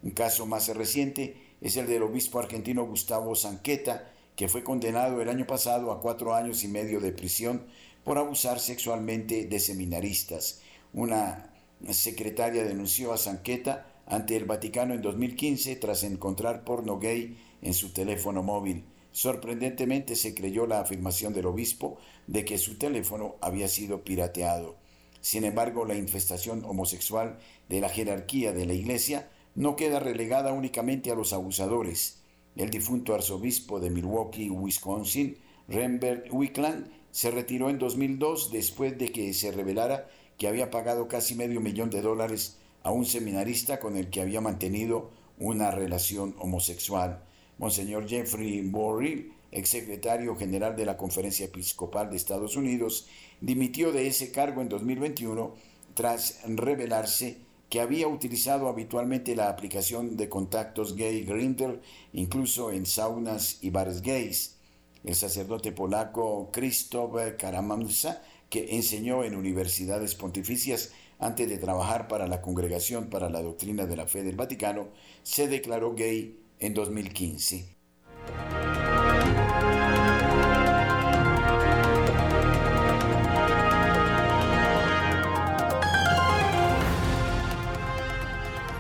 Un 0.01 0.11
caso 0.11 0.45
más 0.45 0.67
reciente 0.69 1.35
es 1.61 1.77
el 1.77 1.87
del 1.87 2.03
obispo 2.03 2.39
argentino 2.39 2.85
Gustavo 2.85 3.35
Zanqueta, 3.35 4.11
que 4.35 4.47
fue 4.47 4.63
condenado 4.63 5.21
el 5.21 5.29
año 5.29 5.45
pasado 5.45 5.91
a 5.91 5.99
cuatro 5.99 6.33
años 6.33 6.63
y 6.63 6.67
medio 6.67 6.99
de 6.99 7.11
prisión 7.11 7.65
por 8.03 8.17
abusar 8.17 8.59
sexualmente 8.59 9.45
de 9.45 9.59
seminaristas. 9.59 10.61
Una 10.93 11.53
secretaria 11.89 12.63
denunció 12.63 13.13
a 13.13 13.17
Zanqueta 13.17 13.87
ante 14.05 14.37
el 14.37 14.45
Vaticano 14.45 14.93
en 14.93 15.01
2015 15.01 15.75
tras 15.75 16.03
encontrar 16.03 16.63
porno 16.63 16.99
gay 16.99 17.37
en 17.61 17.73
su 17.73 17.91
teléfono 17.91 18.43
móvil. 18.43 18.85
Sorprendentemente 19.17 20.15
se 20.15 20.35
creyó 20.35 20.67
la 20.67 20.79
afirmación 20.79 21.33
del 21.33 21.47
obispo 21.47 21.97
de 22.27 22.45
que 22.45 22.59
su 22.59 22.77
teléfono 22.77 23.33
había 23.41 23.67
sido 23.67 24.03
pirateado. 24.03 24.75
Sin 25.21 25.43
embargo, 25.43 25.85
la 25.85 25.95
infestación 25.95 26.63
homosexual 26.63 27.39
de 27.67 27.81
la 27.81 27.89
jerarquía 27.89 28.53
de 28.53 28.67
la 28.67 28.73
Iglesia 28.73 29.27
no 29.55 29.75
queda 29.75 29.99
relegada 29.99 30.53
únicamente 30.53 31.09
a 31.09 31.15
los 31.15 31.33
abusadores. 31.33 32.19
El 32.55 32.69
difunto 32.69 33.15
arzobispo 33.15 33.79
de 33.79 33.89
Milwaukee, 33.89 34.51
Wisconsin, 34.51 35.35
Rembert 35.67 36.27
Wickland, 36.31 36.87
se 37.09 37.31
retiró 37.31 37.71
en 37.71 37.79
2002 37.79 38.51
después 38.51 38.99
de 38.99 39.11
que 39.11 39.33
se 39.33 39.51
revelara 39.51 40.07
que 40.37 40.47
había 40.47 40.69
pagado 40.69 41.07
casi 41.07 41.33
medio 41.33 41.59
millón 41.59 41.89
de 41.89 42.03
dólares 42.03 42.57
a 42.83 42.91
un 42.91 43.07
seminarista 43.07 43.79
con 43.79 43.97
el 43.97 44.11
que 44.11 44.21
había 44.21 44.41
mantenido 44.41 45.09
una 45.39 45.71
relación 45.71 46.35
homosexual. 46.37 47.23
Monseñor 47.57 48.07
Jeffrey 48.07 48.61
Borrell, 48.61 49.33
exsecretario 49.51 50.35
general 50.35 50.75
de 50.75 50.85
la 50.85 50.97
Conferencia 50.97 51.45
Episcopal 51.45 52.09
de 52.09 52.17
Estados 52.17 52.55
Unidos, 52.55 53.07
dimitió 53.41 53.91
de 53.91 54.07
ese 54.07 54.31
cargo 54.31 54.61
en 54.61 54.69
2021 54.69 55.55
tras 55.93 56.41
revelarse 56.45 57.37
que 57.69 57.81
había 57.81 58.07
utilizado 58.07 58.67
habitualmente 58.69 59.35
la 59.35 59.49
aplicación 59.49 60.15
de 60.15 60.29
contactos 60.29 60.95
gay 60.95 61.23
Grindr, 61.23 61.81
incluso 62.13 62.71
en 62.71 62.85
saunas 62.85 63.57
y 63.61 63.71
bares 63.71 64.01
gays. 64.01 64.55
El 65.03 65.15
sacerdote 65.15 65.71
polaco 65.71 66.49
Krzysztof 66.51 67.15
Karamansa, 67.37 68.21
que 68.49 68.75
enseñó 68.75 69.23
en 69.23 69.35
universidades 69.35 70.15
pontificias 70.15 70.91
antes 71.19 71.49
de 71.49 71.57
trabajar 71.57 72.07
para 72.07 72.27
la 72.27 72.41
Congregación 72.41 73.09
para 73.09 73.29
la 73.29 73.41
Doctrina 73.41 73.85
de 73.85 73.95
la 73.95 74.05
Fe 74.05 74.23
del 74.23 74.35
Vaticano, 74.35 74.89
se 75.23 75.47
declaró 75.47 75.93
gay 75.93 76.37
en 76.59 76.73
2015. 76.73 77.77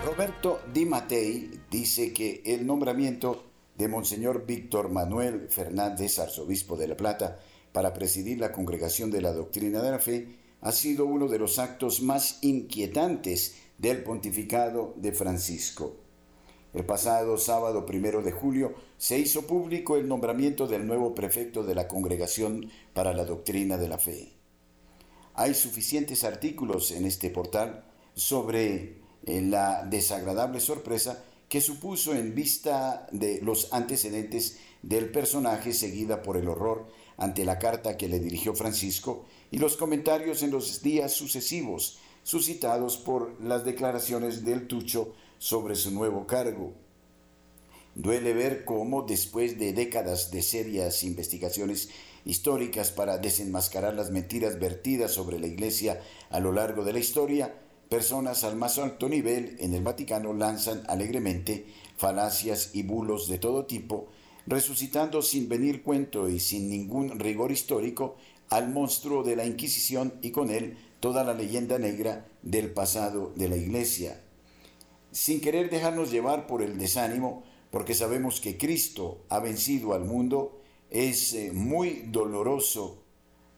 Roberto 0.05 0.61
Di 0.73 0.85
Mattei 0.85 1.51
dice 1.69 2.11
que 2.11 2.41
el 2.45 2.65
nombramiento 2.65 3.43
de 3.77 3.87
Monseñor 3.87 4.45
Víctor 4.45 4.89
Manuel 4.89 5.47
Fernández, 5.49 6.17
arzobispo 6.17 6.75
de 6.75 6.87
La 6.87 6.97
Plata, 6.97 7.39
para 7.71 7.93
presidir 7.93 8.39
la 8.39 8.51
Congregación 8.51 9.11
de 9.11 9.21
la 9.21 9.31
Doctrina 9.33 9.81
de 9.83 9.91
la 9.91 9.99
Fe, 9.99 10.27
ha 10.61 10.71
sido 10.71 11.05
uno 11.05 11.27
de 11.27 11.37
los 11.37 11.59
actos 11.59 12.01
más 12.01 12.39
inquietantes 12.41 13.57
del 13.77 14.03
pontificado 14.03 14.95
de 14.97 15.11
Francisco. 15.11 16.06
El 16.77 16.85
pasado 16.85 17.39
sábado 17.39 17.87
primero 17.87 18.21
de 18.21 18.31
julio 18.31 18.75
se 18.99 19.17
hizo 19.17 19.47
público 19.47 19.97
el 19.97 20.07
nombramiento 20.07 20.67
del 20.67 20.85
nuevo 20.85 21.15
prefecto 21.15 21.63
de 21.63 21.73
la 21.73 21.87
Congregación 21.87 22.69
para 22.93 23.15
la 23.15 23.25
Doctrina 23.25 23.77
de 23.77 23.87
la 23.87 23.97
Fe. 23.97 24.33
hay 25.33 25.55
suficientes 25.55 26.23
artículos 26.23 26.91
en 26.91 27.07
este 27.07 27.31
portal 27.31 27.83
sobre 28.13 28.99
eh, 29.25 29.41
la 29.41 29.87
desagradable 29.89 30.59
sorpresa 30.59 31.23
que 31.49 31.61
supuso 31.61 32.13
en 32.13 32.35
vista 32.35 33.07
de 33.11 33.41
los 33.41 33.73
antecedentes 33.73 34.59
del 34.83 35.11
personaje 35.11 35.73
seguida 35.73 36.21
por 36.21 36.37
el 36.37 36.47
horror 36.47 36.85
ante 37.17 37.43
la 37.43 37.57
carta 37.57 37.97
que 37.97 38.07
le 38.07 38.19
dirigió 38.19 38.53
Francisco 38.53 39.25
y 39.49 39.57
los 39.57 39.77
comentarios 39.77 40.43
en 40.43 40.51
los 40.51 40.83
días 40.83 41.11
sucesivos 41.11 41.97
suscitados 42.21 42.97
por 42.97 43.41
las 43.41 43.65
declaraciones 43.65 44.45
del 44.45 44.67
Tucho 44.67 45.15
sobre 45.39 45.75
su 45.75 45.91
nuevo 45.91 46.27
cargo. 46.27 46.73
Duele 47.95 48.33
ver 48.33 48.63
cómo, 48.63 49.01
después 49.01 49.57
de 49.57 49.73
décadas 49.73 50.29
de 50.31 50.41
serias 50.41 51.03
investigaciones 51.03 51.89
históricas 52.25 52.91
para 52.91 53.17
desenmascarar 53.17 53.95
las 53.95 54.11
mentiras 54.11 54.59
vertidas 54.59 55.11
sobre 55.11 55.39
la 55.39 55.47
Iglesia 55.47 56.01
a 56.29 56.39
lo 56.39 56.51
largo 56.51 56.83
de 56.83 56.93
la 56.93 56.99
historia, 56.99 57.55
personas 57.89 58.43
al 58.43 58.55
más 58.55 58.77
alto 58.77 59.09
nivel 59.09 59.55
en 59.59 59.73
el 59.73 59.81
Vaticano 59.81 60.33
lanzan 60.33 60.83
alegremente 60.87 61.65
falacias 61.95 62.71
y 62.73 62.83
bulos 62.83 63.27
de 63.27 63.39
todo 63.39 63.65
tipo, 63.65 64.09
resucitando 64.45 65.21
sin 65.21 65.49
venir 65.49 65.83
cuento 65.83 66.29
y 66.29 66.39
sin 66.39 66.69
ningún 66.69 67.19
rigor 67.19 67.51
histórico 67.51 68.17
al 68.49 68.69
monstruo 68.69 69.23
de 69.23 69.35
la 69.35 69.45
Inquisición 69.45 70.13
y 70.21 70.31
con 70.31 70.51
él 70.51 70.77
toda 70.99 71.23
la 71.23 71.33
leyenda 71.33 71.79
negra 71.79 72.27
del 72.43 72.71
pasado 72.71 73.33
de 73.35 73.49
la 73.49 73.57
Iglesia. 73.57 74.21
Sin 75.17 75.41
querer 75.41 75.71
dejarnos 75.71 76.11
llevar 76.11 76.45
por 76.45 76.61
el 76.61 76.77
desánimo, 76.77 77.43
porque 77.71 77.95
sabemos 77.95 78.39
que 78.39 78.55
Cristo 78.55 79.25
ha 79.29 79.39
vencido 79.39 79.95
al 79.95 80.05
mundo, 80.05 80.61
es 80.91 81.33
eh, 81.33 81.49
muy 81.51 82.03
doloroso 82.11 83.01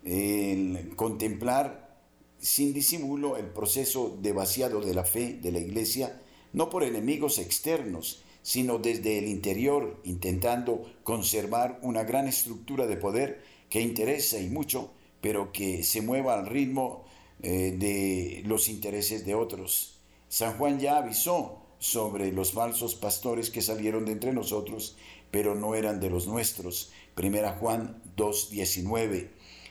el 0.05 0.95
contemplar 0.95 1.99
sin 2.39 2.73
disimulo 2.73 3.35
el 3.35 3.47
proceso 3.47 4.17
de 4.21 4.31
vaciado 4.31 4.79
de 4.79 4.93
la 4.93 5.03
fe 5.03 5.33
de 5.33 5.51
la 5.51 5.59
Iglesia, 5.59 6.21
no 6.53 6.69
por 6.69 6.83
enemigos 6.83 7.39
externos, 7.39 8.23
sino 8.41 8.77
desde 8.77 9.17
el 9.17 9.27
interior, 9.27 9.99
intentando 10.05 10.89
conservar 11.03 11.77
una 11.81 12.05
gran 12.05 12.29
estructura 12.29 12.87
de 12.87 12.95
poder 12.95 13.43
que 13.69 13.81
interesa 13.81 14.39
y 14.39 14.47
mucho, 14.47 14.91
pero 15.19 15.51
que 15.51 15.83
se 15.83 16.01
mueva 16.01 16.35
al 16.35 16.47
ritmo 16.47 17.03
eh, 17.43 17.75
de 17.77 18.43
los 18.45 18.69
intereses 18.69 19.25
de 19.25 19.35
otros. 19.35 19.98
San 20.29 20.59
Juan 20.59 20.79
ya 20.79 20.97
avisó 20.97 21.57
sobre 21.79 22.31
los 22.31 22.51
falsos 22.51 22.93
pastores 22.93 23.49
que 23.49 23.63
salieron 23.63 24.05
de 24.05 24.11
entre 24.11 24.31
nosotros, 24.31 24.95
pero 25.31 25.55
no 25.55 25.73
eran 25.73 25.99
de 25.99 26.11
los 26.11 26.27
nuestros. 26.27 26.91
Primera 27.15 27.53
Juan 27.53 27.99
2.19. 28.15 29.29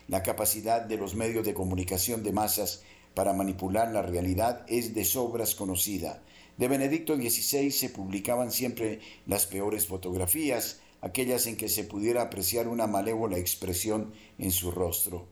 La 0.08 0.24
capacidad 0.24 0.82
de 0.82 0.96
los 0.96 1.14
medios 1.14 1.46
de 1.46 1.54
comunicación 1.54 2.24
de 2.24 2.32
masas 2.32 2.82
para 3.14 3.34
manipular 3.34 3.92
la 3.92 4.02
realidad 4.02 4.64
es 4.66 4.94
de 4.94 5.04
sobras 5.04 5.54
conocida. 5.54 6.24
De 6.56 6.66
Benedicto 6.66 7.14
XVI 7.14 7.70
se 7.70 7.90
publicaban 7.90 8.50
siempre 8.50 8.98
las 9.26 9.46
peores 9.46 9.86
fotografías, 9.86 10.80
aquellas 11.02 11.46
en 11.46 11.56
que 11.56 11.68
se 11.68 11.84
pudiera 11.84 12.22
apreciar 12.22 12.66
una 12.66 12.88
malévola 12.88 13.38
expresión 13.38 14.12
en 14.38 14.50
su 14.50 14.72
rostro. 14.72 15.28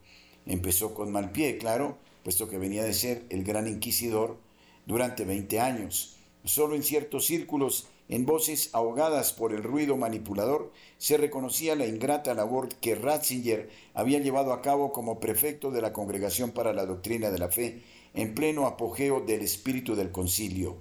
Empezó 0.46 0.94
con 0.94 1.10
mal 1.10 1.32
pie, 1.32 1.58
claro, 1.58 1.98
puesto 2.22 2.48
que 2.48 2.58
venía 2.58 2.84
de 2.84 2.94
ser 2.94 3.26
el 3.30 3.42
gran 3.42 3.66
inquisidor 3.66 4.45
durante 4.86 5.24
20 5.24 5.60
años. 5.60 6.16
Solo 6.44 6.76
en 6.76 6.82
ciertos 6.82 7.26
círculos, 7.26 7.88
en 8.08 8.24
voces 8.24 8.70
ahogadas 8.72 9.32
por 9.32 9.52
el 9.52 9.64
ruido 9.64 9.96
manipulador, 9.96 10.72
se 10.96 11.16
reconocía 11.16 11.74
la 11.74 11.86
ingrata 11.86 12.34
labor 12.34 12.68
que 12.76 12.94
Ratzinger 12.94 13.68
había 13.94 14.20
llevado 14.20 14.52
a 14.52 14.62
cabo 14.62 14.92
como 14.92 15.18
prefecto 15.18 15.72
de 15.72 15.82
la 15.82 15.92
Congregación 15.92 16.52
para 16.52 16.72
la 16.72 16.86
Doctrina 16.86 17.30
de 17.30 17.38
la 17.38 17.48
Fe, 17.48 17.82
en 18.14 18.34
pleno 18.34 18.66
apogeo 18.66 19.20
del 19.20 19.42
espíritu 19.42 19.96
del 19.96 20.12
concilio. 20.12 20.78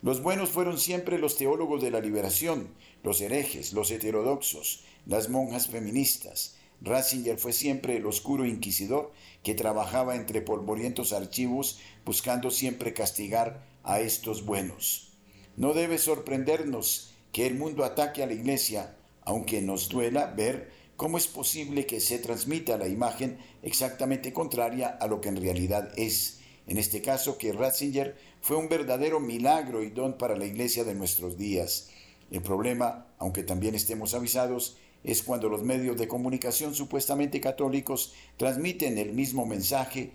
Los 0.00 0.22
buenos 0.22 0.50
fueron 0.50 0.78
siempre 0.78 1.18
los 1.18 1.36
teólogos 1.36 1.80
de 1.82 1.90
la 1.90 2.00
liberación, 2.00 2.68
los 3.04 3.20
herejes, 3.20 3.72
los 3.72 3.90
heterodoxos, 3.90 4.82
las 5.06 5.28
monjas 5.28 5.68
feministas. 5.68 6.56
Ratzinger 6.82 7.38
fue 7.38 7.52
siempre 7.52 7.96
el 7.96 8.06
oscuro 8.06 8.44
inquisidor 8.44 9.12
que 9.42 9.54
trabajaba 9.54 10.16
entre 10.16 10.42
polvorientos 10.42 11.12
archivos 11.12 11.78
buscando 12.04 12.50
siempre 12.50 12.92
castigar 12.92 13.64
a 13.84 14.00
estos 14.00 14.44
buenos. 14.44 15.12
No 15.56 15.74
debe 15.74 15.98
sorprendernos 15.98 17.14
que 17.32 17.46
el 17.46 17.54
mundo 17.54 17.84
ataque 17.84 18.22
a 18.22 18.26
la 18.26 18.34
iglesia, 18.34 18.96
aunque 19.22 19.62
nos 19.62 19.88
duela 19.88 20.26
ver 20.26 20.70
cómo 20.96 21.18
es 21.18 21.26
posible 21.26 21.86
que 21.86 22.00
se 22.00 22.18
transmita 22.18 22.76
la 22.76 22.88
imagen 22.88 23.38
exactamente 23.62 24.32
contraria 24.32 24.88
a 24.88 25.06
lo 25.06 25.20
que 25.20 25.28
en 25.28 25.36
realidad 25.36 25.92
es 25.96 26.42
en 26.66 26.78
este 26.78 27.02
caso 27.02 27.38
que 27.38 27.52
Ratzinger 27.52 28.16
fue 28.40 28.56
un 28.56 28.68
verdadero 28.68 29.20
milagro 29.20 29.82
y 29.82 29.90
don 29.90 30.16
para 30.16 30.36
la 30.36 30.46
iglesia 30.46 30.84
de 30.84 30.94
nuestros 30.94 31.36
días. 31.36 31.90
El 32.30 32.42
problema, 32.42 33.06
aunque 33.18 33.42
también 33.42 33.74
estemos 33.74 34.14
avisados, 34.14 34.76
es 35.04 35.22
cuando 35.22 35.48
los 35.48 35.62
medios 35.62 35.96
de 35.98 36.08
comunicación 36.08 36.74
supuestamente 36.74 37.40
católicos 37.40 38.14
transmiten 38.36 38.98
el 38.98 39.12
mismo 39.12 39.46
mensaje 39.46 40.12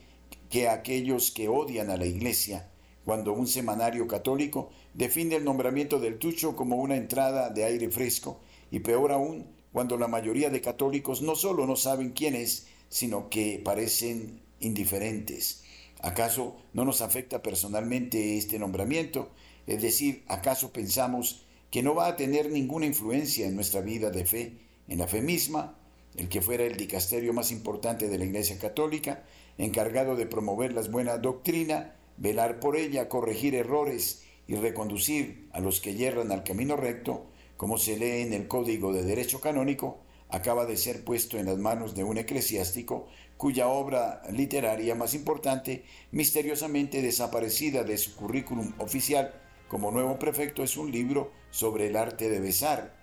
que 0.50 0.70
aquellos 0.70 1.32
que 1.32 1.50
odian 1.50 1.90
a 1.90 1.98
la 1.98 2.06
iglesia, 2.06 2.70
cuando 3.06 3.34
un 3.34 3.48
semanario 3.48 4.08
católico 4.08 4.70
define 4.94 5.36
el 5.36 5.44
nombramiento 5.44 6.00
del 6.00 6.20
Tucho 6.20 6.56
como 6.56 6.78
una 6.78 6.96
entrada 6.96 7.50
de 7.50 7.66
aire 7.66 7.90
fresco, 7.90 8.40
y 8.72 8.80
peor 8.80 9.12
aún, 9.12 9.46
cuando 9.72 9.98
la 9.98 10.08
mayoría 10.08 10.50
de 10.50 10.62
católicos 10.62 11.22
no 11.22 11.36
solo 11.36 11.68
no 11.68 11.76
saben 11.76 12.12
quién 12.12 12.36
es, 12.36 12.68
sino 12.90 13.30
que 13.30 13.62
parecen 13.64 14.42
indiferentes. 14.60 15.64
¿Acaso 16.02 16.56
no 16.74 16.86
nos 16.86 17.02
afecta 17.02 17.42
personalmente 17.42 18.38
este 18.38 18.60
nombramiento? 18.60 19.30
Es 19.66 19.82
decir, 19.82 20.24
¿acaso 20.28 20.72
pensamos 20.72 21.46
que 21.72 21.84
no 21.84 21.96
va 21.96 22.08
a 22.08 22.16
tener 22.16 22.50
ninguna 22.50 22.86
influencia 22.86 23.46
en 23.46 23.56
nuestra 23.56 23.82
vida 23.82 24.10
de 24.10 24.26
fe, 24.26 24.54
en 24.88 25.00
la 25.00 25.08
fe 25.08 25.22
misma, 25.22 25.78
el 26.16 26.30
que 26.30 26.42
fuera 26.42 26.64
el 26.64 26.78
dicasterio 26.78 27.34
más 27.34 27.52
importante 27.52 28.08
de 28.08 28.18
la 28.18 28.26
Iglesia 28.26 28.58
Católica, 28.58 29.24
encargado 29.58 30.16
de 30.16 30.26
promover 30.26 30.74
la 30.74 30.82
buena 30.84 31.18
doctrina, 31.18 31.96
velar 32.18 32.60
por 32.60 32.76
ella, 32.76 33.10
corregir 33.10 33.56
errores 33.56 34.24
y 34.48 34.56
reconducir 34.56 35.48
a 35.52 35.60
los 35.60 35.82
que 35.82 35.96
yerran 35.96 36.32
al 36.32 36.44
camino 36.44 36.76
recto, 36.76 37.26
como 37.58 37.78
se 37.78 37.98
lee 37.98 38.22
en 38.22 38.34
el 38.34 38.48
Código 38.48 38.94
de 38.94 39.04
Derecho 39.04 39.42
Canónico, 39.42 40.00
acaba 40.30 40.66
de 40.66 40.78
ser 40.78 41.04
puesto 41.04 41.38
en 41.38 41.46
las 41.46 41.58
manos 41.58 41.96
de 41.96 42.04
un 42.04 42.18
eclesiástico 42.18 43.08
cuya 43.38 43.68
obra 43.68 44.22
literaria 44.32 44.96
más 44.96 45.14
importante, 45.14 45.84
misteriosamente 46.12 47.02
desaparecida 47.02 47.84
de 47.84 47.98
su 47.98 48.16
currículum 48.16 48.74
oficial 48.80 49.34
como 49.68 49.92
nuevo 49.92 50.18
prefecto, 50.18 50.64
es 50.64 50.78
un 50.78 50.92
libro 50.92 51.32
sobre 51.52 51.88
el 51.88 51.96
arte 51.98 52.30
de 52.30 52.40
besar. 52.40 52.96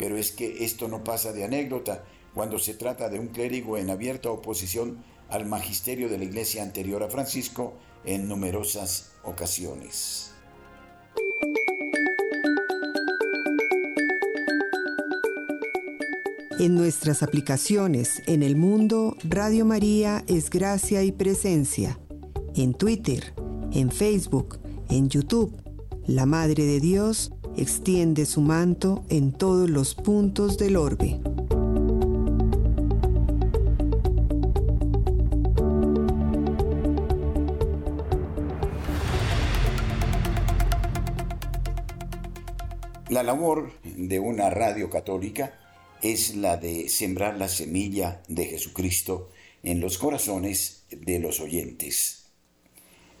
Pero 0.00 0.16
es 0.16 0.32
que 0.32 0.64
esto 0.64 0.88
no 0.88 1.04
pasa 1.04 1.30
de 1.34 1.44
anécdota 1.44 2.02
cuando 2.32 2.58
se 2.58 2.72
trata 2.72 3.10
de 3.10 3.18
un 3.18 3.28
clérigo 3.28 3.76
en 3.76 3.90
abierta 3.90 4.30
oposición 4.30 5.04
al 5.28 5.44
magisterio 5.44 6.08
de 6.08 6.16
la 6.16 6.24
iglesia 6.24 6.62
anterior 6.62 7.02
a 7.02 7.10
Francisco 7.10 7.74
en 8.06 8.26
numerosas 8.26 9.10
ocasiones. 9.24 10.32
En 16.58 16.74
nuestras 16.76 17.22
aplicaciones 17.22 18.22
en 18.26 18.42
el 18.42 18.56
mundo, 18.56 19.18
Radio 19.22 19.66
María 19.66 20.24
es 20.28 20.48
gracia 20.48 21.02
y 21.02 21.12
presencia. 21.12 22.00
En 22.56 22.72
Twitter, 22.72 23.34
en 23.72 23.90
Facebook, 23.90 24.60
en 24.88 25.10
YouTube, 25.10 25.54
la 26.06 26.24
Madre 26.24 26.64
de 26.64 26.80
Dios 26.80 27.32
extiende 27.60 28.24
su 28.24 28.40
manto 28.40 29.04
en 29.10 29.32
todos 29.32 29.68
los 29.68 29.94
puntos 29.94 30.56
del 30.56 30.76
orbe. 30.76 31.20
La 43.10 43.22
labor 43.22 43.72
de 43.84 44.20
una 44.20 44.48
radio 44.48 44.88
católica 44.88 45.58
es 46.00 46.36
la 46.36 46.56
de 46.56 46.88
sembrar 46.88 47.36
la 47.36 47.48
semilla 47.48 48.22
de 48.28 48.46
Jesucristo 48.46 49.28
en 49.62 49.80
los 49.80 49.98
corazones 49.98 50.84
de 50.90 51.18
los 51.18 51.40
oyentes. 51.40 52.24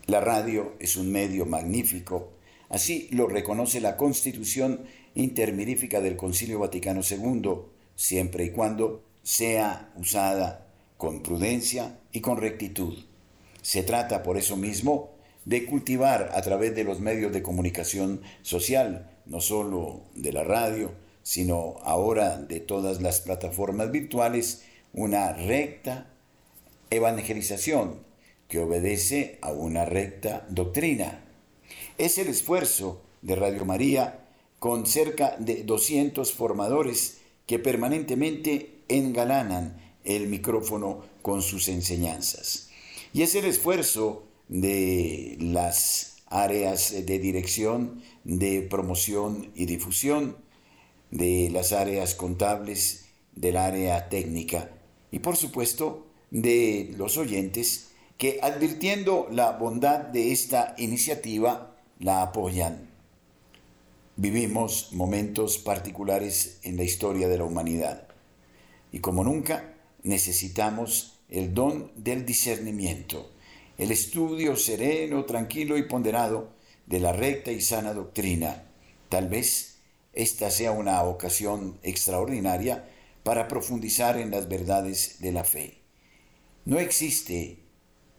La 0.06 0.20
radio 0.20 0.76
es 0.80 0.96
un 0.96 1.12
medio 1.12 1.44
magnífico, 1.44 2.39
así 2.70 3.08
lo 3.10 3.26
reconoce 3.26 3.80
la 3.80 3.96
Constitución 3.98 4.80
intermirífica 5.14 6.00
del 6.00 6.16
Concilio 6.16 6.58
Vaticano 6.58 7.02
II, 7.08 7.50
siempre 7.94 8.44
y 8.44 8.50
cuando 8.50 9.02
sea 9.22 9.92
usada 9.96 10.66
con 10.96 11.22
prudencia 11.22 11.98
y 12.12 12.20
con 12.20 12.38
rectitud. 12.38 12.96
Se 13.62 13.82
trata 13.82 14.22
por 14.22 14.38
eso 14.38 14.56
mismo 14.56 15.10
de 15.44 15.66
cultivar 15.66 16.30
a 16.34 16.42
través 16.42 16.74
de 16.74 16.84
los 16.84 17.00
medios 17.00 17.32
de 17.32 17.42
comunicación 17.42 18.22
social, 18.42 19.10
no 19.26 19.40
solo 19.40 20.02
de 20.14 20.32
la 20.32 20.44
radio, 20.44 20.92
sino 21.22 21.76
ahora 21.82 22.38
de 22.38 22.60
todas 22.60 23.00
las 23.00 23.20
plataformas 23.20 23.90
virtuales, 23.90 24.64
una 24.92 25.32
recta 25.32 26.06
evangelización, 26.90 28.08
que 28.48 28.58
obedece 28.58 29.38
a 29.42 29.52
una 29.52 29.84
recta 29.84 30.44
doctrina. 30.48 31.24
Es 32.00 32.16
el 32.16 32.28
esfuerzo 32.28 33.02
de 33.20 33.36
Radio 33.36 33.66
María 33.66 34.26
con 34.58 34.86
cerca 34.86 35.36
de 35.38 35.64
200 35.64 36.32
formadores 36.32 37.18
que 37.44 37.58
permanentemente 37.58 38.78
engalanan 38.88 39.78
el 40.04 40.26
micrófono 40.28 41.04
con 41.20 41.42
sus 41.42 41.68
enseñanzas. 41.68 42.70
Y 43.12 43.20
es 43.20 43.34
el 43.34 43.44
esfuerzo 43.44 44.22
de 44.48 45.36
las 45.40 46.22
áreas 46.28 47.04
de 47.04 47.18
dirección, 47.18 48.02
de 48.24 48.62
promoción 48.62 49.52
y 49.54 49.66
difusión, 49.66 50.38
de 51.10 51.50
las 51.52 51.72
áreas 51.72 52.14
contables, 52.14 53.04
del 53.36 53.58
área 53.58 54.08
técnica 54.08 54.70
y 55.12 55.18
por 55.18 55.36
supuesto 55.36 56.06
de 56.30 56.94
los 56.96 57.18
oyentes 57.18 57.90
que 58.16 58.38
advirtiendo 58.42 59.28
la 59.30 59.52
bondad 59.52 59.98
de 59.98 60.32
esta 60.32 60.74
iniciativa 60.78 61.69
la 62.00 62.22
apoyan. 62.22 62.88
Vivimos 64.16 64.88
momentos 64.92 65.58
particulares 65.58 66.58
en 66.62 66.76
la 66.76 66.82
historia 66.82 67.28
de 67.28 67.38
la 67.38 67.44
humanidad 67.44 68.08
y 68.90 69.00
como 69.00 69.22
nunca 69.22 69.74
necesitamos 70.02 71.20
el 71.28 71.54
don 71.54 71.92
del 71.96 72.24
discernimiento, 72.24 73.30
el 73.78 73.92
estudio 73.92 74.56
sereno, 74.56 75.26
tranquilo 75.26 75.76
y 75.76 75.82
ponderado 75.82 76.50
de 76.86 77.00
la 77.00 77.12
recta 77.12 77.52
y 77.52 77.60
sana 77.60 77.92
doctrina. 77.92 78.64
Tal 79.10 79.28
vez 79.28 79.78
esta 80.14 80.50
sea 80.50 80.72
una 80.72 81.02
ocasión 81.02 81.78
extraordinaria 81.82 82.88
para 83.22 83.46
profundizar 83.46 84.18
en 84.18 84.30
las 84.30 84.48
verdades 84.48 85.20
de 85.20 85.32
la 85.32 85.44
fe. 85.44 85.82
No 86.64 86.78
existe 86.78 87.58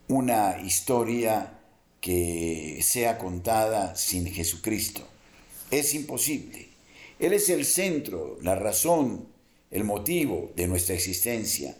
una 0.07 0.59
historia 0.61 1.60
que 2.01 2.79
sea 2.81 3.17
contada 3.17 3.95
sin 3.95 4.25
Jesucristo. 4.25 5.07
Es 5.69 5.93
imposible. 5.93 6.67
Él 7.19 7.33
es 7.33 7.49
el 7.49 7.63
centro, 7.65 8.37
la 8.41 8.55
razón, 8.55 9.27
el 9.69 9.83
motivo 9.83 10.51
de 10.55 10.67
nuestra 10.67 10.95
existencia, 10.95 11.77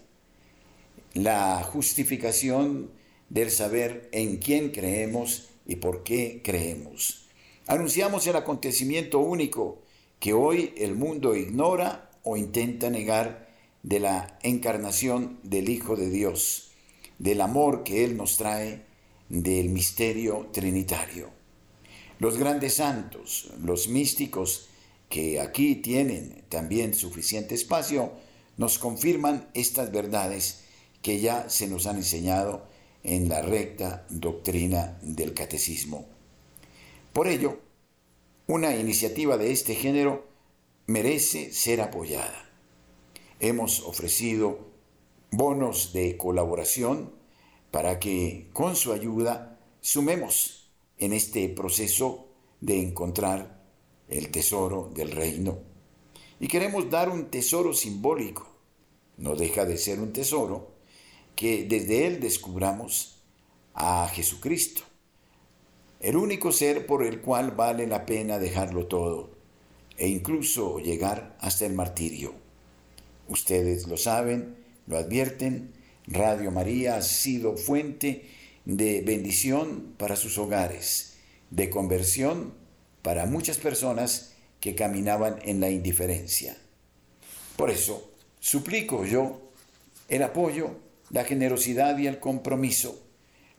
la 1.14 1.62
justificación 1.64 2.92
del 3.30 3.52
saber 3.52 4.08
en 4.12 4.38
quién 4.38 4.70
creemos 4.70 5.50
y 5.66 5.78
por 5.78 6.04
qué 6.04 6.42
creemos. 6.44 7.26
Anunciamos 7.68 8.28
el 8.28 8.36
acontecimiento 8.36 9.20
único 9.20 9.82
que 10.20 10.34
hoy 10.34 10.74
el 10.78 10.96
mundo 10.96 11.36
ignora 11.36 12.12
o 12.24 12.38
intenta 12.38 12.90
negar 12.90 13.50
de 13.84 14.00
la 14.00 14.38
encarnación 14.44 15.40
del 15.44 15.70
Hijo 15.70 15.96
de 15.96 16.10
Dios, 16.10 16.72
del 17.18 17.42
amor 17.42 17.84
que 17.84 18.04
Él 18.04 18.16
nos 18.16 18.38
trae, 18.38 18.84
del 19.32 19.70
misterio 19.70 20.50
trinitario. 20.52 21.30
Los 22.20 22.38
grandes 22.38 22.76
santos, 22.76 23.50
los 23.64 23.88
místicos, 23.88 24.68
que 25.08 25.40
aquí 25.40 25.76
tienen 25.76 26.44
también 26.50 26.94
suficiente 26.94 27.56
espacio, 27.56 28.12
nos 28.58 28.78
confirman 28.78 29.50
estas 29.54 29.92
verdades 29.92 30.66
que 31.02 31.22
ya 31.22 31.50
se 31.50 31.68
nos 31.68 31.88
han 31.88 31.96
enseñado 31.96 32.68
en 33.04 33.30
la 33.30 33.42
recta 33.42 34.06
doctrina 34.10 35.00
del 35.02 35.34
catecismo. 35.34 36.06
Por 37.14 37.28
ello, 37.28 37.60
una 38.48 38.76
iniciativa 38.76 39.38
de 39.38 39.52
este 39.52 39.76
género 39.76 40.28
merece 40.88 41.54
ser 41.54 41.80
apoyada. 41.80 42.50
Hemos 43.40 43.80
ofrecido 43.80 44.60
bonos 45.32 45.94
de 45.94 46.18
colaboración 46.18 47.21
para 47.72 48.00
que 48.00 48.50
con 48.54 48.76
su 48.76 48.94
ayuda 48.94 49.60
sumemos 49.80 50.70
en 50.98 51.14
este 51.14 51.50
proceso 51.50 52.28
de 52.60 52.82
encontrar 52.82 53.64
el 54.10 54.30
tesoro 54.30 54.92
del 54.94 55.12
reino. 55.12 55.60
Y 56.40 56.48
queremos 56.48 56.90
dar 56.90 57.10
un 57.10 57.26
tesoro 57.32 57.74
simbólico. 57.74 58.48
No 59.18 59.36
deja 59.36 59.66
de 59.66 59.78
ser 59.78 60.00
un 60.00 60.14
tesoro 60.14 60.72
que 61.36 61.64
desde 61.64 62.08
él 62.08 62.20
descubramos 62.20 63.22
a 63.74 64.08
Jesucristo, 64.14 64.84
el 66.02 66.18
único 66.18 66.52
ser 66.52 66.86
por 66.86 67.06
el 67.06 67.22
cual 67.22 67.52
vale 67.52 67.88
la 67.88 68.06
pena 68.06 68.40
dejarlo 68.40 68.88
todo 68.88 69.30
e 69.98 70.08
incluso 70.08 70.80
llegar 70.80 71.38
hasta 71.40 71.66
el 71.66 71.74
martirio. 71.74 72.34
Ustedes 73.30 73.88
lo 73.88 73.98
saben, 73.98 74.58
lo 74.88 74.98
advierten, 74.98 75.74
Radio 76.12 76.52
María 76.52 76.98
ha 76.98 77.02
sido 77.02 77.56
fuente 77.56 78.26
de 78.66 79.02
bendición 79.02 79.96
para 79.98 80.16
sus 80.16 80.38
hogares, 80.38 81.14
de 81.50 81.70
conversión 81.70 82.54
para 83.02 83.26
muchas 83.26 83.58
personas 83.58 84.34
que 84.60 84.76
caminaban 84.76 85.40
en 85.44 85.60
la 85.62 85.70
indiferencia. 85.70 86.58
Por 87.56 87.70
eso, 87.70 88.12
suplico 88.40 89.06
yo 89.06 89.52
el 90.10 90.24
apoyo, 90.24 90.76
la 91.10 91.24
generosidad 91.24 91.98
y 91.98 92.08
el 92.08 92.20
compromiso 92.20 93.02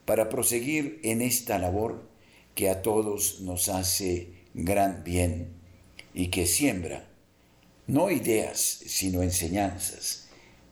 para 0.05 0.29
proseguir 0.29 0.99
en 1.03 1.21
esta 1.21 1.57
labor 1.57 2.07
que 2.55 2.69
a 2.69 2.81
todos 2.81 3.41
nos 3.41 3.67
hace 3.67 4.29
gran 4.53 5.03
bien 5.03 5.53
y 6.13 6.27
que 6.27 6.45
siembra 6.45 7.07
no 7.87 8.09
ideas, 8.09 8.59
sino 8.59 9.23
enseñanzas, 9.23 10.22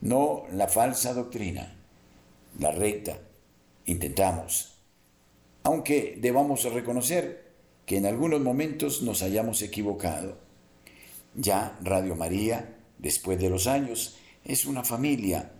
no 0.02 0.44
la 0.52 0.68
falsa 0.68 1.14
doctrina, 1.14 1.74
la 2.58 2.72
recta. 2.72 3.18
Intentamos, 3.86 4.74
aunque 5.62 6.18
debamos 6.20 6.64
reconocer 6.64 7.52
que 7.86 7.96
en 7.96 8.06
algunos 8.06 8.40
momentos 8.40 9.02
nos 9.02 9.22
hayamos 9.22 9.62
equivocado. 9.62 10.38
Ya 11.34 11.78
Radio 11.82 12.14
María, 12.14 12.76
después 12.98 13.40
de 13.40 13.48
los 13.48 13.66
años, 13.66 14.18
es 14.44 14.66
una 14.66 14.84
familia 14.84 15.52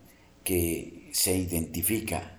que 0.45 1.09
se 1.13 1.37
identifica, 1.37 2.39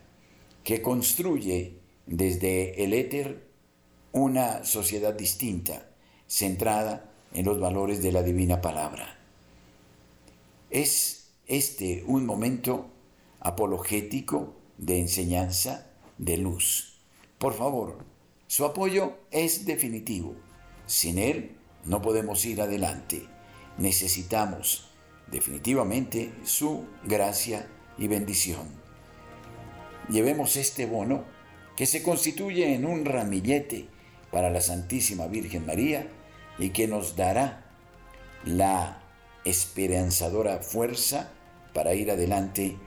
que 0.63 0.81
construye 0.81 1.79
desde 2.05 2.83
el 2.83 2.93
éter 2.93 3.47
una 4.11 4.65
sociedad 4.65 5.13
distinta, 5.13 5.89
centrada 6.27 7.09
en 7.33 7.45
los 7.45 7.59
valores 7.59 8.01
de 8.03 8.11
la 8.11 8.23
divina 8.23 8.61
palabra. 8.61 9.17
Es 10.69 11.22
este 11.47 12.03
un 12.07 12.25
momento 12.25 12.89
apologético 13.39 14.55
de 14.77 14.99
enseñanza, 14.99 15.91
de 16.17 16.37
luz. 16.37 16.99
Por 17.37 17.53
favor, 17.53 17.97
su 18.47 18.65
apoyo 18.65 19.17
es 19.31 19.65
definitivo. 19.65 20.35
Sin 20.85 21.17
él 21.17 21.57
no 21.85 22.01
podemos 22.01 22.45
ir 22.45 22.61
adelante. 22.61 23.25
Necesitamos 23.77 24.89
definitivamente 25.31 26.33
su 26.43 26.85
gracia 27.03 27.67
y 27.97 28.07
bendición. 28.07 28.67
Llevemos 30.09 30.55
este 30.55 30.85
bono 30.85 31.23
que 31.75 31.85
se 31.85 32.03
constituye 32.03 32.73
en 32.75 32.85
un 32.85 33.05
ramillete 33.05 33.87
para 34.31 34.49
la 34.49 34.61
Santísima 34.61 35.27
Virgen 35.27 35.65
María 35.65 36.07
y 36.59 36.69
que 36.69 36.87
nos 36.87 37.15
dará 37.15 37.71
la 38.45 39.02
esperanzadora 39.45 40.59
fuerza 40.59 41.31
para 41.73 41.93
ir 41.93 42.11
adelante 42.11 42.77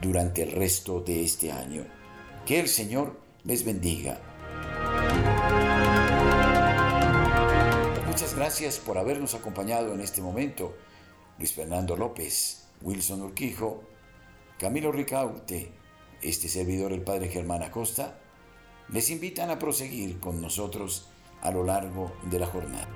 durante 0.00 0.42
el 0.42 0.52
resto 0.52 1.00
de 1.00 1.24
este 1.24 1.52
año. 1.52 1.84
Que 2.44 2.60
el 2.60 2.68
Señor 2.68 3.20
les 3.44 3.64
bendiga. 3.64 4.20
Muchas 8.06 8.34
gracias 8.34 8.78
por 8.78 8.98
habernos 8.98 9.34
acompañado 9.34 9.94
en 9.94 10.00
este 10.00 10.22
momento. 10.22 10.76
Luis 11.38 11.52
Fernando 11.52 11.96
López, 11.96 12.66
Wilson 12.80 13.22
Urquijo, 13.22 13.82
Camilo 14.58 14.90
Ricaute, 14.90 15.70
este 16.22 16.48
servidor 16.48 16.92
el 16.92 17.02
Padre 17.02 17.28
Germán 17.28 17.62
Acosta, 17.62 18.18
les 18.88 19.10
invitan 19.10 19.50
a 19.50 19.58
proseguir 19.58 20.18
con 20.18 20.40
nosotros 20.40 21.08
a 21.42 21.50
lo 21.50 21.64
largo 21.64 22.12
de 22.30 22.38
la 22.38 22.46
jornada. 22.46 22.88